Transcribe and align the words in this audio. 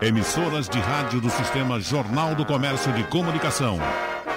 Emissoras 0.00 0.68
de 0.68 0.78
rádio 0.78 1.20
do 1.20 1.28
Sistema 1.28 1.80
Jornal 1.80 2.32
do 2.32 2.46
Comércio 2.46 2.92
de 2.92 3.02
Comunicação. 3.08 3.80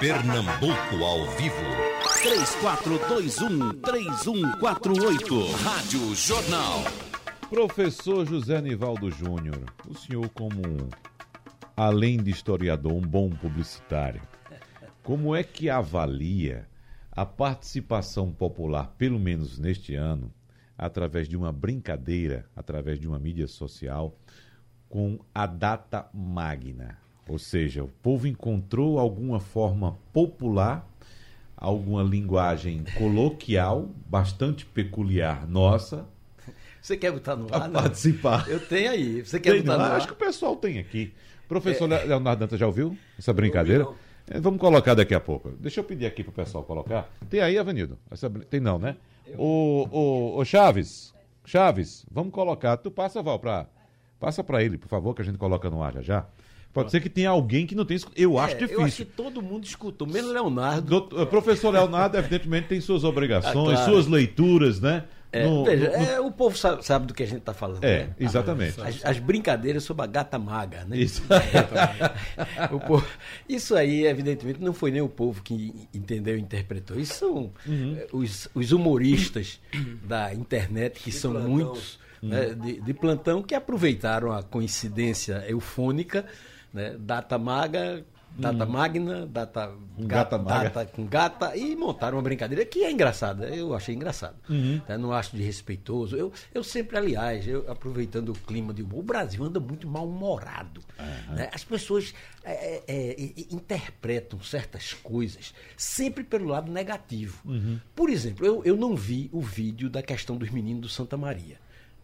Pernambuco 0.00 1.04
ao 1.04 1.24
vivo. 1.36 1.54
3421-3148. 3.80 5.52
Rádio 5.62 6.16
Jornal. 6.16 6.82
Professor 7.48 8.26
José 8.26 8.60
Nivaldo 8.60 9.08
Júnior, 9.08 9.62
o 9.88 9.94
senhor 9.94 10.28
como, 10.30 10.66
um, 10.66 10.88
além 11.76 12.20
de 12.20 12.32
historiador, 12.32 12.94
um 12.94 13.00
bom 13.00 13.30
publicitário, 13.30 14.20
como 15.04 15.32
é 15.32 15.44
que 15.44 15.70
avalia 15.70 16.66
a 17.12 17.24
participação 17.24 18.32
popular, 18.32 18.92
pelo 18.98 19.20
menos 19.20 19.60
neste 19.60 19.94
ano, 19.94 20.34
através 20.76 21.28
de 21.28 21.36
uma 21.36 21.52
brincadeira, 21.52 22.46
através 22.56 22.98
de 22.98 23.06
uma 23.06 23.20
mídia 23.20 23.46
social, 23.46 24.18
com 24.92 25.18
a 25.34 25.46
data 25.46 26.06
magna. 26.12 26.98
Ou 27.26 27.38
seja, 27.38 27.82
o 27.82 27.88
povo 27.88 28.26
encontrou 28.26 28.98
alguma 28.98 29.40
forma 29.40 29.96
popular, 30.12 30.86
alguma 31.56 32.02
linguagem 32.02 32.84
coloquial, 32.98 33.88
bastante 34.06 34.66
peculiar 34.66 35.48
nossa. 35.48 36.06
Você 36.82 36.98
quer 36.98 37.10
botar 37.10 37.36
no 37.36 37.46
ar? 37.54 37.62
A 37.62 37.68
participar. 37.70 38.46
Eu 38.50 38.60
tenho 38.60 38.90
aí. 38.90 39.24
Você 39.24 39.40
quer 39.40 39.52
tem 39.52 39.62
botar 39.62 39.78
no 39.78 39.84
ar? 39.84 39.92
Acho 39.92 40.08
que 40.08 40.12
o 40.12 40.16
pessoal 40.16 40.56
tem 40.56 40.78
aqui. 40.78 41.14
Professor 41.48 41.90
é... 41.90 42.04
Leonardo 42.04 42.40
Dantas 42.40 42.60
já 42.60 42.66
ouviu 42.66 42.94
essa 43.18 43.32
brincadeira? 43.32 43.88
É, 44.28 44.38
vamos 44.38 44.60
colocar 44.60 44.92
daqui 44.92 45.14
a 45.14 45.20
pouco. 45.20 45.52
Deixa 45.52 45.80
eu 45.80 45.84
pedir 45.84 46.04
aqui 46.04 46.22
para 46.22 46.32
o 46.32 46.34
pessoal 46.34 46.64
colocar. 46.64 47.08
Tem 47.30 47.40
aí, 47.40 47.56
Avenida? 47.56 47.96
Essa... 48.10 48.28
Tem 48.28 48.60
não, 48.60 48.78
né? 48.78 48.96
O, 49.38 49.88
o, 49.90 50.38
o 50.38 50.44
Chaves, 50.44 51.14
Chaves, 51.46 52.04
vamos 52.10 52.30
colocar. 52.30 52.76
Tu 52.76 52.90
passa, 52.90 53.22
Val, 53.22 53.38
para 53.38 53.66
Passa 54.22 54.44
para 54.44 54.62
ele, 54.62 54.78
por 54.78 54.86
favor, 54.86 55.16
que 55.16 55.20
a 55.20 55.24
gente 55.24 55.36
coloca 55.36 55.68
no 55.68 55.82
ar 55.82 55.94
já 55.94 56.00
já. 56.00 56.26
Pode 56.72 56.92
ser 56.92 57.00
que 57.00 57.10
tenha 57.10 57.28
alguém 57.28 57.66
que 57.66 57.74
não 57.74 57.84
tenha 57.84 57.96
escutado. 57.96 58.20
Eu 58.20 58.38
é, 58.38 58.44
acho 58.44 58.54
difícil. 58.54 58.78
Eu 58.78 58.84
acho 58.84 58.96
que 58.98 59.04
todo 59.04 59.42
mundo 59.42 59.64
escutou, 59.64 60.06
menos 60.06 60.30
Leonardo. 60.32 60.88
Doutor, 60.88 61.26
professor 61.26 61.70
Leonardo, 61.70 62.16
evidentemente, 62.16 62.68
tem 62.68 62.80
suas 62.80 63.02
obrigações, 63.02 63.56
ah, 63.56 63.74
claro. 63.74 63.92
suas 63.92 64.06
leituras, 64.06 64.80
né? 64.80 65.02
É, 65.32 65.44
no, 65.44 65.64
veja, 65.64 65.90
no, 65.90 65.98
no... 65.98 66.04
É, 66.04 66.20
o 66.20 66.30
povo 66.30 66.56
sabe, 66.56 66.86
sabe, 66.86 67.06
do 67.06 67.12
que 67.12 67.24
a 67.24 67.26
gente 67.26 67.40
está 67.40 67.52
falando. 67.52 67.82
É, 67.82 68.04
né? 68.04 68.14
exatamente. 68.20 68.80
As, 68.80 69.04
as, 69.04 69.18
brincadeiras 69.18 69.82
sobre 69.82 70.04
a 70.04 70.06
gata 70.06 70.38
maga, 70.38 70.84
né? 70.84 70.96
Isso. 70.96 71.22
povo, 72.86 73.04
isso 73.48 73.74
aí, 73.74 74.06
evidentemente, 74.06 74.62
não 74.62 74.72
foi 74.72 74.92
nem 74.92 75.02
o 75.02 75.08
povo 75.08 75.42
que 75.42 75.88
entendeu 75.92 76.38
e 76.38 76.40
interpretou. 76.40 76.96
Isso 76.96 77.14
são 77.14 77.50
uhum. 77.66 77.98
os, 78.12 78.48
os, 78.54 78.70
humoristas 78.70 79.58
da 80.04 80.32
internet, 80.32 81.00
que 81.00 81.10
são 81.10 81.32
plantão. 81.32 81.50
muitos 81.50 82.01
né, 82.22 82.54
de, 82.54 82.80
de, 82.80 82.94
plantão 82.94 83.42
que 83.42 83.54
aproveitaram 83.54 84.32
a 84.32 84.42
coincidência 84.42 85.44
eufônica, 85.48 86.24
né, 86.72 86.96
data 86.98 87.36
maga, 87.36 88.04
data 88.36 88.64
hum. 88.64 88.68
magna, 88.68 89.26
data, 89.26 89.72
gata, 89.98 90.38
maga. 90.38 90.70
data 90.70 90.86
com 90.86 91.06
gata, 91.06 91.56
e 91.56 91.76
montaram 91.76 92.16
uma 92.16 92.22
brincadeira 92.22 92.64
que 92.64 92.82
é 92.82 92.90
engraçada. 92.90 93.46
Eu 93.48 93.74
achei 93.74 93.94
engraçado. 93.94 94.36
Uhum. 94.48 94.80
Né, 94.88 94.96
não 94.96 95.12
acho 95.12 95.36
desrespeitoso. 95.36 96.16
Eu, 96.16 96.32
eu 96.54 96.64
sempre, 96.64 96.96
aliás, 96.96 97.46
eu, 97.46 97.70
aproveitando 97.70 98.30
o 98.30 98.34
clima 98.34 98.72
de 98.72 98.82
o 98.82 99.02
Brasil 99.02 99.44
anda 99.44 99.60
muito 99.60 99.86
mal-humorado. 99.88 100.80
Uhum. 100.98 101.34
Né? 101.34 101.50
As 101.52 101.64
pessoas 101.64 102.14
é, 102.44 102.82
é, 102.86 103.10
é 103.12 103.30
interpretam 103.50 104.40
certas 104.42 104.94
coisas 104.94 105.54
sempre 105.76 106.24
pelo 106.24 106.46
lado 106.46 106.70
negativo. 106.70 107.40
Uhum. 107.44 107.78
Por 107.94 108.08
exemplo, 108.08 108.46
eu, 108.46 108.62
eu 108.64 108.76
não 108.76 108.96
vi 108.96 109.28
o 109.32 109.40
vídeo 109.40 109.90
da 109.90 110.02
questão 110.02 110.36
dos 110.36 110.50
meninos 110.50 110.82
do 110.82 110.88
Santa 110.88 111.16
Maria. 111.16 111.58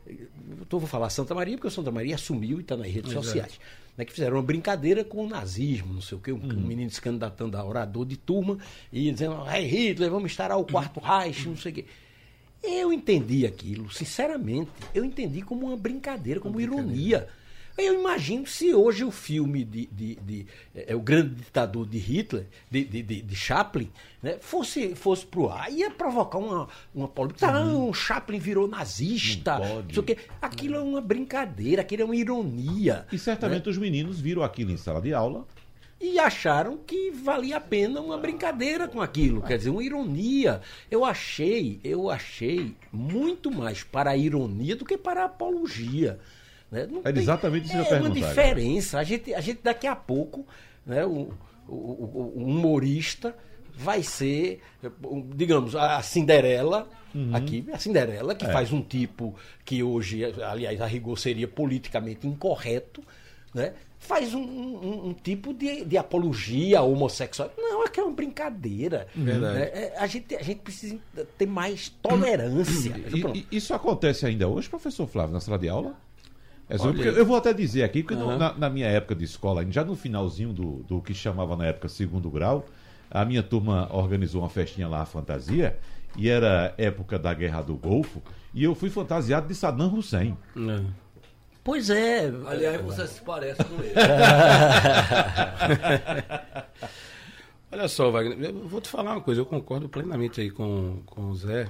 Eu 0.08 0.78
vou 0.78 0.80
falar 0.80 1.10
Santa 1.10 1.34
Maria, 1.34 1.56
porque 1.56 1.68
o 1.68 1.70
Santa 1.70 1.90
Maria 1.90 2.14
assumiu 2.14 2.58
e 2.58 2.62
está 2.62 2.76
nas 2.76 2.86
redes 2.86 3.10
Exato. 3.10 3.26
sociais. 3.26 3.60
Né, 3.96 4.04
que 4.04 4.12
fizeram 4.12 4.36
uma 4.36 4.42
brincadeira 4.42 5.02
com 5.02 5.26
o 5.26 5.28
nazismo, 5.28 5.92
não 5.92 6.00
sei 6.00 6.16
o 6.16 6.20
quê, 6.20 6.30
um, 6.30 6.36
uhum. 6.36 6.56
um 6.56 6.66
menino 6.66 6.88
se 6.88 7.00
candidatando 7.00 7.56
a 7.56 7.64
orador 7.64 8.06
de 8.06 8.16
turma 8.16 8.56
e 8.92 9.10
dizendo, 9.10 9.44
hey, 9.50 9.66
Hitler, 9.66 10.08
vamos 10.08 10.30
estar 10.30 10.52
ao 10.52 10.64
quarto 10.64 11.00
Reich, 11.00 11.48
não 11.48 11.56
sei 11.56 11.72
o 11.72 11.74
quê. 11.74 11.84
Eu 12.62 12.92
entendi 12.92 13.44
aquilo, 13.44 13.90
sinceramente, 13.90 14.70
eu 14.94 15.04
entendi 15.04 15.42
como 15.42 15.66
uma 15.66 15.76
brincadeira, 15.76 16.38
como 16.38 16.54
uma 16.54 16.62
ironia. 16.62 17.28
Eu 17.78 17.94
imagino 17.94 18.44
se 18.44 18.74
hoje 18.74 19.04
o 19.04 19.10
filme 19.12 19.64
de, 19.64 19.86
de, 19.86 20.16
de 20.16 20.46
é, 20.74 20.96
o 20.96 21.00
grande 21.00 21.36
ditador 21.36 21.86
de 21.86 21.96
Hitler, 21.96 22.46
de, 22.68 22.84
de, 22.84 23.02
de, 23.04 23.22
de 23.22 23.36
Chaplin, 23.36 23.88
né, 24.20 24.36
fosse, 24.40 24.96
fosse 24.96 25.24
pro 25.24 25.48
ar, 25.48 25.70
ia 25.72 25.88
provocar 25.88 26.38
uma, 26.38 26.68
uma 26.92 27.06
polêmica. 27.06 27.46
Uhum. 27.46 27.94
Chaplin 27.94 28.40
virou 28.40 28.66
nazista. 28.66 29.60
Não 29.60 30.02
quê. 30.02 30.18
Aquilo 30.42 30.74
é 30.74 30.80
uma 30.80 31.00
brincadeira, 31.00 31.82
aquilo 31.82 32.02
é 32.02 32.04
uma 32.04 32.16
ironia. 32.16 33.06
E 33.12 33.18
certamente 33.18 33.66
né? 33.66 33.70
os 33.70 33.78
meninos 33.78 34.18
viram 34.18 34.42
aquilo 34.42 34.72
em 34.72 34.76
sala 34.76 35.00
de 35.00 35.14
aula 35.14 35.46
e 36.00 36.18
acharam 36.18 36.76
que 36.78 37.10
valia 37.10 37.56
a 37.56 37.60
pena 37.60 38.00
uma 38.00 38.18
brincadeira 38.18 38.86
com 38.86 39.00
aquilo, 39.00 39.42
quer 39.42 39.58
dizer, 39.58 39.70
uma 39.70 39.82
ironia. 39.82 40.60
Eu 40.90 41.04
achei, 41.04 41.80
eu 41.82 42.10
achei 42.10 42.74
muito 42.92 43.50
mais 43.50 43.82
para 43.82 44.10
a 44.10 44.16
ironia 44.16 44.76
do 44.76 44.84
que 44.84 44.96
para 44.96 45.22
a 45.22 45.26
apologia. 45.26 46.18
Né? 46.70 46.86
Não 46.90 47.02
é 47.04 47.10
exatamente 47.10 47.66
isso 47.66 47.72
que 47.72 47.92
eu 47.92 47.96
É 47.96 48.00
uma 48.00 48.10
diferença. 48.10 48.98
A 48.98 49.04
gente, 49.04 49.34
a 49.34 49.40
gente 49.40 49.60
daqui 49.62 49.86
a 49.86 49.96
pouco, 49.96 50.46
né, 50.84 51.04
o, 51.04 51.32
o, 51.66 51.74
o, 51.74 52.32
o 52.36 52.44
humorista 52.44 53.34
vai 53.74 54.02
ser, 54.02 54.60
digamos, 55.34 55.76
a 55.76 56.02
Cinderela, 56.02 56.88
uhum. 57.14 57.34
aqui, 57.34 57.64
a 57.72 57.78
Cinderela, 57.78 58.34
que 58.34 58.44
é. 58.44 58.52
faz 58.52 58.72
um 58.72 58.82
tipo 58.82 59.34
que 59.64 59.82
hoje, 59.82 60.24
aliás, 60.42 60.80
a 60.80 60.86
rigor 60.86 61.16
seria 61.18 61.46
politicamente 61.46 62.26
incorreto, 62.26 63.02
né? 63.54 63.74
faz 63.98 64.32
um, 64.32 64.40
um, 64.40 65.08
um 65.08 65.12
tipo 65.12 65.52
de, 65.52 65.84
de, 65.84 65.96
apologia 65.96 66.82
homossexual. 66.82 67.52
Não, 67.56 67.84
é 67.84 67.88
que 67.88 67.98
é 67.98 68.02
uma 68.02 68.12
brincadeira. 68.12 69.08
Verdade. 69.14 69.58
É, 69.58 69.94
a, 69.98 70.06
gente, 70.06 70.34
a 70.36 70.42
gente 70.42 70.60
precisa 70.60 70.98
ter 71.36 71.46
mais 71.46 71.88
tolerância. 71.88 72.94
E, 73.12 73.46
e, 73.50 73.56
isso 73.56 73.74
acontece 73.74 74.24
ainda 74.24 74.48
hoje, 74.48 74.68
professor 74.68 75.06
Flávio, 75.06 75.32
na 75.32 75.40
sala 75.40 75.58
de 75.58 75.68
aula? 75.68 75.96
É 76.68 76.76
eu 77.18 77.24
vou 77.24 77.36
até 77.36 77.54
dizer 77.54 77.82
aqui, 77.82 78.02
porque 78.02 78.20
uhum. 78.20 78.36
na, 78.36 78.52
na, 78.52 78.68
minha 78.68 78.86
época 78.86 79.14
de 79.14 79.24
escola, 79.24 79.64
já 79.70 79.82
no 79.82 79.96
finalzinho 79.96 80.52
do, 80.52 80.84
do 80.86 81.00
que 81.00 81.14
chamava 81.14 81.56
na 81.56 81.66
época 81.66 81.88
segundo 81.88 82.30
grau, 82.30 82.66
a 83.10 83.24
minha 83.24 83.42
turma 83.42 83.88
organizou 83.90 84.42
uma 84.42 84.50
festinha 84.50 84.86
lá, 84.86 85.00
a 85.00 85.06
fantasia, 85.06 85.78
e 86.16 86.28
era 86.28 86.74
época 86.76 87.18
da 87.18 87.32
Guerra 87.32 87.62
do 87.62 87.74
Golfo, 87.74 88.22
e 88.52 88.64
eu 88.64 88.74
fui 88.74 88.90
fantasiado 88.90 89.48
de 89.48 89.54
Saddam 89.54 89.94
Hussein. 89.94 90.36
Uhum. 90.54 90.90
Pois 91.64 91.88
é. 91.90 92.30
Aliás, 92.46 92.80
você 92.82 93.06
se 93.06 93.20
parece 93.22 93.62
com 93.64 93.82
ele. 93.82 93.94
Olha 97.70 97.88
só, 97.88 98.10
Wagner, 98.10 98.50
eu 98.50 98.66
vou 98.66 98.80
te 98.80 98.88
falar 98.88 99.12
uma 99.12 99.20
coisa, 99.20 99.42
eu 99.42 99.46
concordo 99.46 99.88
plenamente 99.88 100.40
aí 100.40 100.50
com, 100.50 101.02
com 101.04 101.28
o 101.28 101.34
Zé, 101.34 101.68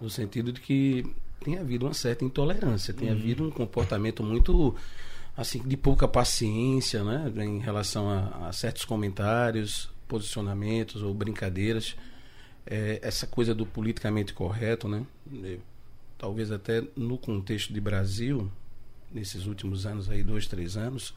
no 0.00 0.08
sentido 0.08 0.52
de 0.52 0.60
que 0.60 1.04
tem 1.40 1.58
havido 1.58 1.86
uma 1.86 1.94
certa 1.94 2.24
intolerância, 2.24 2.92
tem 2.92 3.08
uhum. 3.08 3.14
havido 3.14 3.44
um 3.44 3.50
comportamento 3.50 4.22
muito 4.22 4.74
assim 5.36 5.60
de 5.66 5.76
pouca 5.76 6.08
paciência, 6.08 7.04
né, 7.04 7.30
em 7.44 7.58
relação 7.58 8.08
a, 8.08 8.48
a 8.48 8.52
certos 8.52 8.84
comentários, 8.84 9.90
posicionamentos 10.08 11.02
ou 11.02 11.12
brincadeiras. 11.12 11.96
É, 12.66 12.98
essa 13.02 13.26
coisa 13.26 13.54
do 13.54 13.64
politicamente 13.64 14.32
correto, 14.32 14.88
né? 14.88 15.06
talvez 16.18 16.50
até 16.50 16.82
no 16.96 17.16
contexto 17.18 17.72
de 17.72 17.80
Brasil, 17.80 18.50
nesses 19.12 19.46
últimos 19.46 19.86
anos 19.86 20.10
aí, 20.10 20.22
dois, 20.22 20.46
três 20.46 20.76
anos, 20.76 21.14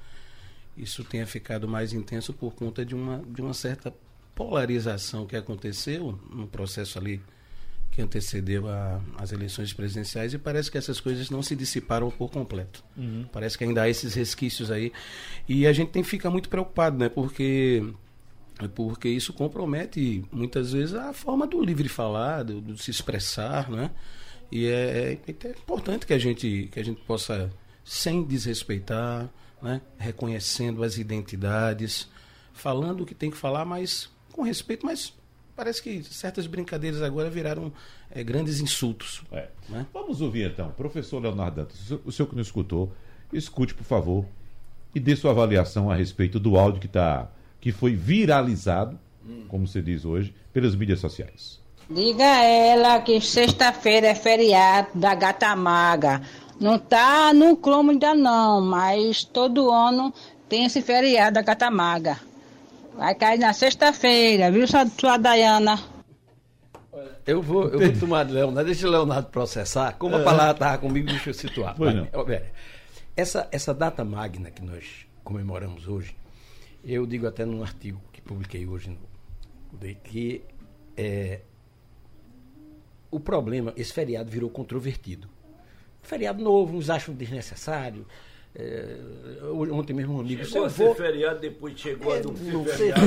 isso 0.77 1.03
tenha 1.03 1.25
ficado 1.25 1.67
mais 1.67 1.93
intenso 1.93 2.33
por 2.33 2.53
conta 2.53 2.85
de 2.85 2.93
uma, 2.93 3.23
de 3.27 3.41
uma 3.41 3.53
certa 3.53 3.93
polarização 4.35 5.25
que 5.25 5.35
aconteceu 5.35 6.19
no 6.29 6.47
processo 6.47 6.97
ali 6.99 7.21
que 7.91 8.01
antecedeu 8.01 8.65
as 9.17 9.31
eleições 9.31 9.73
presidenciais 9.73 10.33
e 10.33 10.37
parece 10.37 10.71
que 10.71 10.77
essas 10.77 10.99
coisas 10.99 11.29
não 11.29 11.41
se 11.41 11.55
dissiparam 11.55 12.09
por 12.09 12.29
completo. 12.29 12.83
Uhum. 12.95 13.25
Parece 13.31 13.57
que 13.57 13.63
ainda 13.63 13.83
há 13.83 13.89
esses 13.89 14.13
resquícios 14.13 14.71
aí. 14.71 14.91
E 15.47 15.65
a 15.65 15.73
gente 15.73 15.91
tem 15.91 16.03
que 16.03 16.09
ficar 16.09 16.29
muito 16.29 16.49
preocupado, 16.49 16.97
né? 16.97 17.09
Porque 17.09 17.83
porque 18.75 19.07
isso 19.07 19.31
compromete 19.31 20.25
muitas 20.31 20.73
vezes 20.73 20.93
a 20.93 21.13
forma 21.13 21.47
do 21.47 21.63
livre 21.63 21.87
falar, 21.87 22.43
do, 22.43 22.59
do 22.59 22.77
se 22.77 22.91
expressar, 22.91 23.69
né? 23.69 23.91
E 24.51 24.65
é, 24.65 25.17
é, 25.25 25.47
é, 25.47 25.49
importante 25.51 26.05
que 26.05 26.13
a 26.13 26.17
gente 26.17 26.69
que 26.71 26.79
a 26.79 26.83
gente 26.83 27.01
possa 27.01 27.49
sem 27.83 28.23
desrespeitar, 28.23 29.29
né? 29.61 29.81
Reconhecendo 29.97 30.83
as 30.83 30.97
identidades, 30.97 32.09
falando 32.51 33.01
o 33.01 33.05
que 33.05 33.15
tem 33.15 33.31
que 33.31 33.37
falar, 33.37 33.63
mas 33.63 34.09
com 34.33 34.41
respeito, 34.41 34.85
mas 34.85 35.13
parece 35.59 35.83
que 35.83 36.01
certas 36.05 36.47
brincadeiras 36.47 37.01
agora 37.01 37.29
viraram 37.29 37.69
é, 38.09 38.23
grandes 38.23 38.61
insultos. 38.61 39.21
É. 39.29 39.49
Né? 39.67 39.85
Vamos 39.93 40.21
ouvir 40.21 40.49
então. 40.49 40.71
Professor 40.71 41.21
Leonardo 41.21 41.57
Dantas, 41.57 41.91
o 42.05 42.13
senhor 42.13 42.29
que 42.29 42.35
não 42.35 42.41
escutou, 42.41 42.93
escute, 43.33 43.73
por 43.73 43.83
favor, 43.83 44.25
e 44.95 45.01
dê 45.01 45.17
sua 45.17 45.31
avaliação 45.31 45.91
a 45.91 45.95
respeito 45.95 46.39
do 46.39 46.57
áudio 46.57 46.79
que, 46.79 46.87
tá, 46.87 47.29
que 47.59 47.73
foi 47.73 47.93
viralizado, 47.93 48.97
hum. 49.27 49.43
como 49.49 49.67
se 49.67 49.81
diz 49.81 50.05
hoje, 50.05 50.33
pelas 50.53 50.75
mídias 50.75 51.01
sociais. 51.01 51.59
Diga 51.89 52.23
a 52.23 52.41
ela 52.41 53.01
que 53.01 53.19
sexta-feira 53.19 54.07
é 54.07 54.15
feriado 54.15 54.87
da 54.95 55.13
gata 55.13 55.53
maga. 55.57 56.21
Não 56.57 56.79
tá 56.79 57.33
no 57.33 57.57
cromo 57.57 57.91
ainda 57.91 58.15
não, 58.15 58.61
mas 58.61 59.25
todo 59.25 59.69
ano 59.69 60.13
tem 60.47 60.63
esse 60.63 60.81
feriado 60.81 61.33
da 61.33 61.43
Catamaga. 61.43 62.28
Vai 62.99 63.15
cair 63.15 63.39
na 63.39 63.53
sexta-feira, 63.53 64.51
viu, 64.51 64.67
sua, 64.67 64.85
sua 64.85 65.15
Dayana? 65.15 65.79
Eu 67.25 67.41
vou, 67.41 67.69
eu 67.69 67.79
vou 67.79 67.97
tomar 67.97 68.25
de 68.25 68.33
Leonardo, 68.33 68.65
deixa 68.65 68.85
o 68.85 68.91
Leonardo 68.91 69.29
processar. 69.29 69.93
Como 69.93 70.17
a 70.17 70.19
palavra 70.21 70.51
estava 70.51 70.77
comigo, 70.79 71.07
deixa 71.07 71.29
eu 71.29 71.33
situar. 71.33 71.75
Pois 71.77 71.95
não. 71.95 72.05
Essa, 73.15 73.47
essa 73.53 73.73
data 73.73 74.03
magna 74.03 74.51
que 74.51 74.61
nós 74.61 75.07
comemoramos 75.23 75.87
hoje, 75.87 76.13
eu 76.83 77.05
digo 77.05 77.25
até 77.25 77.45
num 77.45 77.63
artigo 77.63 78.01
que 78.11 78.21
publiquei 78.21 78.67
hoje 78.67 78.89
no 78.89 79.79
de 79.79 79.95
que 79.95 80.43
é, 80.97 81.39
o 83.09 83.17
problema, 83.17 83.71
esse 83.77 83.93
feriado 83.93 84.29
virou 84.29 84.49
controvertido. 84.49 85.29
Feriado 86.01 86.43
novo, 86.43 86.75
uns 86.75 86.89
acham 86.89 87.15
desnecessário. 87.15 88.05
É, 88.55 88.97
ontem 89.71 89.93
mesmo 89.93 90.15
um 90.15 90.19
amigo 90.21 90.43
Chegou 90.43 90.63
a 90.63 90.65
"Eu 90.65 90.69
vou- 90.71 90.95
feriado, 90.95 91.39
depois 91.39 91.79
chegou 91.79 92.11
a 92.11 92.17
é, 92.17 92.23
não 92.23 92.31
não 92.33 92.65
ser 92.65 92.71
feriado. 92.95 93.01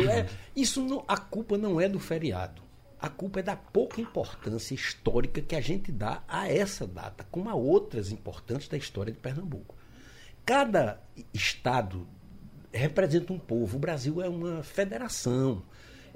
feriado. 0.00 0.10
É, 0.10 0.26
isso 0.56 0.82
não, 0.82 1.04
a 1.06 1.16
culpa 1.16 1.56
não 1.56 1.80
é 1.80 1.88
do 1.88 1.98
feriado. 2.00 2.62
A 3.00 3.08
culpa 3.08 3.38
é 3.38 3.42
da 3.44 3.54
pouca 3.54 4.00
importância 4.00 4.74
histórica 4.74 5.40
que 5.40 5.54
a 5.54 5.60
gente 5.60 5.92
dá 5.92 6.22
a 6.26 6.48
essa 6.52 6.84
data, 6.84 7.24
como 7.30 7.48
a 7.48 7.54
outras 7.54 8.10
importantes 8.10 8.66
da 8.66 8.76
história 8.76 9.12
de 9.12 9.18
Pernambuco. 9.20 9.76
Cada 10.44 11.00
estado 11.32 12.06
representa 12.72 13.32
um 13.32 13.38
povo. 13.38 13.76
O 13.76 13.80
Brasil 13.80 14.20
é 14.20 14.28
uma 14.28 14.62
federação. 14.64 15.62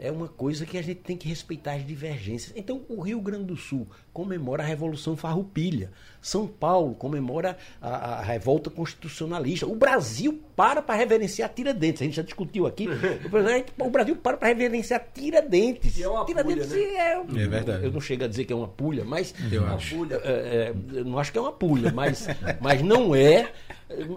É 0.04 0.10
uma 0.10 0.26
coisa 0.26 0.66
que 0.66 0.76
a 0.76 0.82
gente 0.82 0.98
tem 1.00 1.16
que 1.16 1.28
respeitar 1.28 1.74
as 1.74 1.86
divergências. 1.86 2.52
Então, 2.56 2.82
o 2.88 3.00
Rio 3.00 3.20
Grande 3.20 3.44
do 3.44 3.56
Sul 3.56 3.86
comemora 4.12 4.60
a 4.60 4.66
Revolução 4.66 5.16
Farroupilha. 5.16 5.92
São 6.20 6.46
Paulo 6.48 6.94
comemora 6.96 7.56
a, 7.80 8.18
a 8.18 8.22
revolta 8.22 8.68
constitucionalista. 8.68 9.64
O 9.64 9.76
Brasil 9.76 10.42
para 10.56 10.82
para 10.82 10.96
reverenciar 10.96 11.48
Tiradentes. 11.54 12.02
A 12.02 12.04
gente 12.04 12.16
já 12.16 12.22
discutiu 12.22 12.66
aqui. 12.66 12.88
O 13.78 13.90
Brasil 13.90 14.16
para 14.16 14.36
para 14.36 14.48
reverenciar 14.48 15.06
Tiradentes. 15.14 15.94
Que 15.94 16.02
é 16.02 16.08
uma 16.08 16.24
Tiradentes 16.24 16.66
pulha, 16.66 16.80
né? 16.80 16.94
é, 16.96 17.44
É 17.44 17.48
verdade. 17.48 17.84
Eu 17.84 17.92
não 17.92 18.00
chego 18.00 18.24
a 18.24 18.26
dizer 18.28 18.44
que 18.44 18.52
é 18.52 18.56
uma 18.56 18.68
pulha, 18.68 19.04
mas 19.04 19.32
Eu 19.52 19.62
uma 19.62 19.74
acho. 19.74 19.94
pulha, 19.94 20.20
é, 20.24 20.72
é, 20.72 20.98
eu 20.98 21.04
não 21.04 21.18
acho 21.18 21.30
que 21.30 21.38
é 21.38 21.40
uma 21.40 21.52
pulha, 21.52 21.92
mas, 21.92 22.26
mas 22.60 22.82
não 22.82 23.14
é, 23.14 23.52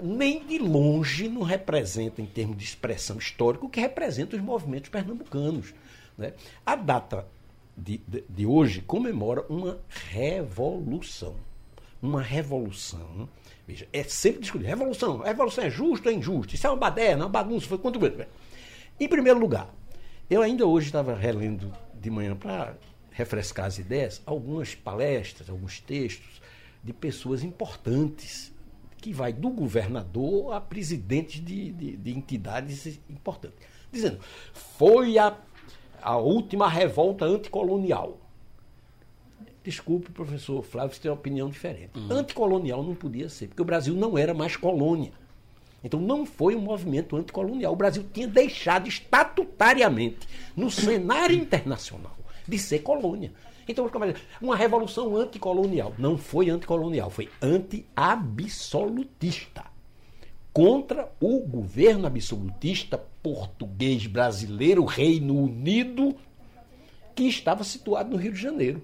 nem 0.03 0.45
de 0.45 0.57
longe 0.57 1.27
não 1.27 1.41
representa, 1.41 2.21
em 2.21 2.25
termos 2.25 2.57
de 2.57 2.63
expressão 2.63 3.17
histórica, 3.17 3.65
o 3.65 3.69
que 3.69 3.79
representa 3.79 4.35
os 4.35 4.41
movimentos 4.41 4.89
pernambucanos. 4.89 5.73
né? 6.17 6.33
A 6.65 6.75
data 6.75 7.27
de, 7.75 7.97
de, 8.07 8.23
de 8.29 8.45
hoje 8.45 8.81
comemora 8.81 9.45
uma 9.49 9.79
revolução. 10.11 11.35
Uma 12.01 12.21
revolução. 12.21 13.27
Veja, 13.67 13.87
é 13.91 14.03
sempre 14.03 14.41
discutido. 14.41 14.69
Revolução. 14.69 15.21
A 15.23 15.27
revolução 15.27 15.63
é 15.63 15.69
justa 15.69 16.09
ou 16.09 16.15
é 16.15 16.17
injusta? 16.17 16.55
Isso 16.55 16.67
é 16.67 16.69
uma 16.69 16.77
baderna, 16.77 17.25
uma 17.25 17.29
bagunça. 17.29 17.67
Foi 17.67 17.77
contra 17.77 17.97
o 17.97 18.01
governo. 18.01 18.31
Em 18.99 19.07
primeiro 19.07 19.39
lugar, 19.39 19.73
eu 20.29 20.41
ainda 20.41 20.65
hoje 20.65 20.87
estava 20.87 21.15
relendo 21.15 21.71
de 21.93 22.09
manhã 22.09 22.35
para 22.35 22.75
refrescar 23.11 23.65
as 23.65 23.79
ideias, 23.79 24.21
algumas 24.25 24.75
palestras, 24.75 25.49
alguns 25.49 25.79
textos 25.79 26.41
de 26.83 26.93
pessoas 26.93 27.43
importantes, 27.43 28.53
que 29.05 29.13
vai 29.13 29.31
do 29.31 29.51
governador 29.51 30.51
a 30.51 30.59
presidentes 30.59 31.39
de, 31.39 31.71
de, 31.71 31.95
de 31.95 32.09
entidades 32.09 32.99
importantes, 33.07 33.59
dizendo, 33.91 34.19
foi 34.51 35.19
a, 35.19 35.37
a 36.01 36.17
última 36.17 36.67
revolta 36.67 37.23
anticolonial. 37.23 38.17
Desculpe, 39.63 40.11
professor 40.11 40.63
Flávio, 40.63 40.95
você 40.95 41.01
tem 41.03 41.11
uma 41.11 41.17
opinião 41.17 41.47
diferente. 41.51 41.91
Anticolonial 42.09 42.81
não 42.81 42.95
podia 42.95 43.29
ser, 43.29 43.47
porque 43.49 43.61
o 43.61 43.65
Brasil 43.65 43.93
não 43.93 44.17
era 44.17 44.33
mais 44.33 44.55
colônia. 44.55 45.11
Então 45.83 46.01
não 46.01 46.25
foi 46.25 46.55
um 46.55 46.61
movimento 46.61 47.15
anticolonial. 47.15 47.73
O 47.73 47.75
Brasil 47.75 48.03
tinha 48.11 48.27
deixado 48.27 48.87
estatutariamente 48.87 50.27
no 50.55 50.71
cenário 50.71 51.35
internacional 51.35 52.17
de 52.47 52.57
ser 52.57 52.79
colônia. 52.79 53.31
Então 53.67 53.89
uma 54.41 54.55
revolução 54.55 55.15
anticolonial. 55.15 55.93
Não 55.97 56.17
foi 56.17 56.49
anticolonial, 56.49 57.09
foi 57.09 57.29
anti-absolutista. 57.41 59.63
Contra 60.53 61.11
o 61.19 61.39
governo 61.39 62.05
absolutista 62.07 62.97
português 63.21 64.07
brasileiro, 64.07 64.85
Reino 64.85 65.37
Unido, 65.37 66.15
que 67.13 67.23
estava 67.23 67.63
situado 67.63 68.11
no 68.11 68.17
Rio 68.17 68.31
de 68.31 68.41
Janeiro 68.41 68.81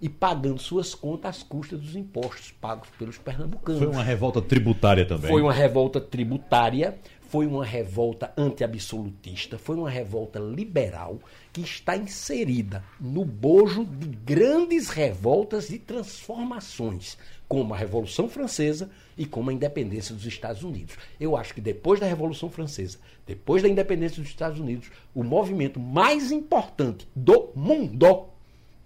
e 0.00 0.08
pagando 0.08 0.60
suas 0.60 0.94
contas 0.94 1.36
às 1.36 1.42
custas 1.42 1.80
dos 1.80 1.96
impostos 1.96 2.50
pagos 2.52 2.88
pelos 2.98 3.18
pernambucanos. 3.18 3.80
Foi 3.80 3.90
uma 3.90 4.02
revolta 4.02 4.42
tributária 4.42 5.06
também. 5.06 5.30
Foi 5.30 5.42
uma 5.42 5.52
revolta 5.52 6.00
tributária, 6.00 6.98
foi 7.34 7.46
uma 7.46 7.64
revolta 7.64 8.32
anti-absolutista, 8.36 9.58
foi 9.58 9.76
uma 9.76 9.90
revolta 9.90 10.38
liberal 10.38 11.18
que 11.52 11.62
está 11.62 11.96
inserida 11.96 12.84
no 13.00 13.24
bojo 13.24 13.84
de 13.84 14.06
grandes 14.06 14.88
revoltas 14.88 15.70
e 15.70 15.78
transformações, 15.78 17.18
como 17.48 17.74
a 17.74 17.76
Revolução 17.76 18.28
Francesa 18.28 18.90
e 19.16 19.26
como 19.26 19.50
a 19.50 19.52
independência 19.52 20.14
dos 20.14 20.26
Estados 20.26 20.62
Unidos. 20.62 20.96
Eu 21.18 21.36
acho 21.36 21.54
que 21.54 21.60
depois 21.60 21.98
da 21.98 22.06
Revolução 22.06 22.50
Francesa, 22.50 22.98
depois 23.26 23.62
da 23.62 23.68
independência 23.68 24.22
dos 24.22 24.30
Estados 24.30 24.60
Unidos, 24.60 24.90
o 25.14 25.24
movimento 25.24 25.80
mais 25.80 26.30
importante 26.30 27.08
do 27.16 27.50
mundo 27.54 28.26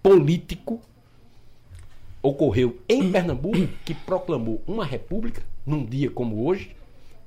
político 0.01 0.81
ocorreu 2.21 2.79
em 2.87 3.11
Pernambuco, 3.11 3.67
que 3.85 3.93
proclamou 3.93 4.61
uma 4.67 4.85
república, 4.85 5.43
num 5.65 5.85
dia 5.85 6.09
como 6.09 6.45
hoje, 6.45 6.75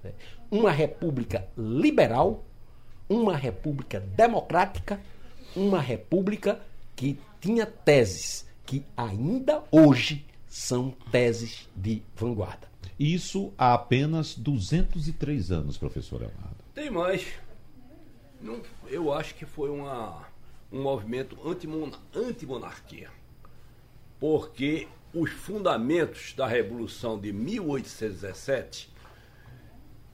né, 0.03 0.13
uma 0.51 0.71
república 0.71 1.47
liberal, 1.57 2.45
uma 3.09 3.37
república 3.37 4.01
democrática, 4.01 5.01
uma 5.57 5.81
república 5.81 6.61
que 6.95 7.19
tinha 7.41 7.67
teses 7.67 8.47
que 8.67 8.85
ainda 8.97 9.63
hoje 9.71 10.25
são 10.47 10.91
teses 11.11 11.69
de 11.75 12.03
vanguarda. 12.15 12.69
Isso 12.99 13.53
há 13.59 13.75
apenas 13.75 14.35
203 14.35 15.51
anos, 15.51 15.77
professor 15.79 16.21
Leonardo. 16.21 16.57
Tem 16.75 16.91
mais. 16.91 17.27
Não, 18.41 18.61
eu 18.89 19.13
acho 19.13 19.35
que 19.35 19.45
foi 19.47 19.71
uma, 19.71 20.23
um 20.71 20.83
movimento 20.83 21.37
antimona- 21.47 21.99
antimonarquia. 22.15 23.09
Porque 24.23 24.89
os 25.13 25.31
fundamentos 25.33 26.33
da 26.37 26.47
Revolução 26.47 27.19
de 27.19 27.33
1817 27.33 28.89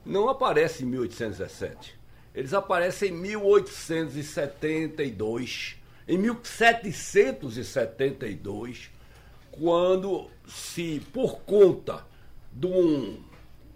não 0.03 0.27
aparecem 0.27 0.87
em 0.87 0.89
1817. 0.89 1.95
Eles 2.33 2.55
aparecem 2.55 3.09
em 3.09 3.13
1872, 3.13 5.75
em 6.07 6.17
1772, 6.17 8.89
quando 9.51 10.27
se, 10.47 11.05
por 11.13 11.41
conta 11.41 12.03
de 12.51 12.65
um, 12.65 13.21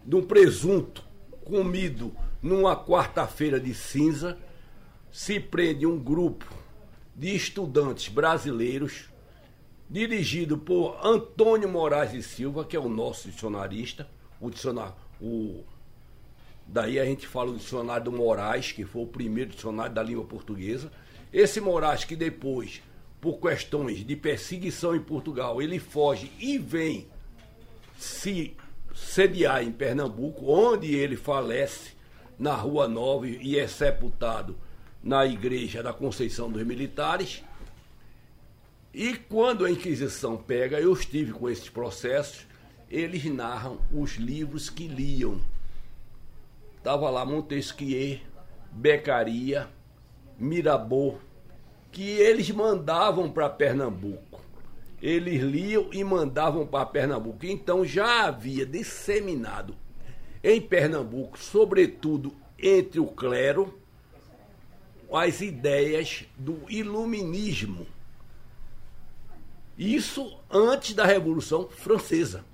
de 0.04 0.16
um 0.16 0.26
presunto 0.26 1.04
comido 1.46 2.12
numa 2.42 2.76
quarta-feira 2.76 3.60
de 3.60 3.76
cinza, 3.76 4.40
se 5.12 5.40
prende 5.40 5.86
um 5.86 6.00
grupo 6.00 6.52
de 7.16 7.36
estudantes 7.36 8.12
brasileiros, 8.12 9.13
dirigido 9.94 10.58
por 10.58 11.00
Antônio 11.06 11.70
Moraes 11.70 12.12
de 12.12 12.24
Silva, 12.24 12.66
que 12.66 12.76
é 12.76 12.80
o 12.80 12.90
nosso 12.90 13.30
dicionarista, 13.30 14.10
o 14.42 14.50
dicionário, 14.50 14.96
o 15.22 15.64
Daí 16.66 17.00
a 17.00 17.06
gente 17.06 17.28
fala 17.28 17.52
do 17.52 17.60
dicionário 17.60 18.06
do 18.06 18.12
Moraes, 18.12 18.72
que 18.72 18.86
foi 18.86 19.04
o 19.04 19.08
primeiro 19.08 19.52
dicionário 19.52 19.94
da 19.94 20.02
língua 20.02 20.24
portuguesa. 20.24 20.92
Esse 21.32 21.62
Moraes 21.62 22.06
que 22.06 22.16
depois, 22.16 22.82
por 23.22 23.38
questões 23.38 24.04
de 24.04 24.16
perseguição 24.16 24.96
em 24.96 25.00
Portugal, 25.00 25.62
ele 25.62 25.78
foge 25.78 26.32
e 26.40 26.58
vem 26.58 27.08
se 27.96 28.56
sediar 28.96 29.62
em 29.62 29.72
Pernambuco, 29.72 30.52
onde 30.52 30.96
ele 30.96 31.16
falece 31.16 31.92
na 32.40 32.56
Rua 32.56 32.88
Nova 32.88 33.28
e 33.28 33.60
é 33.60 33.68
sepultado 33.68 34.58
na 35.04 35.24
igreja 35.26 35.84
da 35.84 35.94
Conceição 35.94 36.50
dos 36.50 36.64
Militares. 36.64 37.44
E 38.94 39.16
quando 39.16 39.66
a 39.66 39.72
Inquisição 39.72 40.38
pega, 40.38 40.80
eu 40.80 40.94
estive 40.94 41.32
com 41.34 41.50
esses 41.50 41.68
processos, 41.68 42.46
eles 42.92 43.26
narram 43.26 43.80
os 43.92 44.18
livros 44.18 44.70
que 44.70 44.88
liam. 44.88 45.42
Estava 46.78 47.10
lá 47.10 47.26
Montesquieu, 47.26 48.20
Beccaria, 48.72 49.68
Mirabeau, 50.38 51.20
que 51.92 52.04
eles 52.04 52.52
mandavam 52.52 53.32
para 53.32 53.50
Pernambuco. 53.50 54.42
Eles 55.02 55.42
liam 55.42 55.90
e 55.92 56.04
mandavam 56.04 56.68
para 56.68 56.86
Pernambuco. 56.86 57.46
Então 57.48 57.84
já 57.84 58.26
havia 58.28 58.64
disseminado 58.64 59.76
em 60.44 60.62
Pernambuco, 60.62 61.40
sobretudo 61.40 62.32
entre 62.60 63.00
o 63.00 63.08
clero, 63.08 63.80
as 65.12 65.42
ideias 65.42 66.26
do 66.38 66.60
iluminismo. 66.70 67.88
Isso 69.78 70.38
antes 70.52 70.94
da 70.94 71.06
Revolução 71.06 71.68
Francesa. 71.68 72.46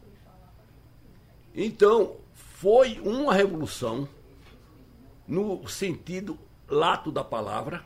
Então, 1.53 2.15
foi 2.33 2.99
uma 2.99 3.33
revolução 3.33 4.07
no 5.27 5.67
sentido 5.67 6.37
lato 6.67 7.11
da 7.11 7.23
palavra, 7.23 7.83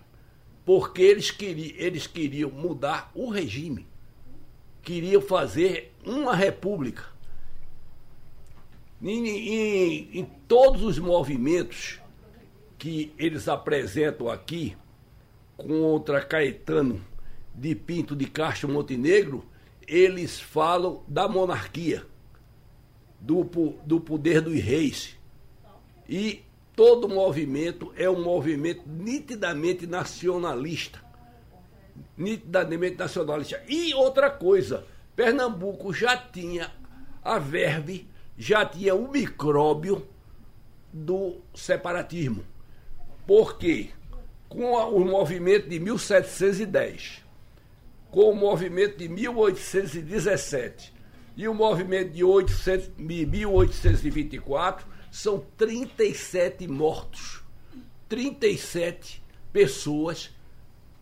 porque 0.66 1.02
eles 1.02 1.32
queriam, 1.32 1.76
eles 1.78 2.08
queriam 2.08 2.50
mudar 2.52 3.12
o 3.14 3.30
regime, 3.30 3.88
queriam 4.82 5.22
fazer 5.22 5.94
uma 6.06 6.36
república. 6.36 7.06
Em, 9.02 9.28
em, 9.28 10.20
em 10.20 10.26
todos 10.48 10.84
os 10.84 10.98
movimentos 10.98 12.00
que 12.78 13.14
eles 13.18 13.48
apresentam 13.48 14.30
aqui 14.30 14.78
contra 15.58 16.24
Caetano 16.24 17.13
de 17.54 17.76
Pinto 17.76 18.16
de 18.16 18.26
Castro 18.26 18.70
Montenegro, 18.70 19.46
eles 19.88 20.40
falam 20.40 21.04
da 21.08 21.28
monarquia, 21.28 22.06
do, 23.20 23.44
do 23.86 24.00
poder 24.00 24.42
dos 24.42 24.60
reis. 24.60 25.18
E 26.08 26.44
todo 26.76 27.08
movimento 27.08 27.94
é 27.96 28.10
um 28.10 28.22
movimento 28.22 28.84
nitidamente 28.88 29.86
nacionalista. 29.86 31.02
Nitidamente 32.18 32.98
nacionalista. 32.98 33.62
E 33.68 33.94
outra 33.94 34.30
coisa, 34.30 34.86
Pernambuco 35.16 35.94
já 35.94 36.18
tinha 36.18 36.72
a 37.24 37.40
verve, 37.40 38.08
já 38.38 38.66
tinha 38.66 38.96
o 38.96 39.10
micróbio 39.12 40.08
do 40.92 41.38
separatismo. 41.54 42.44
Porque 43.26 43.92
com 44.50 44.74
o 44.74 45.06
movimento 45.06 45.70
de 45.70 45.80
1710, 45.80 47.23
com 48.14 48.30
o 48.30 48.36
movimento 48.36 49.00
de 49.00 49.10
1817 49.10 50.94
e 51.36 51.48
o 51.48 51.54
movimento 51.54 52.12
de 52.12 52.24
800, 52.24 52.92
1824, 52.96 54.86
são 55.10 55.44
37 55.58 56.68
mortos. 56.68 57.42
37 58.08 59.20
pessoas, 59.52 60.30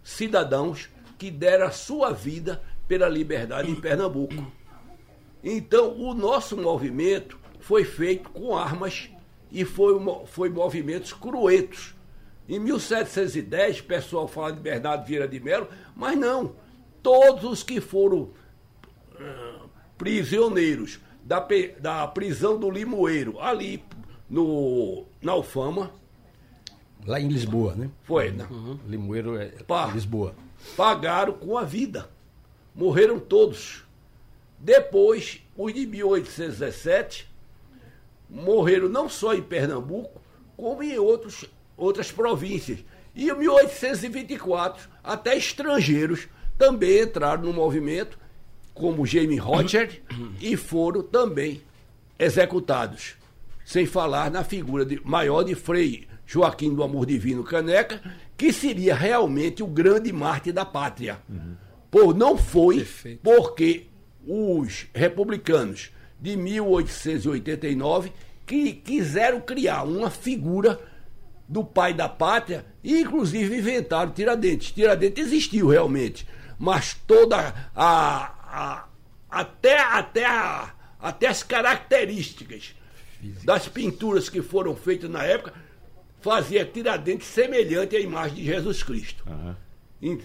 cidadãos, 0.01 0.89
que 1.19 1.29
deram 1.29 1.65
a 1.65 1.71
sua 1.71 2.13
vida 2.13 2.63
pela 2.87 3.09
liberdade 3.09 3.69
em 3.69 3.75
Pernambuco. 3.75 4.49
Então, 5.43 5.93
o 5.99 6.13
nosso 6.13 6.55
movimento 6.55 7.37
foi 7.59 7.83
feito 7.83 8.29
com 8.29 8.55
armas 8.55 9.09
e 9.51 9.65
foi, 9.65 9.99
foi 10.27 10.49
movimentos 10.49 11.11
cruentos. 11.11 11.93
Em 12.47 12.57
1710, 12.57 13.81
o 13.81 13.83
pessoal 13.83 14.29
fala 14.29 14.53
de 14.53 14.61
Bernardo 14.61 15.05
Vieira 15.05 15.27
de 15.27 15.41
Melo, 15.41 15.67
mas 15.93 16.17
não. 16.17 16.55
Todos 17.01 17.43
os 17.43 17.63
que 17.63 17.81
foram 17.81 18.29
uh, 19.15 19.69
prisioneiros 19.97 20.99
da, 21.23 21.45
da 21.79 22.07
prisão 22.07 22.59
do 22.59 22.69
Limoeiro, 22.69 23.39
ali 23.39 23.83
no, 24.29 25.05
na 25.21 25.33
Alfama. 25.33 25.91
Lá 27.05 27.19
em 27.19 27.27
Lisboa, 27.27 27.75
né? 27.75 27.89
Foi, 28.03 28.31
né? 28.31 28.47
Uhum. 28.49 28.79
Limoeiro 28.87 29.35
é 29.35 29.47
Pá, 29.67 29.87
Lisboa. 29.87 30.35
Pagaram 30.77 31.33
com 31.33 31.57
a 31.57 31.63
vida. 31.63 32.09
Morreram 32.73 33.19
todos. 33.19 33.83
Depois, 34.59 35.41
os 35.57 35.73
de 35.73 35.85
1817 35.85 37.27
morreram 38.29 38.87
não 38.87 39.09
só 39.09 39.33
em 39.33 39.41
Pernambuco, 39.41 40.21
como 40.55 40.83
em 40.83 40.97
outros, 40.97 41.45
outras 41.75 42.11
províncias. 42.11 42.79
E 43.13 43.29
em 43.29 43.35
1824, 43.35 44.89
até 45.03 45.35
estrangeiros 45.35 46.27
também 46.61 47.01
entraram 47.01 47.41
no 47.41 47.51
movimento, 47.51 48.19
como 48.71 49.03
Jamie 49.03 49.39
Rocher, 49.39 50.03
e 50.39 50.55
foram 50.55 51.01
também 51.01 51.59
executados. 52.19 53.15
Sem 53.65 53.87
falar 53.87 54.29
na 54.29 54.43
figura 54.43 54.85
de, 54.85 55.01
maior 55.03 55.41
de 55.41 55.55
Frei 55.55 56.07
Joaquim 56.23 56.75
do 56.75 56.83
Amor 56.83 57.07
Divino 57.07 57.43
Caneca, 57.43 57.99
que 58.37 58.53
seria 58.53 58.93
realmente 58.93 59.63
o 59.63 59.67
grande 59.67 60.13
mártir 60.13 60.53
da 60.53 60.63
pátria. 60.63 61.17
Uhum. 61.27 61.55
Por 61.89 62.15
não 62.15 62.37
foi, 62.37 62.77
Perfeito. 62.77 63.21
porque 63.23 63.87
os 64.27 64.85
republicanos 64.93 65.89
de 66.19 66.37
1889 66.37 68.11
que 68.45 68.71
quiseram 68.73 69.41
criar 69.41 69.81
uma 69.83 70.11
figura 70.11 70.79
do 71.49 71.63
pai 71.63 71.91
da 71.91 72.07
pátria 72.07 72.65
e 72.83 73.01
inclusive 73.01 73.57
inventaram 73.57 74.11
Tiradentes. 74.11 74.71
Tiradentes 74.71 75.25
existiu 75.25 75.67
realmente, 75.67 76.25
mas 76.61 76.93
toda 76.93 77.71
a, 77.75 78.85
a 78.85 78.87
até 79.31 79.79
até 79.79 80.25
a, 80.25 80.71
até 80.99 81.25
as 81.25 81.41
características 81.41 82.75
das 83.43 83.67
pinturas 83.67 84.29
que 84.29 84.43
foram 84.43 84.75
feitas 84.75 85.09
na 85.09 85.23
época 85.23 85.55
fazia 86.21 86.63
Tiradentes 86.63 87.27
semelhante 87.27 87.95
à 87.95 87.99
imagem 87.99 88.35
de 88.35 88.45
Jesus 88.45 88.83
Cristo. 88.83 89.23
Uhum. 89.27 90.19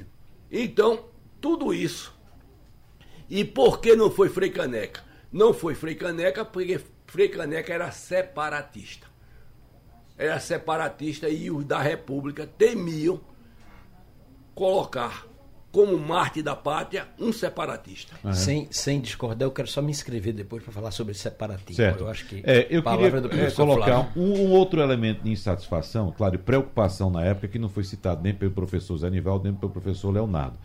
Então, 0.53 1.07
tudo 1.41 1.73
isso. 1.73 2.15
E 3.31 3.43
por 3.43 3.81
que 3.81 3.97
não 3.97 4.11
foi 4.11 4.29
Frei 4.29 4.51
Caneca? 4.51 5.03
Não 5.33 5.55
foi 5.55 5.75
Frei 5.75 5.95
Caneca 5.95 6.45
porque 6.45 6.79
Frei 7.07 7.31
Caneca 7.31 7.73
era 7.73 7.91
separatista. 7.91 9.07
Era 10.19 10.39
separatista 10.39 11.31
e 11.31 11.51
os 11.51 11.65
da 11.65 11.81
República 11.81 12.47
temiam 12.47 13.23
colocar 14.55 15.26
como 15.77 15.99
Marte 15.99 16.41
da 16.41 16.57
pátria, 16.57 17.07
um 17.21 17.31
separatista. 17.31 18.15
Uhum. 18.25 18.33
Sem, 18.33 18.67
sem 18.71 18.99
discordar, 18.99 19.47
eu 19.47 19.51
quero 19.51 19.69
só 19.69 19.83
me 19.83 19.91
inscrever 19.91 20.33
depois 20.33 20.63
para 20.63 20.73
falar 20.73 20.91
sobre 20.91 21.13
separatismo. 21.13 21.75
Certo. 21.75 22.05
Eu 22.05 22.09
acho 22.09 22.27
que 22.27 22.43
é, 22.47 22.67
eu 22.71 22.83
queria 22.83 23.47
é, 23.47 23.51
colocar 23.51 24.11
um, 24.17 24.47
um, 24.47 24.53
outro 24.53 24.81
elemento 24.81 25.23
de 25.23 25.31
insatisfação, 25.31 26.15
claro, 26.17 26.37
e 26.37 26.39
preocupação 26.39 27.11
na 27.11 27.23
época, 27.23 27.49
que 27.49 27.59
não 27.59 27.69
foi 27.69 27.85
citado 27.85 28.23
nem 28.23 28.33
pelo 28.33 28.53
professor 28.53 28.97
Zé 28.97 29.11
Nivaldo, 29.11 29.45
nem 29.45 29.53
pelo 29.53 29.71
professor 29.71 30.11
Leonardo. 30.11 30.57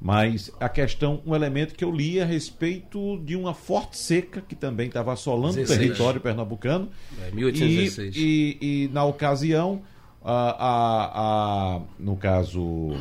Mas 0.00 0.48
a 0.60 0.68
questão, 0.68 1.20
um 1.26 1.34
elemento 1.34 1.74
que 1.74 1.82
eu 1.82 1.90
li 1.90 2.20
a 2.20 2.24
respeito 2.24 3.18
de 3.24 3.34
uma 3.34 3.54
forte 3.54 3.98
seca 3.98 4.40
que 4.40 4.54
também 4.54 4.86
estava 4.86 5.12
assolando 5.12 5.56
16. 5.56 5.70
o 5.76 5.82
território 5.82 6.20
pernambucano. 6.20 6.88
É, 7.20 7.32
1816. 7.32 8.14
E, 8.14 8.20
e, 8.20 8.84
e 8.84 8.88
na 8.92 9.04
ocasião, 9.04 9.82
a, 10.24 10.50
a, 10.50 11.74
a, 11.78 11.80
no 11.98 12.16
caso 12.16 12.92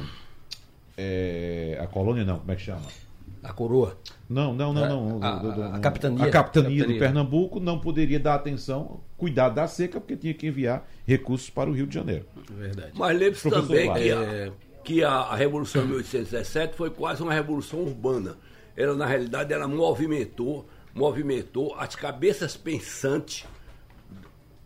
é, 0.98 1.78
a 1.82 1.88
colônia 1.88 2.24
não, 2.24 2.40
como 2.40 2.52
é 2.52 2.56
que 2.56 2.62
chama? 2.62 2.82
A 3.44 3.52
coroa? 3.52 3.98
Não, 4.30 4.54
não, 4.54 4.72
não, 4.72 5.18
não. 5.18 5.24
A, 5.24 5.36
do, 5.38 5.52
do, 5.52 5.64
a, 5.64 5.80
capitania. 5.80 6.26
A 6.26 6.30
capitania, 6.30 6.32
capitania 6.32 6.88
do 6.88 7.00
Pernambuco 7.00 7.60
não 7.60 7.80
poderia 7.80 8.20
dar 8.20 8.36
atenção, 8.36 9.02
cuidar 9.18 9.50
da 9.50 9.68
seca, 9.68 10.00
porque 10.00 10.16
tinha 10.16 10.34
que 10.34 10.48
enviar 10.48 10.88
recursos 11.08 11.50
para 11.50 11.70
o 11.70 11.74
Rio 11.74 11.88
de 11.88 11.96
Janeiro. 11.96 12.26
Verdade. 12.50 12.92
Mas 12.94 13.18
lembre-se 13.18 13.50
também 13.50 13.92
que, 13.94 14.12
a, 14.12 14.52
que 14.84 15.04
a, 15.04 15.12
a 15.12 15.36
Revolução 15.36 15.82
de 15.82 15.88
1817 15.88 16.76
foi 16.76 16.92
quase 16.92 17.24
uma 17.24 17.34
revolução 17.34 17.80
urbana. 17.80 18.38
Ela, 18.78 18.96
na 18.96 19.08
realidade, 19.08 19.52
ela 19.52 19.68
movimentou, 19.68 20.68
movimentou 20.94 21.74
as 21.76 21.96
cabeças 21.96 22.56
pensantes 22.56 23.46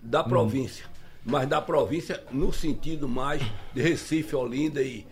da 0.01 0.21
hum. 0.21 0.25
província. 0.25 0.85
Hum. 0.85 0.89
Mas 1.27 1.47
da 1.47 1.61
província 1.61 2.21
no 2.29 2.51
sentido 2.51 3.07
mais 3.07 3.41
de 3.73 3.81
Recife, 3.81 4.35
Olinda 4.35 4.81
e, 4.81 5.07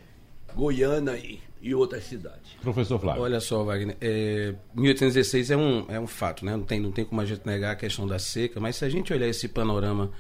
Goiânia 0.56 1.18
e, 1.18 1.40
e 1.62 1.74
outras 1.74 2.04
cidades. 2.04 2.52
Professor 2.62 3.00
Flávio. 3.00 3.22
Olha 3.22 3.40
só, 3.40 3.64
Wagner, 3.64 3.98
é, 4.00 4.54
1816 4.76 5.52
é 5.52 5.58
um, 5.58 5.86
é 5.90 6.00
um 6.00 6.08
fato, 6.08 6.46
né? 6.46 6.56
Não 6.56 6.64
tem, 6.64 6.80
não 6.80 6.92
tem 6.92 7.06
como 7.06 7.22
a 7.22 7.26
gente 7.26 7.46
negar 7.46 7.72
a 7.72 7.76
questão 7.76 8.08
da 8.08 8.20
seca, 8.20 8.60
mas 8.60 8.76
se 8.76 8.86
a 8.86 8.90
gente 8.90 9.12
olhar 9.14 9.28
esse 9.28 9.48
panorama 9.48 10.12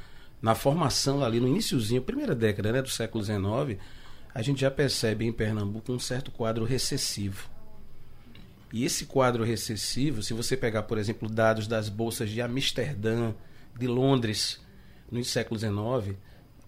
na 0.42 0.56
formação 0.56 1.24
ali 1.24 1.40
no 1.40 1.48
iníciozinho, 1.48 2.02
primeira 2.02 2.36
década 2.36 2.72
né, 2.72 2.82
do 2.82 2.90
século 2.90 3.24
XIX, 3.24 3.80
a 4.34 4.42
gente 4.42 4.62
já 4.62 4.70
percebe 4.72 5.26
em 5.26 5.32
Pernambuco 5.32 5.94
um 5.94 6.00
certo 6.00 6.32
quadro 6.32 6.66
recessivo. 6.66 7.50
E 8.74 8.84
esse 8.84 9.06
quadro 9.06 9.44
recessivo, 9.44 10.24
se 10.24 10.34
você 10.34 10.58
pegar, 10.58 10.84
por 10.84 10.98
exemplo, 10.98 11.30
dados 11.30 11.68
das 11.68 11.90
bolsas 11.90 12.30
de 12.30 12.42
Amsterdã, 12.42 13.34
de 13.78 13.88
Londres, 13.88 14.60
no 15.12 15.24
século 15.24 15.60
XIX, 15.60 16.18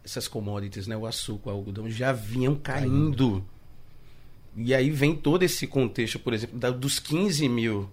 essas 0.03 0.27
commodities, 0.27 0.86
né, 0.86 0.95
o 0.95 1.05
açúcar, 1.05 1.50
o 1.50 1.53
algodão, 1.53 1.89
já 1.89 2.12
vinham 2.12 2.55
caindo. 2.55 3.43
E 4.55 4.74
aí 4.74 4.89
vem 4.89 5.15
todo 5.15 5.43
esse 5.43 5.67
contexto, 5.67 6.17
por 6.19 6.33
exemplo, 6.33 6.57
da, 6.57 6.69
dos 6.69 7.00
15 7.00 7.47
mil 7.50 7.89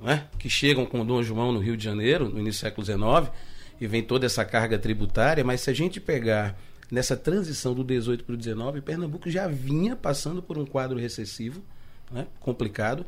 né, 0.00 0.26
que 0.38 0.48
chegam 0.48 0.86
com 0.86 1.04
Dom 1.04 1.22
João 1.22 1.52
no 1.52 1.58
Rio 1.58 1.76
de 1.76 1.84
Janeiro, 1.84 2.28
no 2.28 2.38
início 2.38 2.60
do 2.60 2.64
século 2.64 2.86
XIX, 2.86 3.32
e 3.80 3.86
vem 3.86 4.02
toda 4.02 4.26
essa 4.26 4.44
carga 4.44 4.78
tributária, 4.78 5.44
mas 5.44 5.62
se 5.62 5.70
a 5.70 5.72
gente 5.72 6.00
pegar 6.00 6.58
nessa 6.90 7.16
transição 7.16 7.74
do 7.74 7.84
18 7.84 8.24
para 8.24 8.34
o 8.34 8.36
19, 8.36 8.80
Pernambuco 8.80 9.30
já 9.30 9.46
vinha 9.46 9.94
passando 9.96 10.42
por 10.42 10.58
um 10.58 10.64
quadro 10.64 10.98
recessivo, 10.98 11.62
né, 12.10 12.26
complicado. 12.40 13.06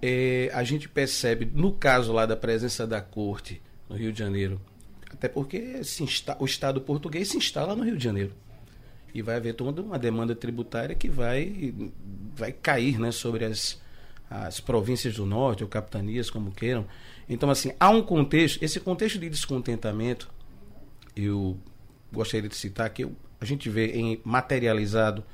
É, 0.00 0.50
a 0.54 0.64
gente 0.64 0.88
percebe, 0.88 1.50
no 1.52 1.72
caso 1.72 2.12
lá 2.12 2.24
da 2.24 2.36
presença 2.36 2.86
da 2.86 3.00
corte 3.00 3.60
no 3.88 3.96
Rio 3.96 4.12
de 4.12 4.18
Janeiro, 4.18 4.60
até 5.10 5.28
porque 5.28 5.80
insta, 6.00 6.36
o 6.38 6.44
Estado 6.44 6.80
português 6.80 7.28
se 7.28 7.36
instala 7.36 7.74
no 7.74 7.84
Rio 7.84 7.96
de 7.96 8.04
Janeiro 8.04 8.32
e 9.14 9.22
vai 9.22 9.36
haver 9.36 9.54
toda 9.54 9.82
uma 9.82 9.98
demanda 9.98 10.34
tributária 10.34 10.94
que 10.94 11.08
vai, 11.08 11.74
vai 12.34 12.52
cair 12.52 12.98
né, 12.98 13.10
sobre 13.10 13.44
as, 13.44 13.80
as 14.30 14.60
províncias 14.60 15.16
do 15.16 15.26
norte, 15.26 15.62
ou 15.62 15.68
capitanias, 15.68 16.30
como 16.30 16.50
queiram. 16.50 16.86
Então, 17.28 17.50
assim, 17.50 17.72
há 17.78 17.90
um 17.90 18.02
contexto, 18.02 18.62
esse 18.62 18.80
contexto 18.80 19.18
de 19.18 19.28
descontentamento, 19.28 20.30
eu 21.16 21.56
gostaria 22.12 22.48
de 22.48 22.56
citar 22.56 22.88
que 22.90 23.04
eu, 23.04 23.12
a 23.40 23.44
gente 23.44 23.68
vê 23.68 23.92
em, 23.92 24.20
materializado 24.24 25.24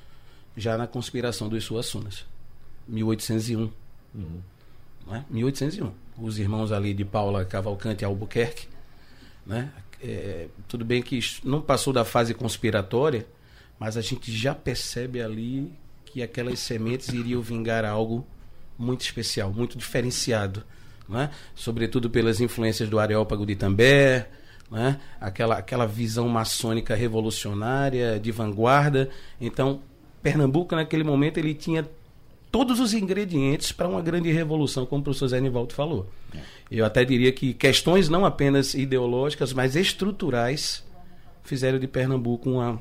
já 0.57 0.77
na 0.77 0.87
conspiração 0.87 1.49
dos 1.49 1.65
Suassunas, 1.65 2.25
1801. 2.87 3.71
Uhum. 4.15 4.41
Né? 5.07 5.25
1801. 5.29 5.93
Os 6.19 6.39
irmãos 6.39 6.73
ali 6.73 6.95
de 6.95 7.05
Paula 7.05 7.45
Cavalcante 7.45 8.03
e 8.03 8.05
Albuquerque, 8.05 8.69
né? 9.45 9.73
É, 10.03 10.49
tudo 10.69 10.85
bem 10.85 11.03
que 11.03 11.19
não 11.43 11.63
passou 11.63 11.93
da 11.93 12.05
fase 12.05 12.35
conspiratória, 12.35 13.27
mas 13.79 13.97
a 13.97 14.01
gente 14.01 14.33
já 14.33 14.55
percebe 14.55 15.21
ali 15.21 15.73
que 16.05 16.23
aquelas 16.23 16.59
sementes 16.61 17.09
iriam 17.09 17.41
vingar 17.41 17.85
algo 17.85 18.27
muito 18.79 19.03
especial, 19.03 19.53
muito 19.53 19.77
diferenciado, 19.77 20.63
né? 21.09 21.31
sobretudo 21.55 22.09
pelas 22.09 22.41
influências 22.41 22.89
do 22.89 22.99
Areópago 22.99 23.45
de 23.45 23.53
Itambé, 23.53 24.29
né? 24.71 25.01
aquela, 25.21 25.59
aquela 25.59 25.87
visão 25.87 26.29
maçônica 26.29 26.95
revolucionária, 26.95 28.19
de 28.19 28.31
vanguarda. 28.31 29.11
Então, 29.41 29.81
Pernambuco, 30.23 30.75
naquele 30.75 31.05
momento, 31.05 31.39
ele 31.39 31.55
tinha 31.55 31.89
todos 32.51 32.79
os 32.79 32.95
ingredientes 32.95 33.73
para 33.73 33.89
uma 33.89 34.01
grande 34.01 34.31
revolução, 34.31 34.87
como 34.87 35.01
o 35.01 35.05
professor 35.05 35.27
Zé 35.27 35.41
Nivaldo 35.41 35.75
falou. 35.75 36.09
É. 36.33 36.39
Eu 36.71 36.85
até 36.85 37.05
diria 37.05 37.33
que 37.33 37.53
questões 37.53 38.09
não 38.09 38.25
apenas 38.25 38.75
ideológicas, 38.75 39.53
mas 39.53 39.75
estruturais 39.75 40.85
fizeram 41.43 41.79
de 41.79 41.89
Pernambuco 41.89 42.49
uma, 42.49 42.81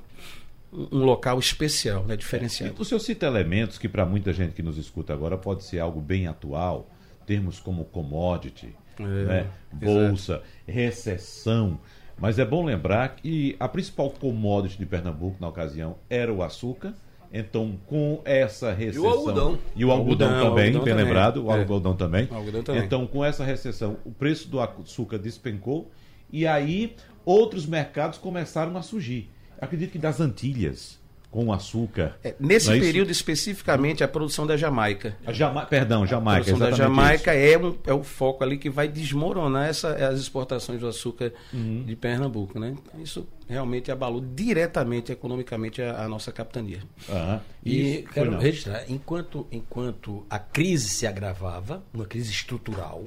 um 0.92 1.06
local 1.06 1.40
especial, 1.40 2.04
né, 2.06 2.16
diferenciado. 2.16 2.76
É, 2.78 2.82
o 2.82 2.86
senhor 2.86 3.00
cita 3.00 3.26
elementos 3.26 3.78
que 3.78 3.88
para 3.88 4.06
muita 4.06 4.34
gente 4.34 4.54
que 4.54 4.64
nos 4.64 4.78
escuta 4.78 5.14
agora 5.14 5.38
pode 5.38 5.64
ser 5.64 5.80
algo 5.80 6.02
bem 6.02 6.28
atual, 6.28 6.90
termos 7.26 7.60
como 7.60 7.86
commodity, 7.86 8.76
é, 9.00 9.04
né, 9.04 9.48
bolsa, 9.72 10.34
exato. 10.34 10.46
recessão. 10.68 11.80
Mas 12.18 12.40
é 12.40 12.46
bom 12.46 12.64
lembrar 12.64 13.16
que 13.16 13.56
a 13.60 13.68
principal 13.68 14.10
commodity 14.10 14.78
de 14.78 14.86
Pernambuco 14.86 15.38
na 15.40 15.48
ocasião 15.48 15.98
era 16.10 16.32
o 16.32 16.44
açúcar 16.44 16.94
então, 17.34 17.80
com 17.88 18.22
essa 18.24 18.72
recessão. 18.72 19.04
E 19.04 19.08
o 19.08 19.10
algodão. 19.10 19.60
E 19.76 19.86
o 19.86 19.92
algodão, 19.92 20.28
algodão 20.28 20.50
também, 20.50 20.68
algodão 20.68 20.84
bem 20.84 20.94
também. 20.94 21.06
lembrado, 21.06 21.44
o 21.44 21.52
é. 21.52 21.60
algodão 21.60 21.96
também. 21.96 22.28
O 22.30 22.36
algodão 22.36 22.62
também. 22.62 22.84
Então, 22.84 23.08
com 23.08 23.26
essa 23.26 23.44
recessão, 23.44 23.98
o 24.06 24.12
preço 24.12 24.48
do 24.48 24.60
açúcar 24.62 25.18
despencou 25.18 25.92
e 26.32 26.46
aí 26.46 26.96
outros 27.26 27.66
mercados 27.66 28.20
começaram 28.20 28.78
a 28.78 28.84
surgir. 28.84 29.32
Acredito 29.64 29.92
que 29.92 30.00
das 30.00 30.20
Antilhas, 30.20 31.00
com 31.34 31.52
açúcar. 31.52 32.16
É, 32.24 32.36
nesse 32.40 32.72
é 32.72 32.80
período 32.80 33.10
especificamente 33.10 34.04
a 34.04 34.08
produção 34.08 34.46
da 34.46 34.56
Jamaica. 34.56 35.18
A 35.26 35.34
Jama... 35.34 35.66
Perdão, 35.66 36.06
Jamaica. 36.06 36.42
A 36.42 36.44
produção 36.44 36.70
da 36.70 36.76
Jamaica 36.76 37.34
é, 37.34 37.58
um, 37.58 37.76
é 37.88 37.92
o 37.92 38.04
foco 38.04 38.44
ali 38.44 38.56
que 38.56 38.70
vai 38.70 38.88
desmoronar 38.88 39.68
essa, 39.68 39.96
as 39.96 40.20
exportações 40.20 40.80
do 40.80 40.88
açúcar 40.88 41.34
uhum. 41.52 41.86
de 41.88 41.96
Pernambuco, 41.96 42.60
né? 42.60 42.76
Isso 43.04 43.28
realmente 43.50 43.92
abalou 43.92 44.22
diretamente 44.22 45.12
economicamente 45.12 45.82
a, 45.82 46.04
a 46.04 46.08
nossa 46.08 46.32
capitania. 46.32 46.82
Uhum. 47.10 47.40
E 47.66 47.96
Isso, 47.96 48.10
quero 48.10 48.38
registrar, 48.38 48.86
enquanto, 48.88 49.48
enquanto 49.52 50.24
a 50.30 50.38
crise 50.38 50.88
se 50.88 51.08
agravava, 51.08 51.84
uma 51.92 52.06
crise 52.06 52.30
estrutural, 52.30 53.06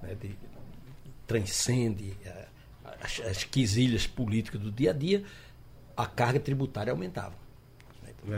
né, 0.00 0.14
de, 0.20 0.30
transcende 1.26 2.16
eh, 2.24 2.46
as, 3.02 3.20
as 3.26 3.42
quisilhas 3.42 4.06
políticas 4.06 4.60
do 4.60 4.70
dia 4.70 4.90
a 4.90 4.94
dia, 4.94 5.24
a 5.98 6.06
carga 6.06 6.38
tributária 6.38 6.92
aumentava 6.92 7.34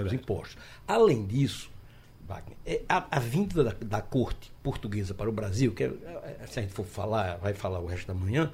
os 0.05 0.13
impostos. 0.15 0.57
Além 0.89 1.27
disso, 1.27 1.71
é, 2.65 2.83
a, 2.89 3.17
a 3.17 3.21
vinda 3.21 3.63
da, 3.63 3.73
da, 3.73 4.01
corte 4.01 4.51
portuguesa 4.63 5.13
para 5.13 5.29
o 5.29 5.33
Brasil, 5.33 5.73
que 5.73 5.85
é, 5.85 5.87
é, 6.41 6.47
se 6.47 6.59
a 6.59 6.63
gente 6.63 6.73
for 6.73 6.87
falar, 6.87 7.37
vai 7.37 7.53
falar 7.53 7.81
o 7.81 7.87
resto 7.87 8.07
da 8.07 8.15
manhã, 8.15 8.51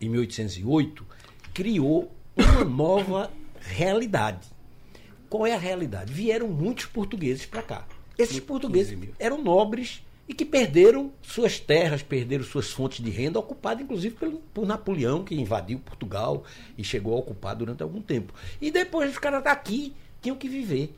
em 0.00 0.08
1808, 0.08 1.06
criou 1.54 2.12
uma 2.36 2.64
nova 2.64 3.30
realidade. 3.60 4.48
Qual 5.28 5.46
é 5.46 5.54
a 5.54 5.58
realidade? 5.58 6.12
Vieram 6.12 6.48
muitos 6.48 6.86
portugueses 6.86 7.46
para 7.46 7.62
cá. 7.62 7.86
Esses 8.18 8.40
portugueses 8.40 8.98
eram 9.18 9.42
nobres 9.42 10.02
e 10.30 10.32
que 10.32 10.44
perderam 10.44 11.12
suas 11.20 11.58
terras, 11.58 12.04
perderam 12.04 12.44
suas 12.44 12.70
fontes 12.70 13.04
de 13.04 13.10
renda, 13.10 13.40
ocupadas 13.40 13.82
inclusive 13.82 14.14
por, 14.14 14.30
por 14.54 14.64
Napoleão, 14.64 15.24
que 15.24 15.34
invadiu 15.34 15.80
Portugal 15.80 16.44
e 16.78 16.84
chegou 16.84 17.14
a 17.14 17.18
ocupar 17.18 17.56
durante 17.56 17.82
algum 17.82 18.00
tempo. 18.00 18.32
E 18.60 18.70
depois 18.70 19.10
os 19.10 19.18
caras 19.18 19.44
aqui 19.44 19.92
tinham 20.22 20.36
que 20.36 20.48
viver, 20.48 20.94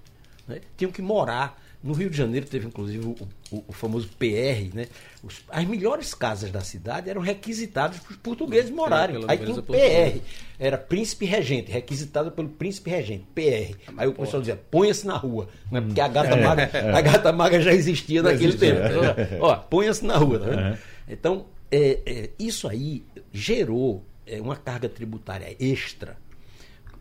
né? 0.47 0.61
tinham 0.77 0.92
que 0.92 1.01
morar. 1.01 1.59
No 1.83 1.92
Rio 1.92 2.09
de 2.09 2.16
Janeiro 2.16 2.47
teve 2.47 2.66
inclusive 2.66 3.05
o, 3.05 3.16
o, 3.51 3.64
o 3.68 3.73
famoso 3.73 4.09
PR, 4.18 4.75
né? 4.75 4.87
Os, 5.23 5.42
as 5.49 5.64
melhores 5.64 6.14
casas 6.14 6.51
da 6.51 6.61
cidade 6.61 7.11
eram 7.11 7.21
requisitadas 7.21 7.99
para 7.99 8.12
os 8.12 8.16
portugueses 8.16 8.71
morarem. 8.71 9.25
Aí 9.27 9.38
tinha 9.38 9.55
o 9.55 9.62
PR, 9.62 10.21
era 10.59 10.79
príncipe 10.79 11.25
regente, 11.25 11.71
requisitado 11.71 12.31
pelo 12.31 12.49
príncipe 12.49 12.90
regente, 12.90 13.25
PR. 13.35 13.77
Aí 13.97 14.09
o 14.09 14.12
pessoal 14.12 14.40
dizia, 14.40 14.57
ponha-se 14.57 15.07
na 15.07 15.16
rua, 15.16 15.49
né? 15.71 15.81
porque 15.81 16.01
a 16.01 16.09
gata, 16.09 16.35
é, 16.35 16.45
maga, 16.45 16.71
a 16.97 17.01
gata 17.01 17.33
maga 17.33 17.61
já 17.61 17.73
existia 17.73 18.23
naquele 18.23 18.57
tempo. 18.57 18.81
É. 18.81 19.38
Ó, 19.40 19.57
ponha-se 19.57 20.05
na 20.05 20.16
rua. 20.16 20.38
Tá 20.38 20.79
então, 21.09 21.47
é, 21.71 21.99
é, 22.07 22.31
isso 22.38 22.68
aí 22.68 23.05
gerou 23.33 24.05
é, 24.27 24.40
uma 24.40 24.57
carga 24.57 24.88
tributária 24.88 25.57
extra 25.59 26.16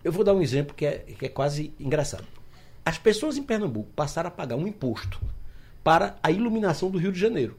eu 0.04 0.12
vou 0.12 0.24
dar 0.24 0.34
um 0.34 0.42
exemplo 0.42 0.74
que 0.76 0.86
é, 0.86 0.98
que 0.98 1.26
é 1.26 1.30
quase 1.30 1.74
engraçado. 1.80 2.26
As 2.86 2.98
pessoas 2.98 3.38
em 3.38 3.44
Pernambuco 3.44 3.92
passaram 3.96 4.28
a 4.28 4.32
pagar 4.32 4.56
um 4.56 4.68
imposto 4.68 5.20
para 5.84 6.16
a 6.22 6.32
iluminação 6.32 6.90
do 6.90 6.98
Rio 6.98 7.12
de 7.12 7.20
Janeiro. 7.20 7.58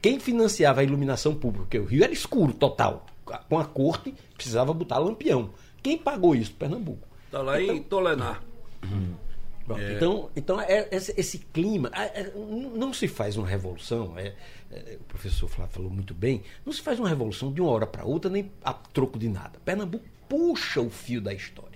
Quem 0.00 0.20
financiava 0.20 0.80
a 0.80 0.84
iluminação 0.84 1.34
pública? 1.34 1.64
Porque 1.64 1.78
o 1.78 1.84
Rio 1.84 2.04
era 2.04 2.12
escuro 2.12 2.52
total. 2.52 3.06
Com 3.48 3.58
a 3.58 3.64
corte, 3.64 4.14
precisava 4.34 4.74
botar 4.74 4.98
lampião. 4.98 5.50
Quem 5.82 5.96
pagou 5.96 6.34
isso? 6.34 6.52
Pernambuco. 6.52 7.08
Está 7.26 7.40
lá 7.40 7.60
então, 7.60 7.74
em 7.74 7.82
Tolenar. 7.82 8.42
Bom, 9.66 9.78
é. 9.78 9.94
Então, 9.94 10.30
então 10.36 10.60
é, 10.60 10.88
esse, 10.92 11.14
esse, 11.16 11.38
clima. 11.38 11.90
É, 11.94 12.30
não 12.34 12.92
se 12.92 13.08
faz 13.08 13.36
uma 13.36 13.46
revolução, 13.46 14.12
é, 14.18 14.34
é, 14.70 14.98
o 15.00 15.04
professor 15.04 15.48
Flávio 15.48 15.74
falou 15.74 15.90
muito 15.90 16.12
bem, 16.12 16.42
não 16.66 16.72
se 16.72 16.82
faz 16.82 16.98
uma 16.98 17.08
revolução 17.08 17.50
de 17.52 17.60
uma 17.60 17.70
hora 17.70 17.86
para 17.86 18.04
outra, 18.04 18.30
nem 18.30 18.50
a 18.62 18.74
troco 18.74 19.18
de 19.18 19.28
nada. 19.28 19.58
Pernambuco 19.64 20.04
puxa 20.28 20.80
o 20.80 20.90
fio 20.90 21.20
da 21.20 21.32
história. 21.32 21.73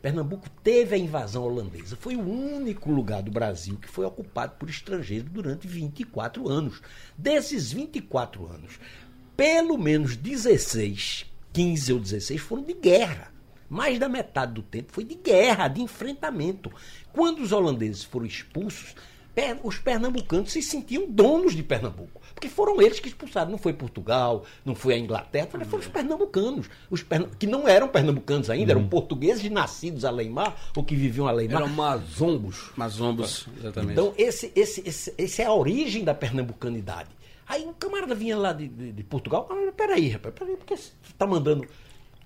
Pernambuco 0.00 0.48
teve 0.62 0.94
a 0.94 0.98
invasão 0.98 1.42
holandesa. 1.42 1.96
Foi 1.96 2.14
o 2.14 2.20
único 2.20 2.90
lugar 2.90 3.22
do 3.22 3.30
Brasil 3.30 3.76
que 3.76 3.88
foi 3.88 4.04
ocupado 4.04 4.54
por 4.58 4.70
estrangeiros 4.70 5.28
durante 5.30 5.66
24 5.66 6.48
anos. 6.48 6.80
Desses 7.16 7.72
24 7.72 8.46
anos, 8.46 8.78
pelo 9.36 9.76
menos 9.76 10.16
16, 10.16 11.26
15 11.52 11.92
ou 11.92 11.98
16 11.98 12.40
foram 12.40 12.62
de 12.62 12.74
guerra. 12.74 13.32
Mais 13.68 13.98
da 13.98 14.08
metade 14.08 14.54
do 14.54 14.62
tempo 14.62 14.92
foi 14.92 15.04
de 15.04 15.14
guerra, 15.14 15.68
de 15.68 15.82
enfrentamento. 15.82 16.72
Quando 17.12 17.40
os 17.40 17.52
holandeses 17.52 18.04
foram 18.04 18.24
expulsos, 18.24 18.94
os 19.62 19.78
pernambucanos 19.78 20.52
se 20.52 20.62
sentiam 20.62 21.08
donos 21.08 21.54
de 21.54 21.62
Pernambuco. 21.62 22.17
Porque 22.38 22.48
foram 22.48 22.80
eles 22.80 23.00
que 23.00 23.08
expulsaram. 23.08 23.50
Não 23.50 23.58
foi 23.58 23.72
Portugal, 23.72 24.44
não 24.64 24.72
foi 24.72 24.94
a 24.94 24.98
Inglaterra, 24.98 25.48
foram 25.64 25.82
os 25.82 25.88
pernambucanos. 25.88 26.70
Os. 26.88 27.04
Que 27.36 27.48
não 27.48 27.66
eram 27.66 27.88
pernambucanos 27.88 28.48
ainda, 28.48 28.70
eram 28.70 28.82
uhum. 28.82 28.88
portugueses 28.88 29.50
nascidos 29.50 30.04
a 30.04 30.10
Leimar 30.10 30.54
ou 30.76 30.84
que 30.84 30.94
viviam 30.94 31.26
a 31.26 31.32
Leimar. 31.32 31.62
Eram 31.62 31.72
mazombos. 31.72 32.70
Mazombos, 32.76 33.48
exatamente. 33.58 33.92
Então, 33.92 34.14
esse, 34.16 34.52
esse, 34.54 34.88
esse, 34.88 35.12
esse 35.18 35.42
é 35.42 35.46
a 35.46 35.52
origem 35.52 36.04
da 36.04 36.14
pernambucanidade. 36.14 37.08
Aí 37.44 37.66
um 37.66 37.72
camarada 37.72 38.14
vinha 38.14 38.36
lá 38.36 38.52
de, 38.52 38.68
de, 38.68 38.92
de 38.92 39.02
Portugal, 39.02 39.48
ah, 39.50 39.72
peraí, 39.76 40.10
rapaz, 40.10 40.32
peraí, 40.32 40.56
por 40.56 40.64
que 40.64 40.76
você 40.76 40.92
está 41.02 41.26
mandando 41.26 41.66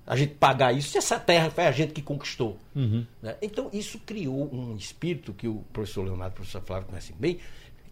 a 0.07 0.17
gente 0.17 0.35
pagar 0.35 0.73
isso 0.73 0.91
se 0.91 0.99
essa 0.99 1.19
terra 1.19 1.49
foi 1.51 1.65
a 1.65 1.73
gente 1.73 1.93
que 1.93 2.03
conquistou. 2.03 2.59
Uhum. 2.75 3.07
Né? 3.23 3.37
Então, 3.41 3.71
isso 3.73 3.99
criou 4.01 4.53
um 4.53 4.77
espírito 4.77 5.33
que 5.33 5.49
o 5.49 5.65
professor 5.73 6.05
Leonardo 6.05 6.33
e 6.33 6.35
o 6.35 6.37
professor 6.37 6.61
Flávio 6.61 6.89
conhecem 6.89 7.15
bem, 7.19 7.39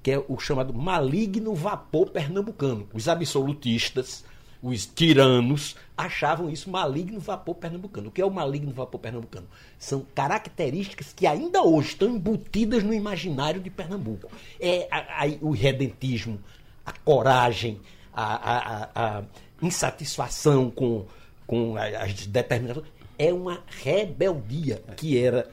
que 0.02 0.10
é 0.10 0.24
o 0.28 0.38
chamado 0.38 0.72
maligno 0.72 1.54
vapor 1.54 2.10
pernambucano. 2.10 2.88
Os 2.92 3.08
absolutistas, 3.08 4.24
os 4.62 4.86
tiranos, 4.86 5.76
achavam 5.96 6.50
isso 6.50 6.70
maligno 6.70 7.20
vapor 7.20 7.54
pernambucano. 7.54 8.08
O 8.08 8.10
que 8.10 8.20
é 8.20 8.24
o 8.24 8.30
maligno 8.30 8.72
vapor 8.72 9.00
pernambucano? 9.00 9.46
São 9.78 10.06
características 10.14 11.12
que 11.12 11.26
ainda 11.26 11.62
hoje 11.62 11.88
estão 11.88 12.08
embutidas 12.08 12.82
no 12.82 12.94
imaginário 12.94 13.60
de 13.60 13.70
Pernambuco. 13.70 14.30
É 14.58 14.88
a, 14.90 15.24
a, 15.24 15.28
o 15.40 15.50
redentismo, 15.50 16.40
a 16.84 16.92
coragem, 16.92 17.80
a, 18.12 18.88
a 18.94 19.22
insatisfação 19.62 20.70
com 20.70 21.06
com 21.50 21.74
as 21.76 22.28
determinações, 22.28 22.86
é 23.18 23.32
uma 23.32 23.64
rebeldia 23.82 24.80
que 24.96 25.18
era 25.18 25.50